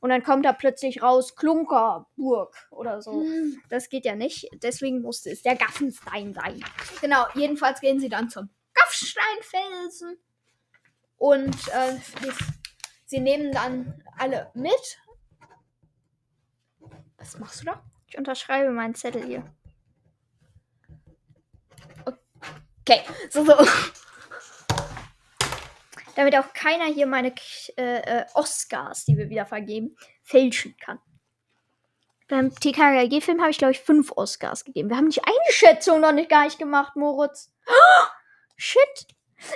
und 0.00 0.10
dann 0.10 0.22
kommt 0.22 0.44
da 0.44 0.52
plötzlich 0.52 1.02
raus 1.02 1.36
Klunkerburg 1.36 2.54
oder 2.70 3.02
so. 3.02 3.22
Hm. 3.22 3.62
Das 3.68 3.88
geht 3.88 4.04
ja 4.04 4.14
nicht. 4.14 4.48
Deswegen 4.62 5.02
musste 5.02 5.30
es 5.30 5.42
der 5.42 5.56
Gaffenstein 5.56 6.34
sein. 6.34 6.64
Genau, 7.00 7.26
jedenfalls 7.34 7.80
gehen 7.80 8.00
sie 8.00 8.08
dann 8.08 8.28
zum 8.30 8.48
Gaffsteinfelsen 8.74 10.18
und 11.16 11.68
äh, 11.68 11.96
die, 12.22 12.32
sie 13.06 13.20
nehmen 13.20 13.52
dann 13.52 14.02
alle 14.18 14.50
mit. 14.54 14.98
Was 17.18 17.38
machst 17.38 17.60
du 17.60 17.66
da? 17.66 17.82
Ich 18.06 18.16
unterschreibe 18.16 18.70
meinen 18.70 18.94
Zettel 18.94 19.24
hier. 19.24 19.44
Okay, 22.80 23.02
so, 23.28 23.44
so. 23.44 23.54
Damit 26.20 26.36
auch 26.36 26.52
keiner 26.52 26.84
hier 26.84 27.06
meine 27.06 27.32
äh, 27.78 28.18
äh, 28.20 28.26
Oscars, 28.34 29.06
die 29.06 29.16
wir 29.16 29.30
wieder 29.30 29.46
vergeben, 29.46 29.96
fälschen 30.22 30.76
kann. 30.76 30.98
Beim 32.28 32.54
TKKG-Film 32.54 33.40
habe 33.40 33.50
ich, 33.50 33.56
glaube 33.56 33.72
ich, 33.72 33.80
fünf 33.80 34.12
Oscars 34.12 34.66
gegeben. 34.66 34.90
Wir 34.90 34.98
haben 34.98 35.08
die 35.08 35.22
Einschätzung 35.24 35.98
noch 35.98 36.12
nicht 36.12 36.28
gar 36.28 36.44
nicht 36.44 36.58
gemacht, 36.58 36.94
Moritz. 36.94 37.50
Shit. 38.58 39.06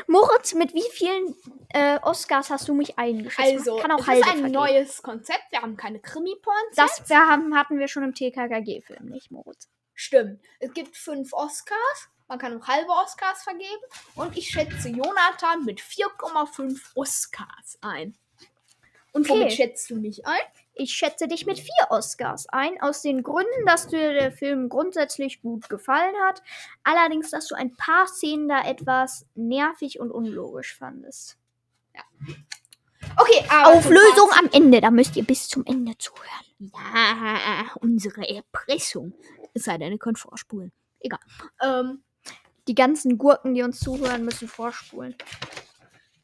Moritz, 0.06 0.54
mit 0.54 0.72
wie 0.72 0.90
vielen 0.90 1.36
äh, 1.68 1.98
Oscars 2.00 2.48
hast 2.48 2.66
du 2.66 2.72
mich 2.72 2.98
eingeschätzt? 2.98 3.58
Also, 3.58 3.76
Kann 3.76 3.90
auch 3.90 3.98
es 3.98 4.08
ist 4.08 4.22
ein 4.22 4.22
vergeben. 4.22 4.52
neues 4.52 5.02
Konzept. 5.02 5.44
Wir 5.50 5.60
haben 5.60 5.76
keine 5.76 6.00
Krimi-Points. 6.00 6.76
Das 6.76 7.06
wir 7.10 7.28
haben, 7.28 7.54
hatten 7.54 7.78
wir 7.78 7.88
schon 7.88 8.04
im 8.04 8.14
TKKG-Film, 8.14 9.10
nicht, 9.10 9.30
Moritz? 9.30 9.68
Stimmt. 9.92 10.40
Es 10.60 10.72
gibt 10.72 10.96
fünf 10.96 11.34
Oscars. 11.34 12.08
Man 12.28 12.38
kann 12.38 12.60
auch 12.60 12.66
halbe 12.66 12.90
Oscars 12.90 13.42
vergeben. 13.42 13.82
Und 14.14 14.36
ich 14.36 14.48
schätze 14.48 14.88
Jonathan 14.88 15.64
mit 15.64 15.80
4,5 15.80 16.92
Oscars 16.94 17.78
ein. 17.82 18.16
Und 19.12 19.28
Okay. 19.30 19.40
womit 19.40 19.52
schätzt 19.52 19.90
du 19.90 19.96
mich 19.96 20.26
ein? 20.26 20.40
Ich 20.72 20.92
schätze 20.92 21.28
dich 21.28 21.46
mit 21.46 21.60
vier 21.60 21.86
Oscars 21.90 22.48
ein, 22.48 22.80
aus 22.82 23.02
den 23.02 23.22
Gründen, 23.22 23.64
dass 23.66 23.86
dir 23.86 24.12
der 24.12 24.32
Film 24.32 24.68
grundsätzlich 24.68 25.40
gut 25.40 25.68
gefallen 25.68 26.14
hat. 26.26 26.42
Allerdings, 26.82 27.30
dass 27.30 27.46
du 27.46 27.54
ein 27.54 27.76
paar 27.76 28.08
Szenen 28.08 28.48
da 28.48 28.64
etwas 28.64 29.24
nervig 29.36 30.00
und 30.00 30.10
unlogisch 30.10 30.74
fandest. 30.74 31.36
Okay, 33.16 33.44
aber. 33.48 33.74
Auflösung 33.78 34.30
am 34.38 34.48
Ende, 34.52 34.80
da 34.80 34.90
müsst 34.90 35.14
ihr 35.14 35.24
bis 35.24 35.46
zum 35.48 35.64
Ende 35.64 35.96
zuhören. 35.98 36.44
Ja, 36.58 37.64
unsere 37.80 38.28
Erpressung. 38.28 39.12
Es 39.52 39.64
sei 39.64 39.78
denn, 39.78 39.92
ihr 39.92 39.98
könnt 39.98 40.18
vorspulen. 40.18 40.72
Egal. 40.98 41.20
Ähm, 41.62 42.02
Die 42.68 42.74
ganzen 42.74 43.18
Gurken, 43.18 43.54
die 43.54 43.62
uns 43.62 43.80
zuhören, 43.80 44.24
müssen 44.24 44.48
vorspulen. 44.48 45.14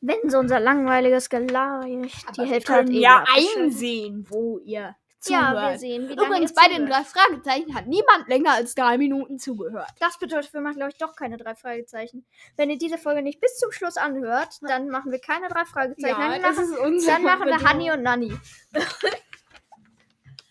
Wenn 0.00 0.30
so 0.30 0.38
unser 0.38 0.60
langweiliges 0.60 1.28
Gelaber 1.28 1.84
die 1.84 2.46
Hälfte 2.46 2.72
hat 2.72 2.88
eh 2.88 3.00
ja 3.00 3.24
einsehen, 3.34 4.26
wo 4.30 4.58
ihr 4.58 4.96
zuhört. 5.20 5.54
Ja, 5.54 5.70
wir 5.70 5.78
sehen, 5.78 6.08
wie 6.08 6.12
Übrigens, 6.14 6.54
bei 6.54 6.68
den 6.68 6.86
drei 6.86 7.04
Fragezeichen 7.04 7.74
hat 7.74 7.86
niemand 7.86 8.26
länger 8.26 8.52
als 8.52 8.74
drei 8.74 8.96
Minuten 8.96 9.38
zugehört. 9.38 9.90
Das 10.00 10.18
bedeutet, 10.18 10.52
wir 10.54 10.60
machen, 10.62 10.76
glaube 10.76 10.92
ich, 10.92 10.98
doch 10.98 11.14
keine 11.14 11.36
drei 11.36 11.54
Fragezeichen. 11.54 12.24
Wenn 12.56 12.70
ihr 12.70 12.78
diese 12.78 12.98
Folge 12.98 13.22
nicht 13.22 13.40
bis 13.40 13.58
zum 13.58 13.70
Schluss 13.72 13.96
anhört, 13.96 14.58
dann 14.62 14.88
machen 14.88 15.12
wir 15.12 15.20
keine 15.20 15.48
drei 15.48 15.64
Fragezeichen. 15.66 16.18
dann, 16.18 16.40
machen, 16.40 16.64
ist 16.64 16.78
unsere 16.78 17.12
dann 17.12 17.22
machen 17.22 17.46
wir. 17.46 17.62
Hanni 17.62 17.90
und 17.90 18.02
Nanni. 18.02 18.32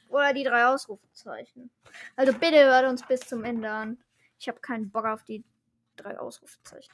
Oder 0.09 0.33
die 0.33 0.43
drei 0.43 0.65
Ausrufezeichen. 0.65 1.71
Also 2.15 2.33
bitte 2.33 2.63
hört 2.63 2.87
uns 2.87 3.05
bis 3.07 3.21
zum 3.21 3.43
Ende 3.43 3.69
an. 3.69 3.99
Ich 4.39 4.47
habe 4.47 4.59
keinen 4.59 4.89
Bock 4.89 5.05
auf 5.05 5.23
die 5.23 5.43
drei 6.01 6.17
Ausrufezeichen. 6.19 6.93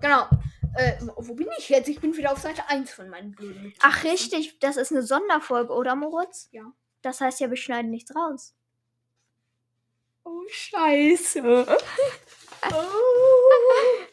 Genau. 0.00 0.28
Äh, 0.74 0.96
wo 1.16 1.34
bin 1.34 1.48
ich 1.58 1.68
jetzt? 1.68 1.88
Ich 1.88 2.00
bin 2.00 2.16
wieder 2.16 2.32
auf 2.32 2.38
Seite 2.38 2.68
1 2.68 2.92
von 2.92 3.08
meinen 3.08 3.32
blöden 3.32 3.74
Ach, 3.80 4.04
richtig. 4.04 4.58
Das 4.60 4.76
ist 4.76 4.92
eine 4.92 5.02
Sonderfolge, 5.02 5.72
oder, 5.72 5.96
Moritz? 5.96 6.48
Ja. 6.52 6.72
Das 7.02 7.20
heißt 7.20 7.40
ja, 7.40 7.50
wir 7.50 7.56
schneiden 7.56 7.90
nichts 7.90 8.14
raus. 8.14 8.54
Oh, 10.24 10.42
scheiße. 10.48 11.66
oh. 12.72 12.84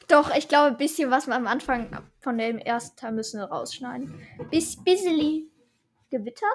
Doch, 0.07 0.35
ich 0.35 0.47
glaube, 0.47 0.67
ein 0.67 0.77
bisschen 0.77 1.11
was 1.11 1.27
wir 1.27 1.35
am 1.35 1.47
Anfang 1.47 2.03
von 2.21 2.37
dem 2.37 2.57
ersten 2.57 2.95
Teil 2.95 3.11
müssen 3.11 3.39
wir 3.39 3.45
rausschneiden. 3.45 4.25
Bis 4.49 4.81
bisseli 4.81 5.51
gewittert. 6.09 6.47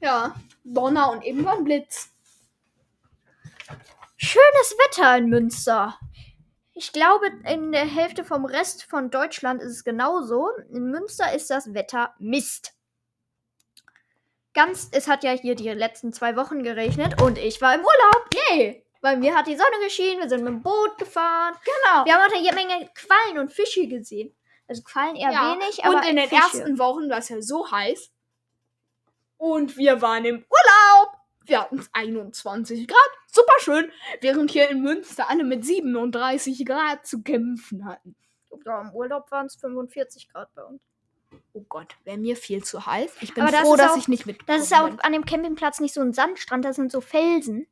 Ja, 0.00 0.34
Donner 0.62 1.10
und 1.10 1.24
irgendwann 1.24 1.64
Blitz. 1.64 2.12
Schönes 4.16 4.76
Wetter 4.78 5.16
in 5.18 5.28
Münster. 5.28 5.98
Ich 6.72 6.92
glaube, 6.92 7.26
in 7.48 7.72
der 7.72 7.86
Hälfte 7.86 8.24
vom 8.24 8.44
Rest 8.44 8.84
von 8.84 9.10
Deutschland 9.10 9.62
ist 9.62 9.72
es 9.72 9.84
genauso. 9.84 10.50
In 10.70 10.90
Münster 10.90 11.32
ist 11.34 11.50
das 11.50 11.74
Wetter 11.74 12.14
Mist. 12.18 12.74
Ganz, 14.54 14.88
es 14.92 15.06
hat 15.06 15.22
ja 15.22 15.32
hier 15.32 15.54
die 15.54 15.68
letzten 15.68 16.12
zwei 16.12 16.36
Wochen 16.36 16.62
geregnet 16.62 17.20
und 17.20 17.36
ich 17.38 17.60
war 17.60 17.74
im 17.74 17.80
Urlaub. 17.80 18.28
Yay! 18.50 18.82
Bei 19.02 19.16
mir 19.16 19.34
hat 19.34 19.46
die 19.46 19.56
Sonne 19.56 19.84
geschienen, 19.84 20.20
wir 20.20 20.28
sind 20.28 20.42
mit 20.44 20.52
dem 20.52 20.62
Boot 20.62 20.96
gefahren. 20.98 21.54
Genau. 21.64 22.04
Wir 22.06 22.14
haben 22.14 22.30
auch 22.30 22.36
eine 22.36 22.52
Menge 22.54 22.90
Quallen 22.94 23.38
und 23.38 23.52
Fische 23.52 23.86
gesehen. 23.86 24.34
Also 24.66 24.82
Quallen 24.82 25.14
eher 25.14 25.30
Ja, 25.30 25.52
wenig, 25.52 25.84
aber 25.84 25.96
und 25.98 26.06
in 26.08 26.16
den 26.16 26.28
Fische. 26.28 26.42
ersten 26.42 26.78
Wochen 26.78 27.08
war 27.10 27.18
es 27.18 27.28
ja 27.28 27.40
so 27.40 27.70
heiß. 27.70 28.10
Und 29.36 29.76
wir 29.76 30.00
waren 30.00 30.24
im 30.24 30.36
Urlaub. 30.36 31.15
Wir 31.46 31.62
hatten 31.62 31.84
21 31.92 32.88
Grad. 32.88 32.98
Super 33.30 33.52
schön. 33.58 33.90
Während 34.20 34.50
hier 34.50 34.68
in 34.70 34.82
Münster 34.82 35.28
alle 35.30 35.44
mit 35.44 35.64
37 35.64 36.64
Grad 36.66 37.06
zu 37.06 37.22
kämpfen 37.22 37.84
hatten. 37.84 38.16
Ja, 38.64 38.80
im 38.80 38.92
Urlaub 38.92 39.30
waren 39.30 39.46
es 39.46 39.56
45 39.56 40.28
Grad 40.28 40.52
bei 40.54 40.64
uns. 40.64 40.80
Oh 41.52 41.64
Gott, 41.68 41.94
wäre 42.04 42.18
mir 42.18 42.36
viel 42.36 42.64
zu 42.64 42.84
heiß. 42.86 43.12
Ich 43.20 43.34
bin 43.34 43.42
Aber 43.42 43.52
das 43.52 43.60
froh, 43.62 43.76
dass 43.76 43.92
auch- 43.92 43.96
ich 43.96 44.08
nicht 44.08 44.26
mit. 44.26 44.38
Das 44.46 44.62
ist 44.62 44.74
auch 44.74 44.90
an 45.00 45.12
dem 45.12 45.24
Campingplatz 45.24 45.80
nicht 45.80 45.94
so 45.94 46.00
ein 46.00 46.12
Sandstrand, 46.12 46.64
das 46.64 46.76
sind 46.76 46.90
so 46.90 47.00
Felsen, 47.00 47.66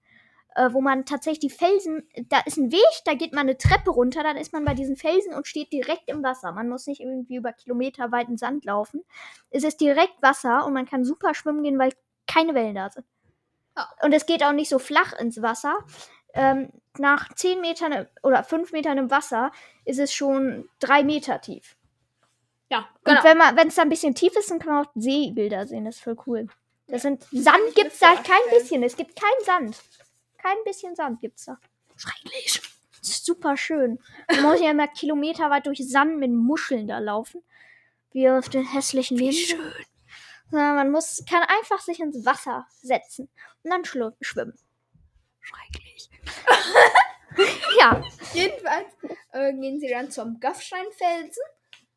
äh, 0.54 0.68
wo 0.72 0.80
man 0.80 1.04
tatsächlich 1.06 1.40
die 1.40 1.50
Felsen, 1.50 2.08
da 2.28 2.40
ist 2.46 2.58
ein 2.58 2.70
Weg, 2.70 2.80
da 3.06 3.14
geht 3.14 3.32
man 3.32 3.42
eine 3.42 3.56
Treppe 3.58 3.90
runter, 3.90 4.22
dann 4.22 4.36
ist 4.36 4.52
man 4.52 4.64
bei 4.64 4.74
diesen 4.74 4.96
Felsen 4.96 5.34
und 5.34 5.46
steht 5.46 5.72
direkt 5.72 6.08
im 6.08 6.22
Wasser. 6.22 6.52
Man 6.52 6.68
muss 6.68 6.86
nicht 6.86 7.00
irgendwie 7.00 7.36
über 7.36 7.52
kilometerweiten 7.52 8.36
Sand 8.36 8.64
laufen. 8.64 9.02
Es 9.50 9.64
ist 9.64 9.80
direkt 9.80 10.20
Wasser 10.22 10.64
und 10.66 10.72
man 10.74 10.86
kann 10.86 11.04
super 11.04 11.34
schwimmen 11.34 11.62
gehen, 11.62 11.78
weil 11.78 11.92
keine 12.26 12.54
Wellen 12.54 12.74
da 12.76 12.90
sind. 12.90 13.06
Und 14.02 14.12
es 14.12 14.26
geht 14.26 14.44
auch 14.44 14.52
nicht 14.52 14.68
so 14.68 14.78
flach 14.78 15.12
ins 15.14 15.42
Wasser. 15.42 15.78
Ähm, 16.32 16.70
nach 16.98 17.32
10 17.32 17.60
Metern 17.60 18.06
oder 18.22 18.42
5 18.44 18.72
Metern 18.72 18.98
im 18.98 19.10
Wasser 19.10 19.52
ist 19.84 19.98
es 19.98 20.12
schon 20.12 20.68
3 20.80 21.02
Meter 21.04 21.40
tief. 21.40 21.76
Ja, 22.70 22.88
Und 22.98 23.04
genau. 23.04 23.24
wenn 23.24 23.38
man, 23.38 23.56
wenn 23.56 23.68
es 23.68 23.74
da 23.76 23.82
ein 23.82 23.88
bisschen 23.88 24.14
tief 24.14 24.34
ist, 24.36 24.50
dann 24.50 24.58
kann 24.58 24.74
man 24.74 24.86
auch 24.86 24.90
Seebilder 24.94 25.66
sehen. 25.66 25.84
Das 25.84 25.96
ist 25.96 26.02
voll 26.02 26.16
cool. 26.26 26.48
Das 26.86 27.02
sind 27.02 27.24
Sand 27.32 27.64
mir 27.64 27.72
gibt's 27.72 27.98
da 27.98 28.14
kein 28.14 28.50
bisschen. 28.50 28.82
Es 28.82 28.96
gibt 28.96 29.16
keinen 29.18 29.44
Sand. 29.44 29.82
Kein 30.38 30.56
bisschen 30.64 30.94
Sand 30.94 31.20
gibt's 31.20 31.46
da. 31.46 31.58
Schrecklich. 31.96 32.60
Super 33.00 33.56
schön. 33.56 33.98
Man 34.28 34.42
muss 34.42 34.60
ja 34.60 34.70
immer 34.70 34.88
kilometerweit 34.88 35.66
durch 35.66 35.86
Sand 35.88 36.18
mit 36.18 36.30
Muscheln 36.30 36.88
da 36.88 36.98
laufen. 36.98 37.42
Wie 38.12 38.28
auf 38.28 38.48
den 38.48 38.64
hässlichen 38.64 39.18
Wie 39.18 39.30
Linsen. 39.30 39.58
schön. 39.58 39.72
Sondern 40.50 40.76
Man 40.76 40.90
muss, 40.90 41.22
kann 41.28 41.42
einfach 41.42 41.80
sich 41.80 42.00
ins 42.00 42.24
Wasser 42.24 42.66
setzen 42.82 43.28
und 43.62 43.70
dann 43.70 43.84
schwimmen. 43.84 44.54
Schrecklich. 45.40 46.10
Ja. 47.80 48.00
Jedenfalls 48.32 48.86
äh, 49.32 49.52
gehen 49.54 49.80
sie 49.80 49.88
dann 49.88 50.08
zum 50.10 50.38
Gaffsteinfelsen. 50.38 51.42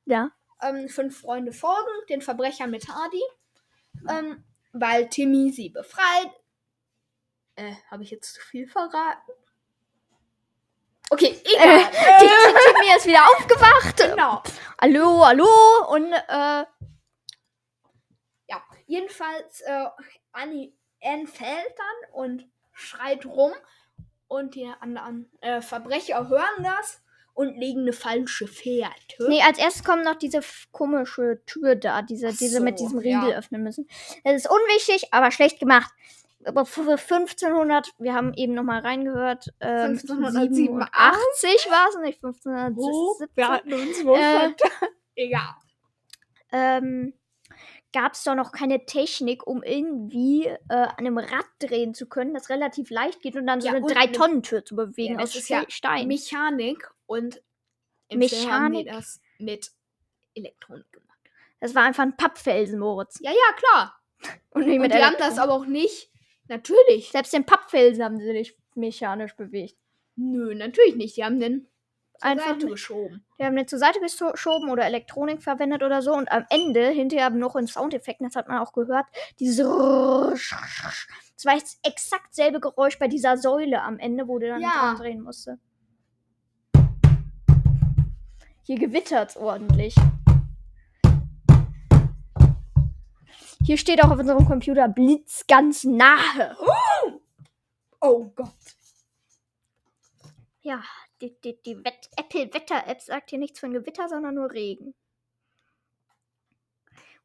Ja. 0.06 0.32
ähm, 0.64 0.89
fünf 0.89 1.20
Freunde 1.22 1.52
folgen, 1.54 1.91
den 2.10 2.22
Verbrechern 2.24 2.72
mit 2.72 2.88
Hardy, 2.88 3.22
ähm, 4.10 4.43
weil 4.74 5.08
Timmy 5.10 5.52
sie 5.52 5.70
befreit. 5.70 6.32
Äh, 7.56 7.74
habe 7.91 8.02
ich 8.04 8.10
jetzt 8.10 8.34
zu 8.34 8.41
viel 8.41 8.68
verraten? 8.68 9.32
Okay, 11.12 11.39
Äh, 11.45 11.56
egal. 11.56 11.91
Ti- 12.20 12.26
Ti- 12.26 12.74
Timmy 12.74 12.98
ist 12.98 13.06
wieder 13.06 13.24
aufgewacht. 13.36 13.98
genau. 13.98 14.41
Hallo, 14.82 15.24
hallo. 15.24 15.48
Und 15.89 16.12
äh, 16.14 16.66
jedenfalls, 18.88 19.62
äh, 19.62 19.86
Annie, 20.32 20.74
Anne 21.04 21.28
fällt 21.28 21.76
dann 21.78 22.12
und 22.14 22.48
schreit 22.74 23.26
rum 23.26 23.54
und 24.28 24.56
die 24.56 24.68
anderen 24.80 25.32
äh, 25.42 25.62
Verbrecher 25.62 26.28
hören 26.28 26.64
das 26.64 27.02
und 27.34 27.56
legen 27.56 27.82
eine 27.82 27.94
falsche 27.94 28.48
Fährte. 28.48 29.28
nee, 29.30 29.42
als 29.44 29.60
erstes 29.60 29.84
kommt 29.84 30.04
noch 30.04 30.16
diese 30.16 30.40
komische 30.72 31.40
Tür 31.46 31.76
da, 31.76 32.02
diese, 32.02 32.30
Ach 32.30 32.38
diese 32.38 32.60
mit 32.62 32.80
so, 32.80 32.86
diesem 32.86 33.00
Riegel 33.00 33.30
ja. 33.30 33.38
öffnen 33.38 33.62
müssen. 33.62 33.88
Das 34.24 34.34
ist 34.34 34.50
unwichtig, 34.50 35.14
aber 35.14 35.30
schlecht 35.30 35.60
gemacht. 35.60 35.94
Aber 36.46 36.66
für 36.66 36.82
1500, 36.82 37.94
wir 38.00 38.14
haben 38.14 38.34
eben 38.34 38.54
noch 38.54 38.64
mal 38.64 38.80
reingehört, 38.80 39.54
ähm, 39.60 39.98
1587 39.98 41.70
war 41.70 41.90
es 41.90 42.00
nicht 42.00 42.24
1517. 42.24 42.84
Oh, 42.84 43.16
wir 43.36 43.48
hatten 43.48 43.74
uns 43.74 44.06
wohl 44.06 44.18
Äh. 44.18 44.54
Egal. 45.16 45.56
ähm, 46.52 47.14
gab 47.94 48.14
es 48.14 48.24
doch 48.24 48.36
noch 48.36 48.52
keine 48.52 48.86
Technik, 48.86 49.46
um 49.48 49.64
irgendwie 49.64 50.46
äh, 50.46 50.58
an 50.70 50.98
einem 50.98 51.18
Rad 51.18 51.46
drehen 51.60 51.94
zu 51.94 52.08
können, 52.08 52.34
das 52.34 52.50
relativ 52.50 52.90
leicht 52.90 53.22
geht 53.22 53.36
und 53.36 53.48
dann 53.48 53.62
so 53.62 53.68
Ja, 53.68 53.74
eine 53.76 53.86
und 53.86 53.92
3-Tonnen-Tür 53.92 54.66
zu 54.66 54.76
bewegen 54.76 55.16
Ja, 55.16 55.22
aus 55.24 55.36
ist 55.36 55.50
ja 55.50 55.64
Stein. 55.68 56.08
Mechanik 56.08 56.90
und 57.06 57.42
im 58.10 58.22
Film 58.22 58.52
haben 58.52 58.74
die 58.74 58.84
Mechanik? 58.84 58.88
das 58.88 59.22
mit 59.40 59.72
Elektronik 60.36 60.92
gemacht. 60.92 61.08
Das 61.60 61.74
war 61.76 61.84
einfach 61.84 62.04
ein 62.04 62.16
Pappfelsen, 62.18 62.80
Moritz. 62.80 63.20
Ja, 63.22 63.32
ja, 63.32 63.54
klar. 63.58 64.02
Und, 64.52 64.64
Und 64.64 64.92
die 64.94 65.04
haben 65.04 65.16
das 65.20 65.38
aber 65.38 65.54
auch 65.54 65.66
nicht. 65.66 66.12
Natürlich. 66.48 67.10
Selbst 67.10 67.34
den 67.34 67.46
Pappfelsen 67.46 68.04
haben 68.04 68.18
sie 68.18 68.32
nicht 68.32 68.58
mechanisch 68.76 69.36
bewegt. 69.36 69.78
Nö, 70.16 70.56
natürlich 70.56 70.96
nicht. 70.96 71.18
Die 71.18 71.24
haben 71.24 71.40
den 71.40 71.68
Einfach 72.22 72.47
Seite 72.53 72.68
geschoben. 72.68 73.24
Die 73.39 73.43
haben 73.45 73.55
den 73.55 73.68
zur 73.68 73.80
Seite 73.80 73.99
geschoben 73.99 74.70
oder 74.70 74.86
Elektronik 74.86 75.41
verwendet 75.41 75.84
oder 75.84 76.01
so. 76.01 76.13
Und 76.13 76.32
am 76.32 76.45
Ende, 76.49 76.88
hinterher 76.89 77.30
noch 77.30 77.55
in 77.55 77.68
Soundeffekten, 77.68 78.28
das 78.28 78.36
hat 78.36 78.47
man 78.47 78.59
auch 78.59 78.74
gehört, 78.74 79.05
dieses 79.39 79.65
Das 79.65 81.45
war 81.45 81.53
jetzt 81.55 81.80
exakt 81.86 82.34
selbe 82.34 82.59
Geräusch 82.59 82.97
bei 82.99 83.07
dieser 83.07 83.38
Säule 83.38 83.82
am 83.84 83.99
Ende, 83.99 84.28
wo 84.28 84.39
der 84.39 84.53
dann 84.53 84.61
Ja. 84.61 84.95
drehen 84.97 85.22
musste. 85.22 85.59
Hier 88.63 88.80
gewittert's 88.80 89.38
ordentlich. 89.38 89.95
Hier 93.63 93.78
steht 93.78 94.03
auch 94.03 94.11
auf 94.11 94.20
unserem 94.20 94.45
Computer 94.45 94.88
Blitz 94.88 95.45
ganz 95.47 95.84
nahe. 95.84 96.55
Oh 98.01 98.26
Gott. 98.36 98.49
Ja, 100.61 100.82
die, 101.22 101.39
die, 101.41 101.61
die 101.61 101.84
Wett 101.84 102.09
Apple 102.18 102.53
Wetter 102.53 102.88
App 102.88 103.01
sagt 103.01 103.30
hier 103.30 103.39
nichts 103.39 103.59
von 103.59 103.72
Gewitter, 103.72 104.07
sondern 104.09 104.36
nur 104.36 104.51
Regen. 104.51 104.93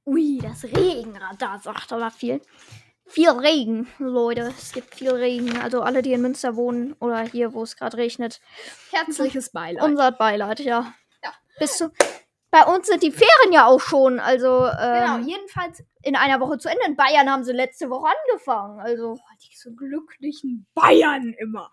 Ui, 0.04 0.38
das 0.42 0.64
Regenradar 0.64 1.60
sagt 1.60 1.92
aber 1.92 2.10
viel. 2.10 2.40
Viel 3.06 3.30
Regen, 3.30 3.88
Leute. 3.98 4.52
Es 4.56 4.72
gibt 4.72 4.94
viel 4.94 5.10
Regen. 5.10 5.56
Also 5.58 5.82
alle, 5.82 6.02
die 6.02 6.12
in 6.12 6.22
Münster 6.22 6.56
wohnen 6.56 6.94
oder 6.94 7.20
hier, 7.20 7.52
wo 7.52 7.62
es 7.62 7.76
gerade 7.76 7.96
regnet. 7.96 8.40
Herzliches 8.90 9.50
Beileid. 9.50 9.84
Unser 9.84 10.12
Beileid, 10.12 10.60
ja. 10.60 10.94
Ja. 11.22 11.32
Bis 11.58 11.76
zu. 11.76 11.90
Bei 12.50 12.64
uns 12.64 12.86
sind 12.86 13.02
die 13.02 13.10
Ferien 13.10 13.52
ja 13.52 13.66
auch 13.66 13.80
schon. 13.80 14.18
Also 14.18 14.68
genau, 14.70 15.16
ähm, 15.16 15.26
jedenfalls 15.26 15.82
in 16.02 16.16
einer 16.16 16.40
Woche 16.40 16.58
zu 16.58 16.68
Ende. 16.68 16.84
In 16.86 16.96
Bayern 16.96 17.30
haben 17.30 17.44
sie 17.44 17.52
letzte 17.52 17.90
Woche 17.90 18.12
angefangen. 18.28 18.80
Also 18.80 19.14
boah, 19.14 19.36
diese 19.42 19.74
glücklichen 19.74 20.66
Bayern 20.74 21.34
immer. 21.38 21.70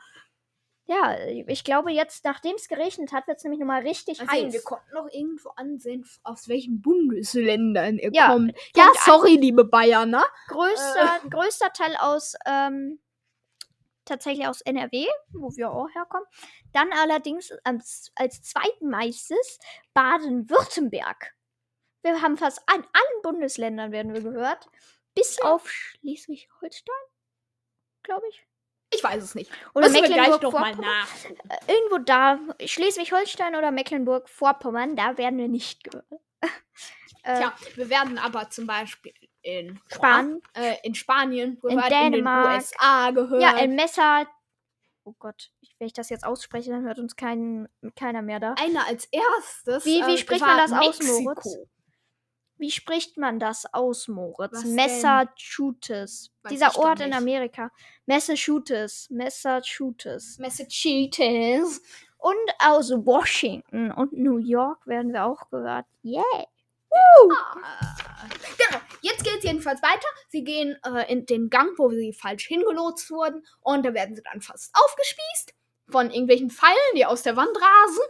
Ja, 0.90 1.20
ich 1.46 1.64
glaube 1.64 1.92
jetzt, 1.92 2.26
nachdem 2.26 2.56
es 2.56 2.68
geregnet 2.68 3.12
hat, 3.14 3.28
wird 3.28 3.38
es 3.38 3.44
nämlich 3.44 3.60
nochmal 3.60 3.84
richtig 3.84 4.20
Also, 4.22 4.32
wir 4.34 4.52
heiß. 4.52 4.64
konnten 4.64 4.92
noch 4.96 5.08
irgendwo 5.12 5.50
ansehen, 5.50 6.04
aus 6.24 6.48
welchen 6.48 6.82
Bundesländern 6.82 8.00
ihr 8.00 8.10
Ja, 8.12 8.32
kommt. 8.32 8.58
Ja, 8.76 8.88
sorry, 9.06 9.36
liebe 9.36 9.66
Bayern, 9.66 10.10
ne? 10.10 10.24
größter, 10.48 11.22
größter 11.30 11.72
Teil 11.74 11.96
aus 12.00 12.34
ähm, 12.48 13.00
tatsächlich 14.04 14.48
aus 14.48 14.62
NRW, 14.62 15.06
wo 15.32 15.56
wir 15.56 15.70
auch 15.72 15.90
herkommen. 15.94 16.26
Dann 16.74 16.92
allerdings 16.92 17.52
als, 17.64 18.12
als 18.16 18.42
zweitmeistes 18.42 19.60
Baden-Württemberg. 19.94 21.36
Wir 22.02 22.20
haben 22.24 22.36
fast 22.38 22.64
an 22.68 22.82
allen 22.82 23.22
Bundesländern 23.22 23.92
werden 23.92 24.16
wir 24.16 24.22
gehört, 24.22 24.68
bis 25.14 25.40
auf 25.40 25.70
Schleswig-Holstein, 25.70 26.96
glaube 28.02 28.26
ich. 28.30 28.49
Ich 28.94 29.04
weiß 29.04 29.24
es 29.24 29.36
nicht. 29.36 29.52
Oder 29.76 29.88
Müssen 29.90 30.02
wir 30.04 30.10
gleich 30.10 30.30
nach. 30.78 31.08
Irgendwo 31.68 31.98
da, 32.00 32.40
Schleswig-Holstein 32.64 33.56
oder 33.56 33.72
Mecklenburg-Vorpommern, 33.72 34.96
da 34.96 35.18
werden 35.18 35.38
wir 35.38 35.48
nicht 35.48 35.84
gehört. 35.84 36.06
äh, 37.24 37.38
Tja, 37.38 37.54
wir 37.76 37.90
werden 37.90 38.18
aber 38.18 38.50
zum 38.50 38.66
Beispiel 38.66 39.14
in 39.42 39.80
Spanien. 39.88 40.42
äh, 40.54 40.76
in 40.84 40.96
Spanien 40.96 41.54
In 41.54 41.60
gehört, 41.78 41.92
in, 41.92 41.98
den 42.00 42.12
Dänemark. 42.14 42.58
USA 42.62 43.12
gehört. 43.12 43.42
Ja, 43.42 43.58
in 43.60 43.76
Messer. 43.76 44.26
Oh 45.06 45.14
Gott, 45.18 45.50
wenn 45.78 45.88
ich 45.88 45.94
das 45.94 46.10
jetzt 46.10 46.26
ausspreche, 46.26 46.72
dann 46.72 46.84
hört 46.84 47.00
uns 47.00 47.16
kein, 47.16 47.68
keiner 47.96 48.22
mehr 48.22 48.40
da. 48.40 48.54
einer 48.60 48.86
als 48.88 49.06
erstes. 49.06 49.86
Wie- 49.86 50.06
wie 50.06 50.16
äh, 50.16 50.18
spricht 50.18 50.42
man 50.42 50.58
das 50.58 50.72
aus, 50.72 51.00
Mexiko. 51.00 51.22
Moritz? 51.22 51.58
Wie 52.60 52.72
spricht 52.72 53.18
man 53.18 53.39
das 53.39 53.74
aus, 53.74 54.10
Moritz? 54.10 54.51
Was? 54.51 54.66
Massachusetts. 54.66 56.30
Dieser 56.49 56.78
Ort 56.78 56.99
in. 56.99 57.14
Amerika. 57.14 57.72
Massachusetts. 58.05 59.10
Massachusetts. 59.10 60.38
Massachusetts. 60.39 61.82
Und 62.18 62.36
aus 62.60 62.91
Washington 62.91 63.91
und 63.91 64.12
New 64.12 64.38
York 64.38 64.86
werden 64.86 65.14
wir 65.14 65.24
auch 65.24 65.49
gehört. 65.49 65.86
Yeah. 66.03 66.24
Ah. 66.91 68.28
Genau, 68.57 68.82
jetzt 69.01 69.24
geht 69.24 69.38
es 69.38 69.43
jedenfalls 69.43 69.82
weiter. 69.82 70.07
Sie 70.28 70.43
gehen 70.43 70.78
äh, 70.86 71.10
in 71.10 71.26
den 71.26 71.49
Gang, 71.49 71.70
wo 71.78 71.89
sie 71.89 72.12
falsch 72.12 72.47
hingelotst 72.47 73.10
wurden. 73.10 73.45
Und 73.62 73.86
da 73.86 73.93
werden 73.93 74.16
sie 74.16 74.24
dann 74.24 74.41
fast 74.41 74.76
aufgespießt 74.76 75.53
von 75.89 76.12
irgendwelchen 76.12 76.49
Pfeilen, 76.49 76.76
die 76.95 77.05
aus 77.05 77.24
der 77.24 77.36
Wand 77.36 77.55
rasen. 77.55 78.03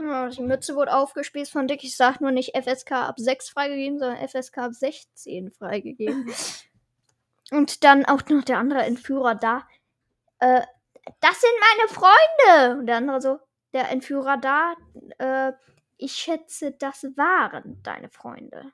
Ja, 0.00 0.28
die 0.28 0.42
Mütze 0.42 0.74
wurde 0.74 0.94
aufgespießt 0.94 1.50
von 1.50 1.66
Dick. 1.66 1.82
Ich 1.82 1.96
sag 1.96 2.20
nur 2.20 2.30
nicht 2.30 2.56
FSK 2.56 2.92
ab 2.92 3.18
6 3.18 3.50
freigegeben, 3.50 3.98
sondern 3.98 4.28
FSK 4.28 4.58
ab 4.58 4.74
16 4.74 5.50
freigegeben. 5.50 6.30
Und 7.50 7.82
dann 7.84 8.04
auch 8.04 8.22
noch 8.28 8.44
der 8.44 8.58
andere 8.58 8.82
Entführer 8.82 9.34
da. 9.34 9.66
Äh, 10.38 10.62
das 11.20 11.40
sind 11.40 11.52
meine 11.60 11.88
Freunde! 11.88 12.80
Und 12.80 12.86
der 12.86 12.96
andere 12.96 13.20
so, 13.20 13.38
der 13.72 13.90
Entführer 13.90 14.36
da, 14.36 14.74
äh, 15.18 15.52
ich 15.96 16.12
schätze, 16.12 16.72
das 16.72 17.04
waren 17.16 17.82
deine 17.82 18.10
Freunde. 18.10 18.72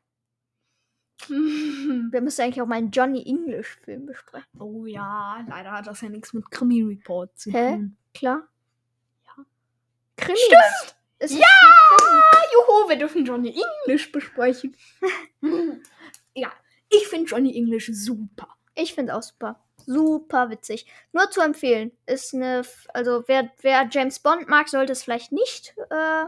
Wir 1.28 2.20
müssen 2.20 2.42
eigentlich 2.42 2.60
auch 2.60 2.66
mal 2.66 2.76
einen 2.76 2.90
Johnny 2.90 3.24
English-Film 3.24 4.06
besprechen. 4.06 4.60
oh 4.60 4.84
ja, 4.84 5.42
leider 5.48 5.72
hat 5.72 5.86
das 5.86 6.00
ja 6.00 6.08
nichts 6.08 6.32
mit 6.32 6.50
Krimi 6.50 6.82
Report 6.82 7.38
zu 7.38 7.50
Hä? 7.50 7.72
tun. 7.72 7.96
Klar? 8.12 8.48
Ja. 9.24 9.44
Krimi. 10.16 10.38
Stimmt! 10.38 10.96
Ist 11.24 11.32
Ja! 11.34 11.46
Juhu, 12.52 12.88
wir 12.88 12.96
dürfen 12.96 13.24
Johnny 13.24 13.54
English 13.86 14.12
besprechen. 14.12 14.76
ja, 16.34 16.52
ich 16.90 17.08
finde 17.08 17.28
Johnny 17.30 17.56
English 17.56 17.90
super. 17.92 18.48
Ich 18.74 18.94
finde 18.94 19.14
auch 19.16 19.22
super. 19.22 19.60
Super 19.86 20.50
witzig. 20.50 20.86
Nur 21.12 21.30
zu 21.30 21.40
empfehlen. 21.40 21.92
Ist 22.06 22.32
eine. 22.34 22.58
F- 22.60 22.86
Also, 22.94 23.24
wer, 23.26 23.50
wer 23.60 23.86
James 23.90 24.18
Bond 24.20 24.48
mag, 24.48 24.68
sollte 24.68 24.92
es 24.92 25.02
vielleicht 25.02 25.30
nicht 25.32 25.74
äh, 25.90 26.24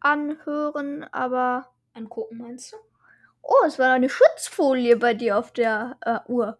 anhören, 0.00 1.04
aber. 1.12 1.68
Angucken, 1.94 2.38
meinst 2.38 2.72
du? 2.72 2.76
Oh, 3.42 3.64
es 3.66 3.78
war 3.78 3.92
eine 3.92 4.08
Schutzfolie 4.08 4.96
bei 4.96 5.14
dir 5.14 5.36
auf 5.38 5.52
der 5.52 5.96
äh, 6.00 6.20
Uhr. 6.30 6.58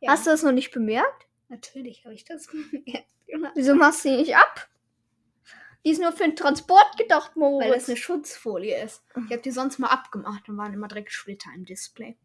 Ja, 0.00 0.10
Hast 0.12 0.26
du 0.26 0.30
das 0.30 0.42
noch 0.42 0.52
nicht 0.52 0.72
bemerkt? 0.72 1.26
Natürlich 1.48 2.04
habe 2.04 2.14
ich 2.14 2.24
das 2.24 2.48
gemerkt. 2.48 3.08
Jonas. 3.26 3.52
Wieso 3.54 3.74
machst 3.74 4.04
du 4.04 4.10
die 4.10 4.16
nicht 4.16 4.36
ab? 4.36 4.68
Die 5.84 5.90
ist 5.90 6.00
nur 6.00 6.12
für 6.12 6.24
den 6.24 6.36
Transport 6.36 6.96
gedacht, 6.96 7.36
Moritz. 7.36 7.68
Weil 7.68 7.78
das 7.78 7.88
eine 7.88 7.96
Schutzfolie 7.96 8.82
ist. 8.82 9.02
Ich 9.26 9.32
habe 9.32 9.42
die 9.42 9.50
sonst 9.50 9.78
mal 9.78 9.88
abgemacht 9.88 10.48
und 10.48 10.56
waren 10.56 10.72
immer 10.72 10.88
direkt 10.88 11.12
Splitter 11.12 11.50
im 11.54 11.64
Display. 11.66 12.16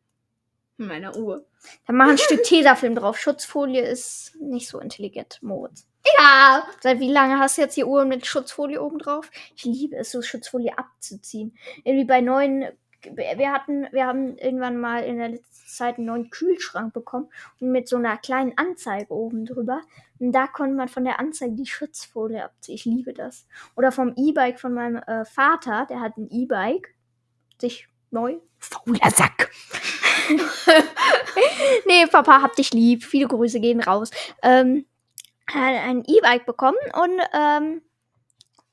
In 0.78 0.88
meiner 0.88 1.16
Uhr. 1.18 1.46
Dann 1.86 1.98
mach 1.98 2.08
ein 2.08 2.18
Stück 2.18 2.44
Tesafilm 2.44 2.96
drauf. 2.96 3.20
Schutzfolie 3.20 3.82
ist 3.82 4.38
nicht 4.40 4.70
so 4.70 4.80
intelligent, 4.80 5.40
Moritz. 5.42 5.86
Ja! 6.18 6.66
Seit 6.80 7.02
wie 7.02 7.12
lange 7.12 7.38
hast 7.38 7.58
du 7.58 7.62
jetzt 7.64 7.76
die 7.76 7.84
Uhr 7.84 8.06
mit 8.06 8.26
Schutzfolie 8.26 8.82
oben 8.82 9.00
drauf? 9.00 9.30
Ich 9.58 9.66
liebe 9.66 9.98
es, 9.98 10.12
so 10.12 10.22
Schutzfolie 10.22 10.78
abzuziehen. 10.78 11.58
Irgendwie 11.84 12.06
bei 12.06 12.22
neuen. 12.22 12.70
Wir 13.04 13.52
hatten, 13.52 13.88
wir 13.92 14.06
haben 14.06 14.38
irgendwann 14.38 14.78
mal 14.78 15.04
in 15.04 15.18
der 15.18 15.30
letzten 15.30 15.68
Zeit 15.68 15.98
einen 15.98 16.08
neuen 16.08 16.30
Kühlschrank 16.30 16.94
bekommen 16.94 17.30
und 17.60 17.72
mit 17.72 17.88
so 17.88 17.96
einer 17.96 18.18
kleinen 18.18 18.58
Anzeige 18.58 19.14
oben 19.14 19.46
drüber. 19.46 19.82
Und 20.20 20.34
da 20.34 20.48
konnte 20.48 20.76
man 20.76 20.90
von 20.90 21.06
der 21.06 21.20
Anzeige 21.20 21.56
die 21.56 21.66
Schutzfolie 21.66 22.44
abziehen. 22.44 22.76
Ich 22.76 22.86
liebe 22.86 23.14
das. 23.14 23.48
Oder 23.76 23.92
vom 23.92 24.14
E-Bike 24.18 24.60
von 24.60 24.74
meinem 24.74 24.98
äh, 24.98 25.24
Vater, 25.26 25.86
der 25.90 26.02
hat 26.02 26.18
ein 26.18 26.30
E-Bike, 26.30 26.94
sich 27.60 27.88
neu 28.12 28.38
Fauler 28.58 29.12
Sack. 29.12 29.50
nee, 31.88 32.06
Papa, 32.08 32.42
hab 32.42 32.56
dich 32.56 32.74
lieb. 32.74 33.04
Viele 33.04 33.28
Grüße 33.28 33.60
gehen 33.60 33.82
raus. 33.82 34.12
Ähm, 34.44 34.86
hat 35.48 35.64
ein 35.64 36.04
E-Bike 36.06 36.46
bekommen 36.46 36.78
und 36.94 37.20
ähm, 37.34 37.82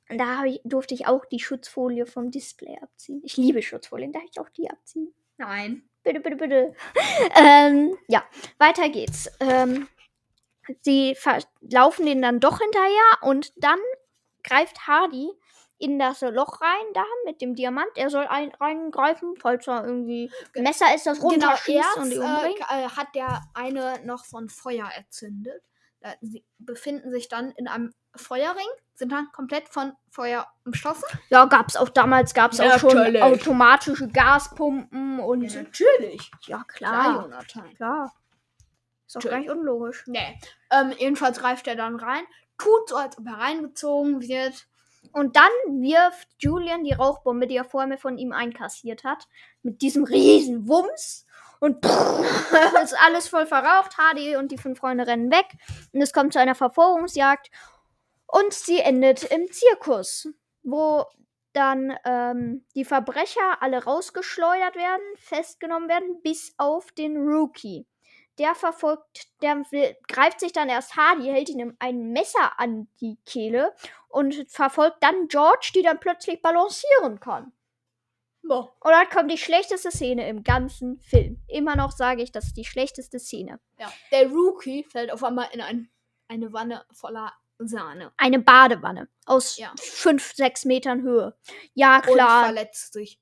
da 0.09 0.39
hab 0.39 0.45
ich, 0.47 0.61
durfte 0.65 0.95
ich 0.95 1.07
auch 1.07 1.25
die 1.25 1.41
Schutzfolie 1.41 2.07
vom 2.07 2.31
Display 2.31 2.79
abziehen. 2.81 3.21
Ich 3.25 3.37
liebe 3.37 3.63
Schutzfolien, 3.63 4.13
darf 4.13 4.23
ich 4.31 4.41
auch 4.41 4.49
die 4.51 4.71
abziehen? 4.71 5.13
Nein. 5.37 5.89
Bitte, 6.03 6.21
bitte, 6.21 6.37
bitte. 6.37 6.75
ähm, 7.37 7.97
ja, 8.07 8.25
weiter 8.59 8.89
geht's. 8.89 9.29
Ähm, 9.41 9.89
sie 10.83 11.17
laufen 11.61 12.07
den 12.07 12.23
dann 12.23 12.39
doch 12.39 12.61
hinterher 12.61 13.23
und 13.23 13.53
dann 13.57 13.79
greift 14.45 14.87
Hardy 14.87 15.33
in 15.79 15.99
das 15.99 16.23
Loch 16.23 16.61
rein, 16.63 16.93
da 16.95 17.05
mit 17.25 17.41
dem 17.41 17.55
Diamant. 17.55 17.91
Er 17.97 18.09
soll 18.09 18.27
ein, 18.27 18.51
reingreifen, 18.61 19.35
falls 19.39 19.67
er 19.67 19.85
irgendwie 19.85 20.31
ein 20.55 20.63
Messer 20.63 20.95
ist, 20.95 21.07
das 21.07 21.19
Genau, 21.19 21.31
runterschießt 21.33 21.69
erst 21.69 21.97
und 21.99 22.11
die 22.11 22.17
äh, 22.17 22.21
umbringt. 22.21 22.61
äh, 22.61 22.89
hat 22.89 23.15
der 23.15 23.43
eine 23.53 24.01
noch 24.05 24.25
so 24.25 24.39
ein 24.39 24.49
Feuer 24.49 24.87
erzündet. 24.87 25.63
Äh, 26.01 26.15
sie 26.23 26.45
befinden 26.59 27.11
sich 27.11 27.29
dann 27.29 27.51
in 27.53 27.69
einem 27.69 27.93
Feuerring, 28.15 28.69
sind 28.97 29.13
dann 29.13 29.31
komplett 29.33 29.69
von 29.69 29.93
Feuer 30.11 30.47
umstoßen. 30.65 31.05
Ja, 31.29 31.45
gab's 31.45 31.77
auch 31.77 31.89
damals, 31.91 32.35
gab's 32.35 32.59
auch 32.61 32.79
schon 32.79 32.95
Natürlich. 32.95 33.23
automatische 33.23 34.09
Gaspumpen 34.09 35.21
und 35.21 35.43
ja, 35.43 35.63
natürlich. 35.63 36.31
klar, 36.45 36.65
Klar, 36.67 37.23
Jonathan. 37.23 37.75
klar. 37.75 38.13
Ist 39.07 39.17
doch 39.17 39.31
gar 39.31 39.39
nicht 39.39 39.51
unlogisch. 39.51 40.05
Nee. 40.07 40.39
Ähm, 40.71 40.93
jedenfalls 40.99 41.39
greift 41.39 41.69
er 41.69 41.77
dann 41.77 41.97
rein, 41.97 42.25
tut 42.59 42.89
so, 42.89 42.97
als 42.97 43.19
ob 43.19 43.27
er 43.27 43.39
reingezogen 43.39 44.21
wird. 44.21 44.67
Und 45.13 45.37
dann 45.37 45.51
wirft 45.81 46.29
Julian 46.39 46.83
die 46.85 46.93
Rauchbombe, 46.93 47.47
die 47.47 47.57
er 47.57 47.65
vorher 47.65 47.99
von 47.99 48.19
ihm 48.19 48.33
einkassiert 48.33 49.05
hat, 49.05 49.29
mit 49.63 49.81
diesem 49.83 50.05
riesen 50.05 50.67
Wumms. 50.69 51.27
Und 51.61 51.85
ist 52.83 52.97
alles 53.01 53.29
voll 53.29 53.47
verraucht. 53.47 53.97
Hardy 53.97 54.37
und 54.37 54.51
die 54.51 54.59
fünf 54.59 54.79
Freunde 54.79 55.07
rennen 55.07 55.31
weg. 55.31 55.47
Und 55.93 56.03
es 56.03 56.13
kommt 56.13 56.33
zu 56.33 56.41
einer 56.41 56.55
Verfolgungsjagd. 56.55 57.51
Und 58.27 58.53
sie 58.53 58.81
endet 58.81 59.24
im 59.24 59.51
Zirkus, 59.51 60.29
wo 60.62 61.05
dann 61.53 61.97
ähm, 62.05 62.66
die 62.74 62.85
Verbrecher 62.85 63.62
alle 63.62 63.85
rausgeschleudert 63.85 64.77
werden, 64.77 65.03
festgenommen 65.16 65.89
werden, 65.89 66.20
bis 66.22 66.55
auf 66.59 66.93
den 66.93 67.16
Rookie. 67.16 67.87
Der 68.39 68.55
verfolgt, 68.55 69.29
der 69.41 69.64
will, 69.70 69.97
greift 70.09 70.41
sich 70.41 70.53
dann 70.53 70.68
erst 70.68 70.97
Hardy, 70.97 71.24
hält 71.24 71.49
ihm 71.49 71.74
ein 71.79 72.12
Messer 72.12 72.61
an 72.61 72.89
die 73.01 73.16
Kehle 73.24 73.74
und 74.09 74.35
verfolgt 74.51 75.03
dann 75.03 75.29
George, 75.29 75.70
die 75.74 75.83
dann 75.83 75.99
plötzlich 75.99 76.43
balancieren 76.43 77.18
kann. 77.20 77.53
Boah. 78.43 78.72
Und 78.81 78.91
dann 78.91 79.09
kommt 79.09 79.31
die 79.31 79.39
schlechteste 79.39 79.91
Szene 79.91 80.29
im 80.29 80.45
ganzen 80.45 81.01
Film. 81.01 81.43
Immer 81.49 81.77
noch 81.77 81.91
sage 81.91 82.22
ich, 82.22 82.31
das 82.31 82.49
ist 82.49 82.57
die 82.57 82.64
schlechteste 82.64 83.18
Szene. 83.18 83.59
Ja. 83.79 83.91
Der 84.12 84.29
Rookie 84.29 84.85
fällt 84.85 85.11
auf 85.11 85.24
einmal 85.24 85.49
in 85.53 85.62
ein, 85.62 85.91
eine 86.29 86.53
Wanne 86.53 86.85
voller 86.93 87.33
Sahne. 87.59 88.13
Eine 88.17 88.39
Badewanne 88.39 89.09
aus 89.25 89.57
Ja. 89.57 89.73
fünf, 89.81 90.33
sechs 90.35 90.65
Metern 90.65 91.03
Höhe. 91.03 91.37
Ja, 91.75 91.97
Und 91.97 92.15
klar. 92.15 92.45
verletzt 92.45 92.93
sich 92.93 93.21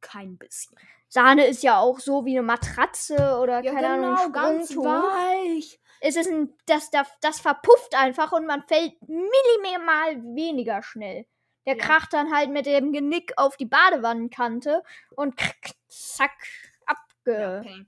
kein 0.00 0.38
bisschen. 0.38 0.76
Sahne 1.08 1.46
ist 1.46 1.62
ja 1.62 1.78
auch 1.78 2.00
so 2.00 2.24
wie 2.24 2.32
eine 2.36 2.42
Matratze 2.42 3.38
oder 3.38 3.62
Ja, 3.62 3.72
keine 3.72 3.88
Ahnung, 3.88 4.14
genau, 4.16 4.24
ein 4.26 4.32
ganz 4.32 4.76
weich. 4.76 5.80
Es 6.00 6.16
ist 6.16 6.28
ein, 6.28 6.52
das, 6.66 6.90
das, 6.90 7.08
das 7.20 7.40
verpufft 7.40 7.94
einfach 7.94 8.32
und 8.32 8.46
man 8.46 8.62
fällt 8.66 8.94
millimeter 9.02 10.22
weniger 10.34 10.82
schnell. 10.82 11.26
Der 11.66 11.76
Ja. 11.76 11.84
kracht 11.84 12.12
dann 12.12 12.34
halt 12.34 12.50
mit 12.50 12.66
dem 12.66 12.92
Genick 12.92 13.32
auf 13.36 13.56
die 13.56 13.66
Badewannenkante 13.66 14.82
und 15.16 15.36
krack, 15.36 15.70
zack, 15.88 16.36
abge. 16.84 17.60
Okay. 17.64 17.86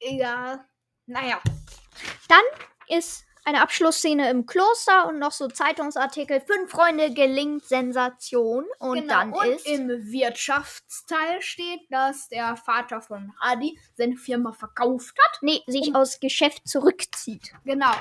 Egal. 0.00 0.64
Naja. 1.06 1.40
ist 2.88 3.24
eine 3.44 3.62
Abschlussszene 3.62 4.30
im 4.30 4.46
Kloster 4.46 5.08
und 5.08 5.18
noch 5.18 5.32
so 5.32 5.48
Zeitungsartikel. 5.48 6.40
Fünf 6.40 6.70
Freunde 6.70 7.12
gelingt 7.12 7.64
Sensation. 7.64 8.64
Und 8.78 9.00
genau. 9.00 9.14
dann 9.14 9.32
und 9.32 9.46
ist. 9.46 9.66
im 9.66 9.88
Wirtschaftsteil 9.88 11.40
steht, 11.40 11.80
dass 11.90 12.28
der 12.28 12.56
Vater 12.56 13.00
von 13.00 13.32
Hardy 13.40 13.78
seine 13.94 14.16
Firma 14.16 14.52
verkauft 14.52 15.16
hat. 15.18 15.38
Nee, 15.42 15.62
sich 15.66 15.94
aus 15.94 16.20
Geschäft 16.20 16.68
zurückzieht. 16.68 17.52
Genau. 17.64 17.92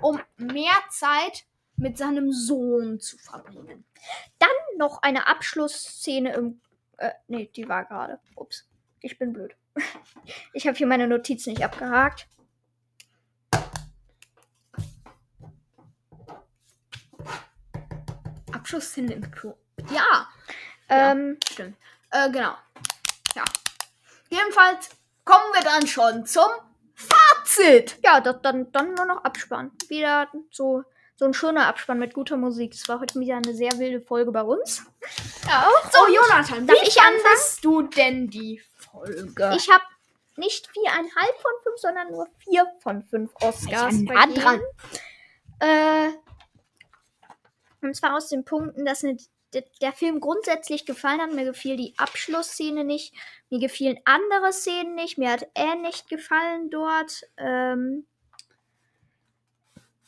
Um 0.00 0.20
mehr 0.36 0.78
Zeit 0.90 1.44
mit 1.76 1.96
seinem 1.96 2.30
Sohn 2.32 3.00
zu 3.00 3.16
verbringen. 3.18 3.84
Noch 4.80 5.02
eine 5.02 5.26
Abschlussszene 5.28 6.32
im. 6.32 6.62
Äh, 6.96 7.10
nee, 7.28 7.50
die 7.54 7.68
war 7.68 7.84
gerade. 7.84 8.18
Ups. 8.34 8.66
Ich 9.00 9.18
bin 9.18 9.34
blöd. 9.34 9.54
Ich 10.54 10.66
habe 10.66 10.76
hier 10.76 10.86
meine 10.86 11.06
Notiz 11.06 11.46
nicht 11.46 11.62
abgehakt. 11.62 12.26
Abschlussszene 18.60 19.14
im 19.14 19.30
Klo. 19.30 19.54
Ja, 19.90 20.28
Ja. 20.88 21.12
Ähm, 21.12 21.38
stimmt. 21.50 21.76
Äh, 22.10 22.30
genau. 22.30 22.54
Ja. 23.34 23.44
Jedenfalls 24.28 24.90
kommen 25.24 25.52
wir 25.54 25.62
dann 25.62 25.86
schon 25.86 26.26
zum 26.26 26.48
Fazit. 26.94 27.98
ja, 28.04 28.20
das, 28.20 28.36
dann, 28.42 28.70
dann 28.72 28.94
nur 28.94 29.06
noch 29.06 29.24
Abspann. 29.24 29.70
Wieder 29.88 30.28
so, 30.50 30.84
so 31.16 31.24
ein 31.24 31.32
schöner 31.34 31.66
Abspann 31.68 31.98
mit 31.98 32.12
guter 32.12 32.36
Musik. 32.36 32.72
Das 32.72 32.88
war 32.88 33.00
heute 33.00 33.18
wieder 33.20 33.36
eine 33.36 33.54
sehr 33.54 33.72
wilde 33.78 34.00
Folge 34.00 34.30
bei 34.32 34.42
uns. 34.42 34.82
Ja. 35.48 35.66
So, 35.92 36.14
Jonathan, 36.14 36.66
darf 36.66 36.76
wie 36.80 36.86
ich 36.88 36.94
fandest 36.94 37.64
du 37.64 37.82
denn 37.82 38.28
die 38.28 38.60
Folge? 38.76 39.54
Ich 39.56 39.70
habe 39.70 39.84
nicht 40.36 40.66
viereinhalb 40.68 41.34
von 41.40 41.52
fünf, 41.62 41.78
sondern 41.78 42.10
nur 42.10 42.26
vier 42.38 42.66
von 42.82 43.02
fünf 43.04 43.32
Oscars. 43.36 43.66
Ja, 43.68 43.90
nah 43.92 44.20
vergeben. 44.22 44.34
dran. 44.42 44.60
Äh, 45.60 46.10
und 47.82 47.94
zwar 47.94 48.16
aus 48.16 48.28
den 48.28 48.44
Punkten, 48.44 48.84
dass 48.84 49.00
d- 49.00 49.16
der 49.80 49.92
Film 49.92 50.20
grundsätzlich 50.20 50.86
gefallen 50.86 51.20
hat. 51.20 51.32
Mir 51.32 51.44
gefiel 51.44 51.76
die 51.76 51.94
Abschlussszene 51.96 52.84
nicht. 52.84 53.14
Mir 53.48 53.58
gefielen 53.58 53.98
andere 54.04 54.52
Szenen 54.52 54.94
nicht. 54.94 55.18
Mir 55.18 55.30
hat 55.32 55.48
er 55.54 55.74
nicht 55.76 56.08
gefallen 56.08 56.70
dort. 56.70 57.22
Ähm, 57.36 58.06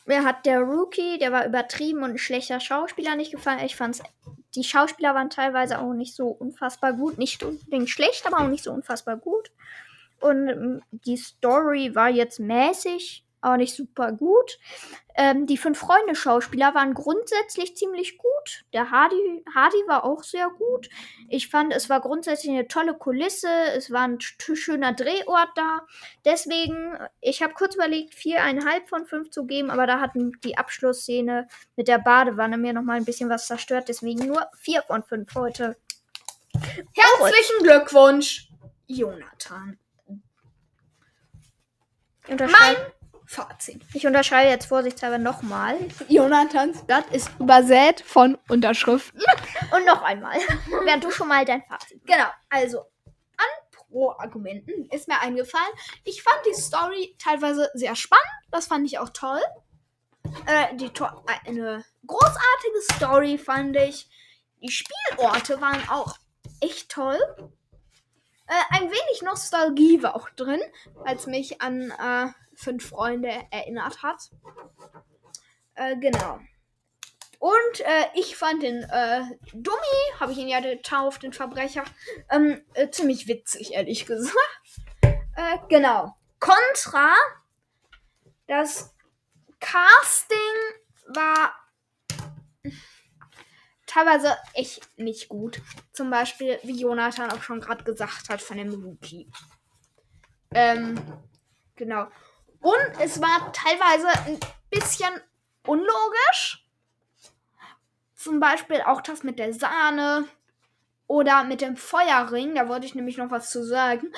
mir 0.04 0.24
hat 0.24 0.46
der 0.46 0.60
Rookie, 0.60 1.18
der 1.18 1.32
war 1.32 1.46
übertrieben 1.46 2.02
und 2.02 2.10
ein 2.12 2.18
schlechter 2.18 2.60
Schauspieler 2.60 3.14
nicht 3.16 3.32
gefallen. 3.32 3.64
Ich 3.64 3.76
fand's, 3.76 4.02
die 4.54 4.64
Schauspieler 4.64 5.14
waren 5.14 5.30
teilweise 5.30 5.78
auch 5.78 5.92
nicht 5.94 6.14
so 6.14 6.28
unfassbar 6.28 6.92
gut. 6.92 7.18
Nicht 7.18 7.42
unbedingt 7.42 7.88
schlecht, 7.88 8.26
aber 8.26 8.40
auch 8.44 8.48
nicht 8.48 8.64
so 8.64 8.72
unfassbar 8.72 9.16
gut. 9.16 9.50
Und 10.20 10.48
ähm, 10.48 10.82
die 10.90 11.16
Story 11.16 11.94
war 11.94 12.10
jetzt 12.10 12.38
mäßig, 12.38 13.24
aber 13.42 13.58
nicht 13.58 13.74
super 13.74 14.12
gut. 14.12 14.58
Ähm, 15.14 15.46
die 15.46 15.58
fünf 15.58 15.78
Freunde 15.78 16.14
Schauspieler 16.14 16.74
waren 16.74 16.94
grundsätzlich 16.94 17.76
ziemlich 17.76 18.16
gut. 18.16 18.64
Der 18.72 18.90
Hardy, 18.90 19.44
Hardy 19.54 19.76
war 19.86 20.04
auch 20.04 20.22
sehr 20.22 20.48
gut. 20.48 20.88
Ich 21.28 21.48
fand, 21.48 21.74
es 21.74 21.90
war 21.90 22.00
grundsätzlich 22.00 22.50
eine 22.52 22.68
tolle 22.68 22.94
Kulisse. 22.94 23.48
Es 23.76 23.90
war 23.90 24.02
ein 24.02 24.20
schöner 24.20 24.94
Drehort 24.94 25.50
da. 25.54 25.86
Deswegen, 26.24 26.96
ich 27.20 27.42
habe 27.42 27.52
kurz 27.52 27.74
überlegt, 27.74 28.14
viereinhalb 28.14 28.88
von 28.88 29.04
fünf 29.04 29.30
zu 29.30 29.44
geben, 29.44 29.70
aber 29.70 29.86
da 29.86 30.00
hatten 30.00 30.32
die 30.44 30.56
Abschlussszene 30.56 31.46
mit 31.76 31.88
der 31.88 31.98
Badewanne 31.98 32.56
mir 32.56 32.72
noch 32.72 32.82
mal 32.82 32.96
ein 32.96 33.04
bisschen 33.04 33.28
was 33.28 33.46
zerstört. 33.46 33.88
Deswegen 33.88 34.26
nur 34.26 34.46
vier 34.56 34.82
von 34.82 35.02
fünf 35.02 35.34
heute. 35.34 35.76
Herzlichen 36.54 37.62
Glückwunsch, 37.62 38.48
Jonathan. 38.86 39.78
Unterschreibe, 42.28 42.92
Fazit. 43.32 43.80
ich 43.94 44.06
unterschreibe 44.06 44.50
jetzt 44.50 44.66
vorsichtshalber 44.66 45.16
nochmal. 45.16 45.78
Jonathans 46.08 46.82
Blatt 46.82 47.06
ist 47.12 47.30
übersät 47.38 48.02
von 48.02 48.36
Unterschriften. 48.48 49.22
Und 49.74 49.86
noch 49.86 50.02
einmal. 50.02 50.36
Während 50.84 51.02
du 51.02 51.10
schon 51.10 51.28
mal 51.28 51.42
dein 51.46 51.62
Fazit. 51.62 52.04
Genau, 52.04 52.26
also 52.50 52.80
an 52.80 53.46
Pro-Argumenten 53.70 54.86
ist 54.90 55.08
mir 55.08 55.18
eingefallen. 55.18 55.72
Ich 56.04 56.22
fand 56.22 56.40
die 56.46 56.60
Story 56.60 57.16
teilweise 57.18 57.70
sehr 57.72 57.96
spannend. 57.96 58.26
Das 58.50 58.66
fand 58.66 58.86
ich 58.86 58.98
auch 58.98 59.08
toll. 59.08 59.40
Äh, 60.46 60.76
die 60.76 60.90
to 60.90 61.06
eine 61.46 61.84
großartige 62.06 62.82
Story 62.94 63.38
fand 63.38 63.76
ich. 63.76 64.10
Die 64.60 64.70
Spielorte 64.70 65.58
waren 65.62 65.88
auch 65.88 66.18
echt 66.60 66.90
toll. 66.90 67.18
Äh, 68.46 68.76
ein 68.76 68.90
wenig 68.90 69.22
Nostalgie 69.22 70.02
war 70.02 70.16
auch 70.16 70.28
drin, 70.30 70.60
es 71.06 71.26
mich 71.26 71.62
an 71.62 71.90
äh, 71.90 72.41
Fünf 72.54 72.88
Freunde 72.88 73.30
erinnert 73.50 74.02
hat. 74.02 74.30
Äh, 75.74 75.96
genau. 75.96 76.38
Und 77.38 77.80
äh, 77.80 78.06
ich 78.14 78.36
fand 78.36 78.62
den 78.62 78.84
äh, 78.84 79.22
Dummy, 79.52 80.20
habe 80.20 80.30
ich 80.30 80.38
ihn 80.38 80.46
ja 80.46 80.60
getauft, 80.60 81.24
den 81.24 81.32
Verbrecher, 81.32 81.82
ähm, 82.30 82.64
äh, 82.74 82.88
ziemlich 82.90 83.26
witzig, 83.26 83.72
ehrlich 83.72 84.06
gesagt. 84.06 84.36
Äh, 85.34 85.56
genau. 85.70 86.14
Contra, 86.40 87.14
das 88.46 88.94
Casting 89.60 90.36
war 91.06 91.54
teilweise 93.86 94.36
echt 94.54 94.86
nicht 94.98 95.28
gut. 95.28 95.62
Zum 95.92 96.10
Beispiel, 96.10 96.58
wie 96.62 96.80
Jonathan 96.80 97.30
auch 97.30 97.42
schon 97.42 97.60
gerade 97.60 97.84
gesagt 97.84 98.28
hat, 98.28 98.42
von 98.42 98.56
dem 98.56 98.72
Rookie. 98.72 99.30
Ähm, 100.54 101.00
genau. 101.76 102.08
Und 102.62 103.00
es 103.00 103.20
war 103.20 103.52
teilweise 103.52 104.08
ein 104.26 104.38
bisschen 104.70 105.10
unlogisch. 105.66 106.66
Zum 108.14 108.38
Beispiel 108.38 108.80
auch 108.82 109.00
das 109.00 109.24
mit 109.24 109.38
der 109.38 109.52
Sahne 109.52 110.26
oder 111.08 111.44
mit 111.44 111.60
dem 111.60 111.76
Feuerring. 111.76 112.54
Da 112.54 112.68
wollte 112.68 112.86
ich 112.86 112.94
nämlich 112.94 113.18
noch 113.18 113.30
was 113.30 113.50
zu 113.50 113.64
sagen. 113.64 114.12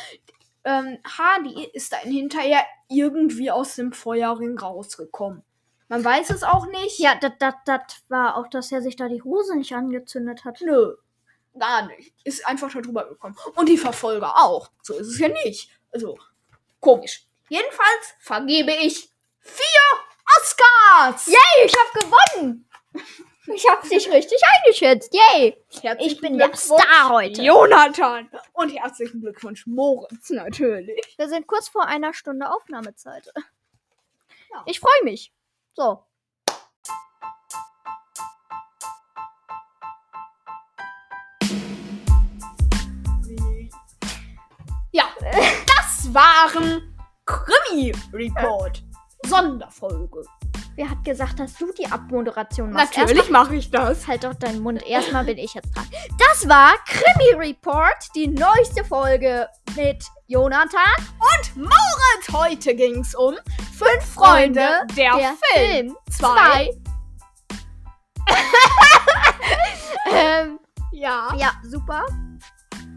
Ähm, 0.65 0.99
Hardy 1.05 1.71
ist 1.73 1.93
dann 1.93 2.11
hinterher 2.11 2.65
irgendwie 2.89 3.51
aus 3.51 3.77
dem 3.77 3.93
Feuerring 3.93 4.59
rausgekommen. 4.59 5.43
Man 5.89 6.05
weiß 6.05 6.31
es 6.31 6.43
auch 6.43 6.67
nicht. 6.67 6.99
Ja, 6.99 7.19
das 7.19 8.05
war 8.09 8.37
auch, 8.37 8.49
dass 8.49 8.73
er 8.73 8.83
sich 8.83 8.97
da 8.97 9.09
die 9.09 9.23
Hose 9.23 9.57
nicht 9.57 9.75
angezündet 9.75 10.45
hat. 10.45 10.61
Nö, 10.61 10.97
gar 11.59 11.87
nicht. 11.87 12.15
Ist 12.25 12.47
einfach 12.47 12.73
da 12.73 12.81
drüber 12.81 13.09
gekommen. 13.09 13.37
Und 13.55 13.69
die 13.69 13.79
Verfolger 13.79 14.37
auch. 14.37 14.71
So 14.83 14.95
ist 14.95 15.09
es 15.09 15.19
ja 15.19 15.29
nicht. 15.29 15.71
Also, 15.93 16.19
komisch. 16.81 17.27
Jedenfalls 17.49 18.15
vergebe 18.21 18.73
ich 18.73 19.11
vier 19.41 19.83
Oscars. 20.39 21.27
Yay, 21.27 21.67
ich 21.67 21.75
hab 21.77 21.93
gewonnen! 21.93 22.69
Ich 23.47 23.69
hab 23.69 23.83
dich 23.83 24.11
richtig 24.11 24.41
eingeschätzt. 24.57 25.13
Yay! 25.13 25.63
Herzlichen 25.83 26.11
Ich 26.11 26.21
bin 26.21 26.39
der 26.39 26.57
Star 26.57 27.11
heute. 27.11 27.43
Jonathan. 27.43 28.31
Und 28.55 28.71
herzlichen 28.71 29.21
Glückwunsch, 29.21 29.67
Moritz, 29.67 30.31
natürlich. 30.31 30.99
Wir 31.19 31.29
sind 31.29 31.47
kurz 31.47 31.69
vor 31.69 31.85
einer 31.85 32.15
Stunde 32.15 32.51
Aufnahmezeit. 32.51 33.31
Ja. 34.51 34.63
Ich 34.65 34.81
freue 34.81 35.05
mich. 35.05 35.31
So. 35.75 36.03
Ja, 44.93 45.05
das 45.67 46.15
waren 46.15 46.94
Krimi 47.27 47.93
Report. 48.13 48.83
Sonderfolge. 49.27 50.23
Wer 50.77 50.91
hat 50.91 51.05
gesagt, 51.05 51.39
dass 51.39 51.55
du 51.55 51.73
die 51.73 51.87
Abmoderation 51.87 52.73
machst? 52.73 52.97
Natürlich 52.97 53.31
mache 53.31 53.55
ich 53.55 53.71
das. 53.71 54.07
Halt 54.09 54.25
doch 54.25 54.35
deinen 54.35 54.61
Mund. 54.61 54.83
Erstmal 54.85 55.25
bin 55.25 55.39
ich 55.39 55.55
jetzt 55.55 55.75
dran. 55.75 55.87
Das 56.19 56.49
war 56.49 56.75
Krimi 56.87 57.33
Report, 57.39 57.97
die 58.15 58.27
neueste 58.27 58.85
Folge 58.85 59.49
mit 59.77 60.05
Jonathan. 60.27 60.81
Moritz, 61.55 62.33
heute 62.33 62.75
ging's 62.75 63.15
um 63.15 63.35
fünf 63.77 64.05
Freunde, 64.05 64.67
der, 64.97 65.17
der 65.17 65.35
Film. 65.55 65.97
Zwei. 66.11 66.71
ähm, 70.13 70.59
Ja, 70.93 71.33
ja, 71.37 71.53
super. 71.63 72.05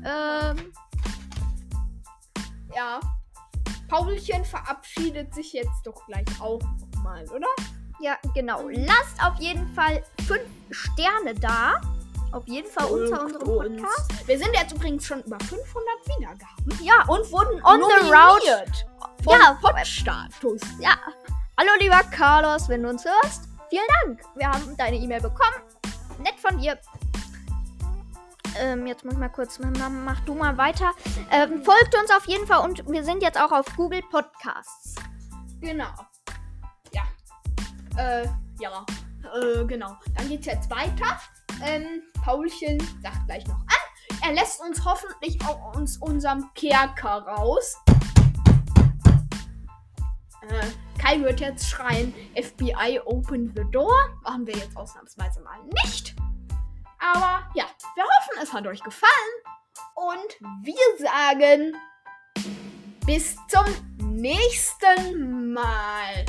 Ähm, 0.04 0.74
ja. 2.76 3.00
Paulchen 3.88 4.44
verabschiedet 4.46 5.34
sich 5.34 5.54
jetzt 5.54 5.84
doch 5.86 6.06
gleich 6.08 6.26
auch 6.40 6.60
nochmal, 6.94 7.26
oder? 7.30 7.48
ja, 8.00 8.16
genau. 8.34 8.68
Lasst 8.70 9.24
auf 9.24 9.40
jeden 9.40 9.68
Fall 9.74 10.04
fünf 10.28 10.42
Sterne 10.72 11.34
da. 11.36 11.82
Auf 12.34 12.46
jeden 12.48 12.70
Fall 12.70 12.86
unter 12.88 13.18
Folgt 13.22 13.36
unserem 13.44 13.78
Podcast. 13.78 14.28
Wir 14.28 14.38
sind 14.38 14.50
jetzt 14.54 14.74
übrigens 14.74 15.06
schon 15.06 15.24
über 15.24 15.40
500 15.40 15.66
Wiedergaben 16.20 16.84
Ja, 16.86 17.04
und 17.08 17.32
wurden 17.32 17.64
On 17.64 17.80
the 17.80 18.10
road. 18.12 18.44
nominiert 18.44 18.86
von 19.24 19.34
Ja. 19.40 19.58
Podstatus. 19.62 20.62
ja. 20.80 20.96
Hallo 21.58 21.72
lieber 21.80 22.02
Carlos, 22.12 22.68
wenn 22.70 22.84
du 22.84 22.90
uns 22.90 23.04
hörst. 23.06 23.48
Vielen 23.70 23.88
Dank. 24.04 24.22
Wir 24.36 24.48
haben 24.50 24.76
deine 24.78 24.98
E-Mail 24.98 25.22
bekommen. 25.22 25.56
Nett 26.20 26.36
von 26.40 26.60
dir. 26.60 26.78
Ähm, 28.60 28.88
jetzt 28.88 29.04
muss 29.04 29.14
ich 29.14 29.20
mal 29.20 29.30
kurz, 29.30 29.60
mach, 29.60 30.20
du 30.22 30.34
mal 30.34 30.58
weiter. 30.58 30.92
Ähm, 31.32 31.64
folgt 31.64 31.96
uns 31.96 32.12
auf 32.12 32.26
jeden 32.28 32.48
Fall 32.48 32.64
und 32.68 32.88
wir 32.90 33.04
sind 33.04 33.22
jetzt 33.22 33.40
auch 33.40 33.52
auf 33.52 33.66
Google 33.76 34.02
Podcasts. 34.10 34.96
Genau. 35.62 35.90
Ja. 36.94 37.04
Äh, 37.98 38.28
ja. 38.60 38.86
Äh, 39.34 39.66
genau. 39.66 39.98
Dann 40.16 40.30
geht's 40.30 40.46
jetzt 40.46 40.70
weiter. 40.70 41.20
Ähm, 41.64 42.04
Paulchen 42.24 42.80
sagt 43.02 43.26
gleich 43.26 43.46
noch 43.48 43.60
an. 43.60 44.22
Er 44.24 44.34
lässt 44.34 44.62
uns 44.62 44.84
hoffentlich 44.84 45.40
auch 45.46 45.76
aus 45.76 45.98
unserem 45.98 46.50
Kerker 46.54 47.26
raus. 47.28 47.78
Äh, 50.42 50.66
Kai 50.98 51.22
wird 51.22 51.40
jetzt 51.40 51.70
schreien, 51.70 52.14
FBI 52.36 53.00
open 53.06 53.54
the 53.56 53.64
door. 53.72 53.94
Machen 54.24 54.48
wir 54.48 54.56
jetzt 54.56 54.76
ausnahmsweise 54.76 55.42
mal 55.42 55.60
nicht. 55.84 56.16
Aber 57.00 57.50
ja, 57.56 57.66
wir 57.96 58.04
hoffen, 58.04 58.42
es 58.42 58.54
hat 58.54 58.66
euch 58.68 58.82
gefallen. 58.84 59.12
Und 59.96 60.38
wir 60.64 60.76
sagen 61.00 61.76
bis 63.06 63.36
zum 63.48 63.66
nächsten 64.20 65.54
Mal. 65.54 66.26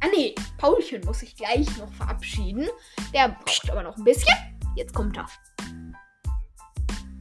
Ah 0.00 0.08
nee, 0.14 0.34
Paulchen 0.58 1.00
muss 1.04 1.20
sich 1.20 1.36
gleich 1.36 1.76
noch 1.78 1.92
verabschieden. 1.94 2.68
Der 3.14 3.28
braucht 3.28 3.70
aber 3.70 3.82
noch 3.82 3.96
ein 3.96 4.04
bisschen. 4.04 4.34
Jetzt 4.74 4.94
kommt 4.94 5.16
er. 5.16 5.26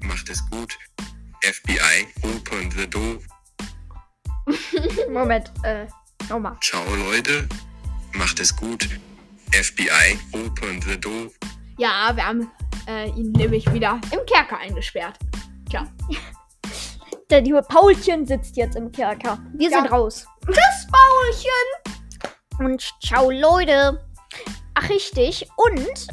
Macht 0.04 0.30
es 0.30 0.44
gut. 0.50 0.78
FBI, 1.42 2.08
open 2.24 2.72
the 2.72 2.90
door. 2.90 3.20
Moment, 5.10 5.52
äh, 5.64 5.88
nochmal. 6.30 6.58
Ciao 6.62 6.84
Leute. 6.96 7.48
Macht 8.14 8.40
es 8.40 8.56
gut. 8.56 8.90
FBI, 9.52 10.20
open 10.34 10.82
the 10.82 11.00
door. 11.00 11.30
Ja, 11.78 12.12
wir 12.16 12.26
haben 12.26 12.52
äh, 12.88 13.10
ihn 13.10 13.32
nämlich 13.34 13.72
wieder 13.74 14.00
im 14.12 14.26
Kerker 14.26 14.58
eingesperrt. 14.58 15.18
Tja. 15.70 15.86
Der 17.30 17.42
liebe 17.42 17.62
Paulchen 17.64 18.26
sitzt 18.26 18.56
jetzt 18.56 18.76
im 18.76 18.92
Kerker. 18.92 19.40
Wir 19.54 19.70
Ja. 19.70 19.80
sind 19.82 19.92
raus. 19.92 20.28
Tschüss, 20.46 20.88
Paulchen! 20.92 22.66
Und 22.68 22.82
ciao, 23.04 23.32
Leute. 23.32 24.00
Ach, 24.76 24.90
richtig. 24.90 25.48
Und 25.58 26.08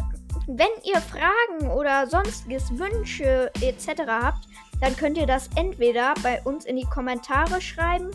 wenn 0.48 0.68
ihr 0.84 1.00
Fragen 1.00 1.70
oder 1.70 2.06
sonstiges 2.06 2.70
Wünsche 2.78 3.50
etc. 3.60 4.02
habt, 4.08 4.46
dann 4.80 4.96
könnt 4.96 5.16
ihr 5.18 5.26
das 5.26 5.48
entweder 5.54 6.14
bei 6.22 6.42
uns 6.42 6.64
in 6.64 6.76
die 6.76 6.86
Kommentare 6.86 7.60
schreiben 7.60 8.10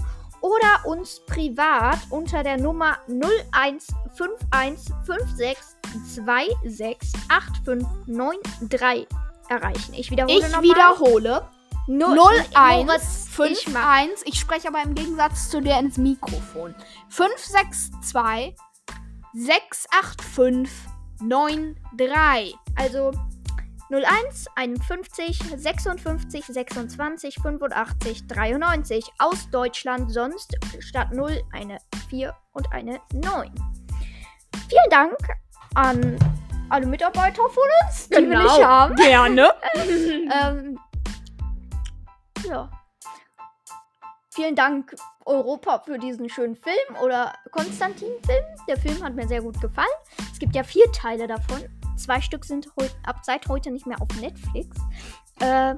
oder 0.47 0.85
uns 0.85 1.19
privat 1.25 1.99
unter 2.09 2.41
der 2.43 2.57
Nummer 2.57 2.97
015156268593 7.67 9.07
erreichen. 9.49 9.93
Ich 9.93 10.11
wiederhole 10.11 10.37
Ich 10.39 10.43
nochmal. 10.45 10.63
wiederhole. 10.63 11.47
Nu- 11.89 12.05
01 12.53 12.85
Moritz, 12.85 13.29
ich 13.51 13.67
mach- 13.69 13.87
51. 13.95 14.27
Ich 14.33 14.39
spreche 14.39 14.67
aber 14.67 14.81
im 14.83 14.93
Gegensatz 14.93 15.49
zu 15.49 15.61
dir 15.61 15.79
ins 15.79 15.97
Mikrofon. 15.97 16.75
562 17.09 18.55
685 19.33 20.69
93. 21.21 22.55
Also 22.75 23.11
01 23.89 24.47
51 24.55 25.39
56 25.57 26.45
26 26.45 27.35
85 27.41 28.27
93 28.27 29.05
aus 29.19 29.49
Deutschland, 29.49 30.11
sonst 30.11 30.57
statt 30.79 31.13
0 31.13 31.41
eine 31.53 31.77
4 32.09 32.35
und 32.53 32.71
eine 32.73 32.99
9. 33.13 33.49
Vielen 34.69 34.89
Dank 34.89 35.15
an 35.75 36.17
alle 36.69 36.85
Mitarbeiter 36.85 37.43
von 37.49 37.63
uns, 37.85 38.09
die 38.09 38.15
wir 38.15 38.21
Genau. 38.23 38.43
nicht 38.43 38.63
haben. 38.65 38.95
Gerne. 38.95 39.51
Ähm, 40.43 40.77
ja. 42.45 42.69
Vielen 44.35 44.55
Dank 44.55 44.93
Europa 45.25 45.79
für 45.79 45.97
diesen 45.97 46.29
schönen 46.29 46.55
Film 46.55 46.95
oder 47.01 47.33
Konstantin-Film. 47.51 48.43
Der 48.67 48.77
Film 48.77 49.01
hat 49.03 49.15
mir 49.15 49.27
sehr 49.27 49.41
gut 49.41 49.59
gefallen. 49.61 49.87
Es 50.31 50.37
gibt 50.39 50.55
ja 50.55 50.63
vier 50.63 50.91
Teile 50.91 51.25
davon. 51.25 51.63
Zwei 51.97 52.21
Stück 52.21 52.45
sind 52.45 52.69
heut, 52.79 52.95
ab 53.05 53.17
seit 53.23 53.47
heute 53.47 53.71
nicht 53.71 53.87
mehr 53.87 54.01
auf 54.01 54.07
Netflix. 54.19 54.77
Äh, 55.39 55.75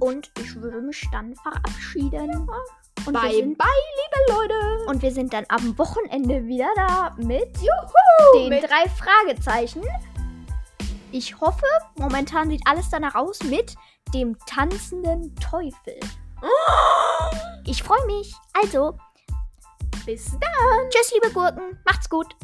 und 0.00 0.32
ich 0.40 0.56
würde 0.56 0.80
mich 0.80 1.06
dann 1.12 1.34
verabschieden. 1.36 2.48
Und 3.06 3.12
bye, 3.12 3.32
sind, 3.32 3.58
bye, 3.58 3.66
liebe 3.68 4.32
Leute. 4.32 4.84
und 4.86 5.02
wir 5.02 5.12
sind 5.12 5.32
dann 5.32 5.44
am 5.48 5.76
Wochenende 5.78 6.44
wieder 6.46 6.68
da 6.76 7.14
mit 7.18 7.56
Juhu, 7.58 8.38
den 8.38 8.48
mit 8.48 8.62
drei 8.62 8.88
Fragezeichen. 8.88 9.82
Ich 11.10 11.38
hoffe, 11.40 11.66
momentan 11.96 12.48
sieht 12.48 12.62
alles 12.64 12.88
danach 12.90 13.14
aus 13.14 13.42
mit 13.44 13.74
dem 14.14 14.36
tanzenden 14.46 15.34
Teufel. 15.36 15.98
Ich 17.64 17.80
freue 17.84 18.04
mich. 18.06 18.34
Also, 18.60 18.98
Bis 20.04 20.32
dann. 20.32 20.90
tschüss, 20.90 21.12
liebe 21.14 21.32
Gurken. 21.32 21.78
Macht's 21.86 22.10
gut. 22.10 22.34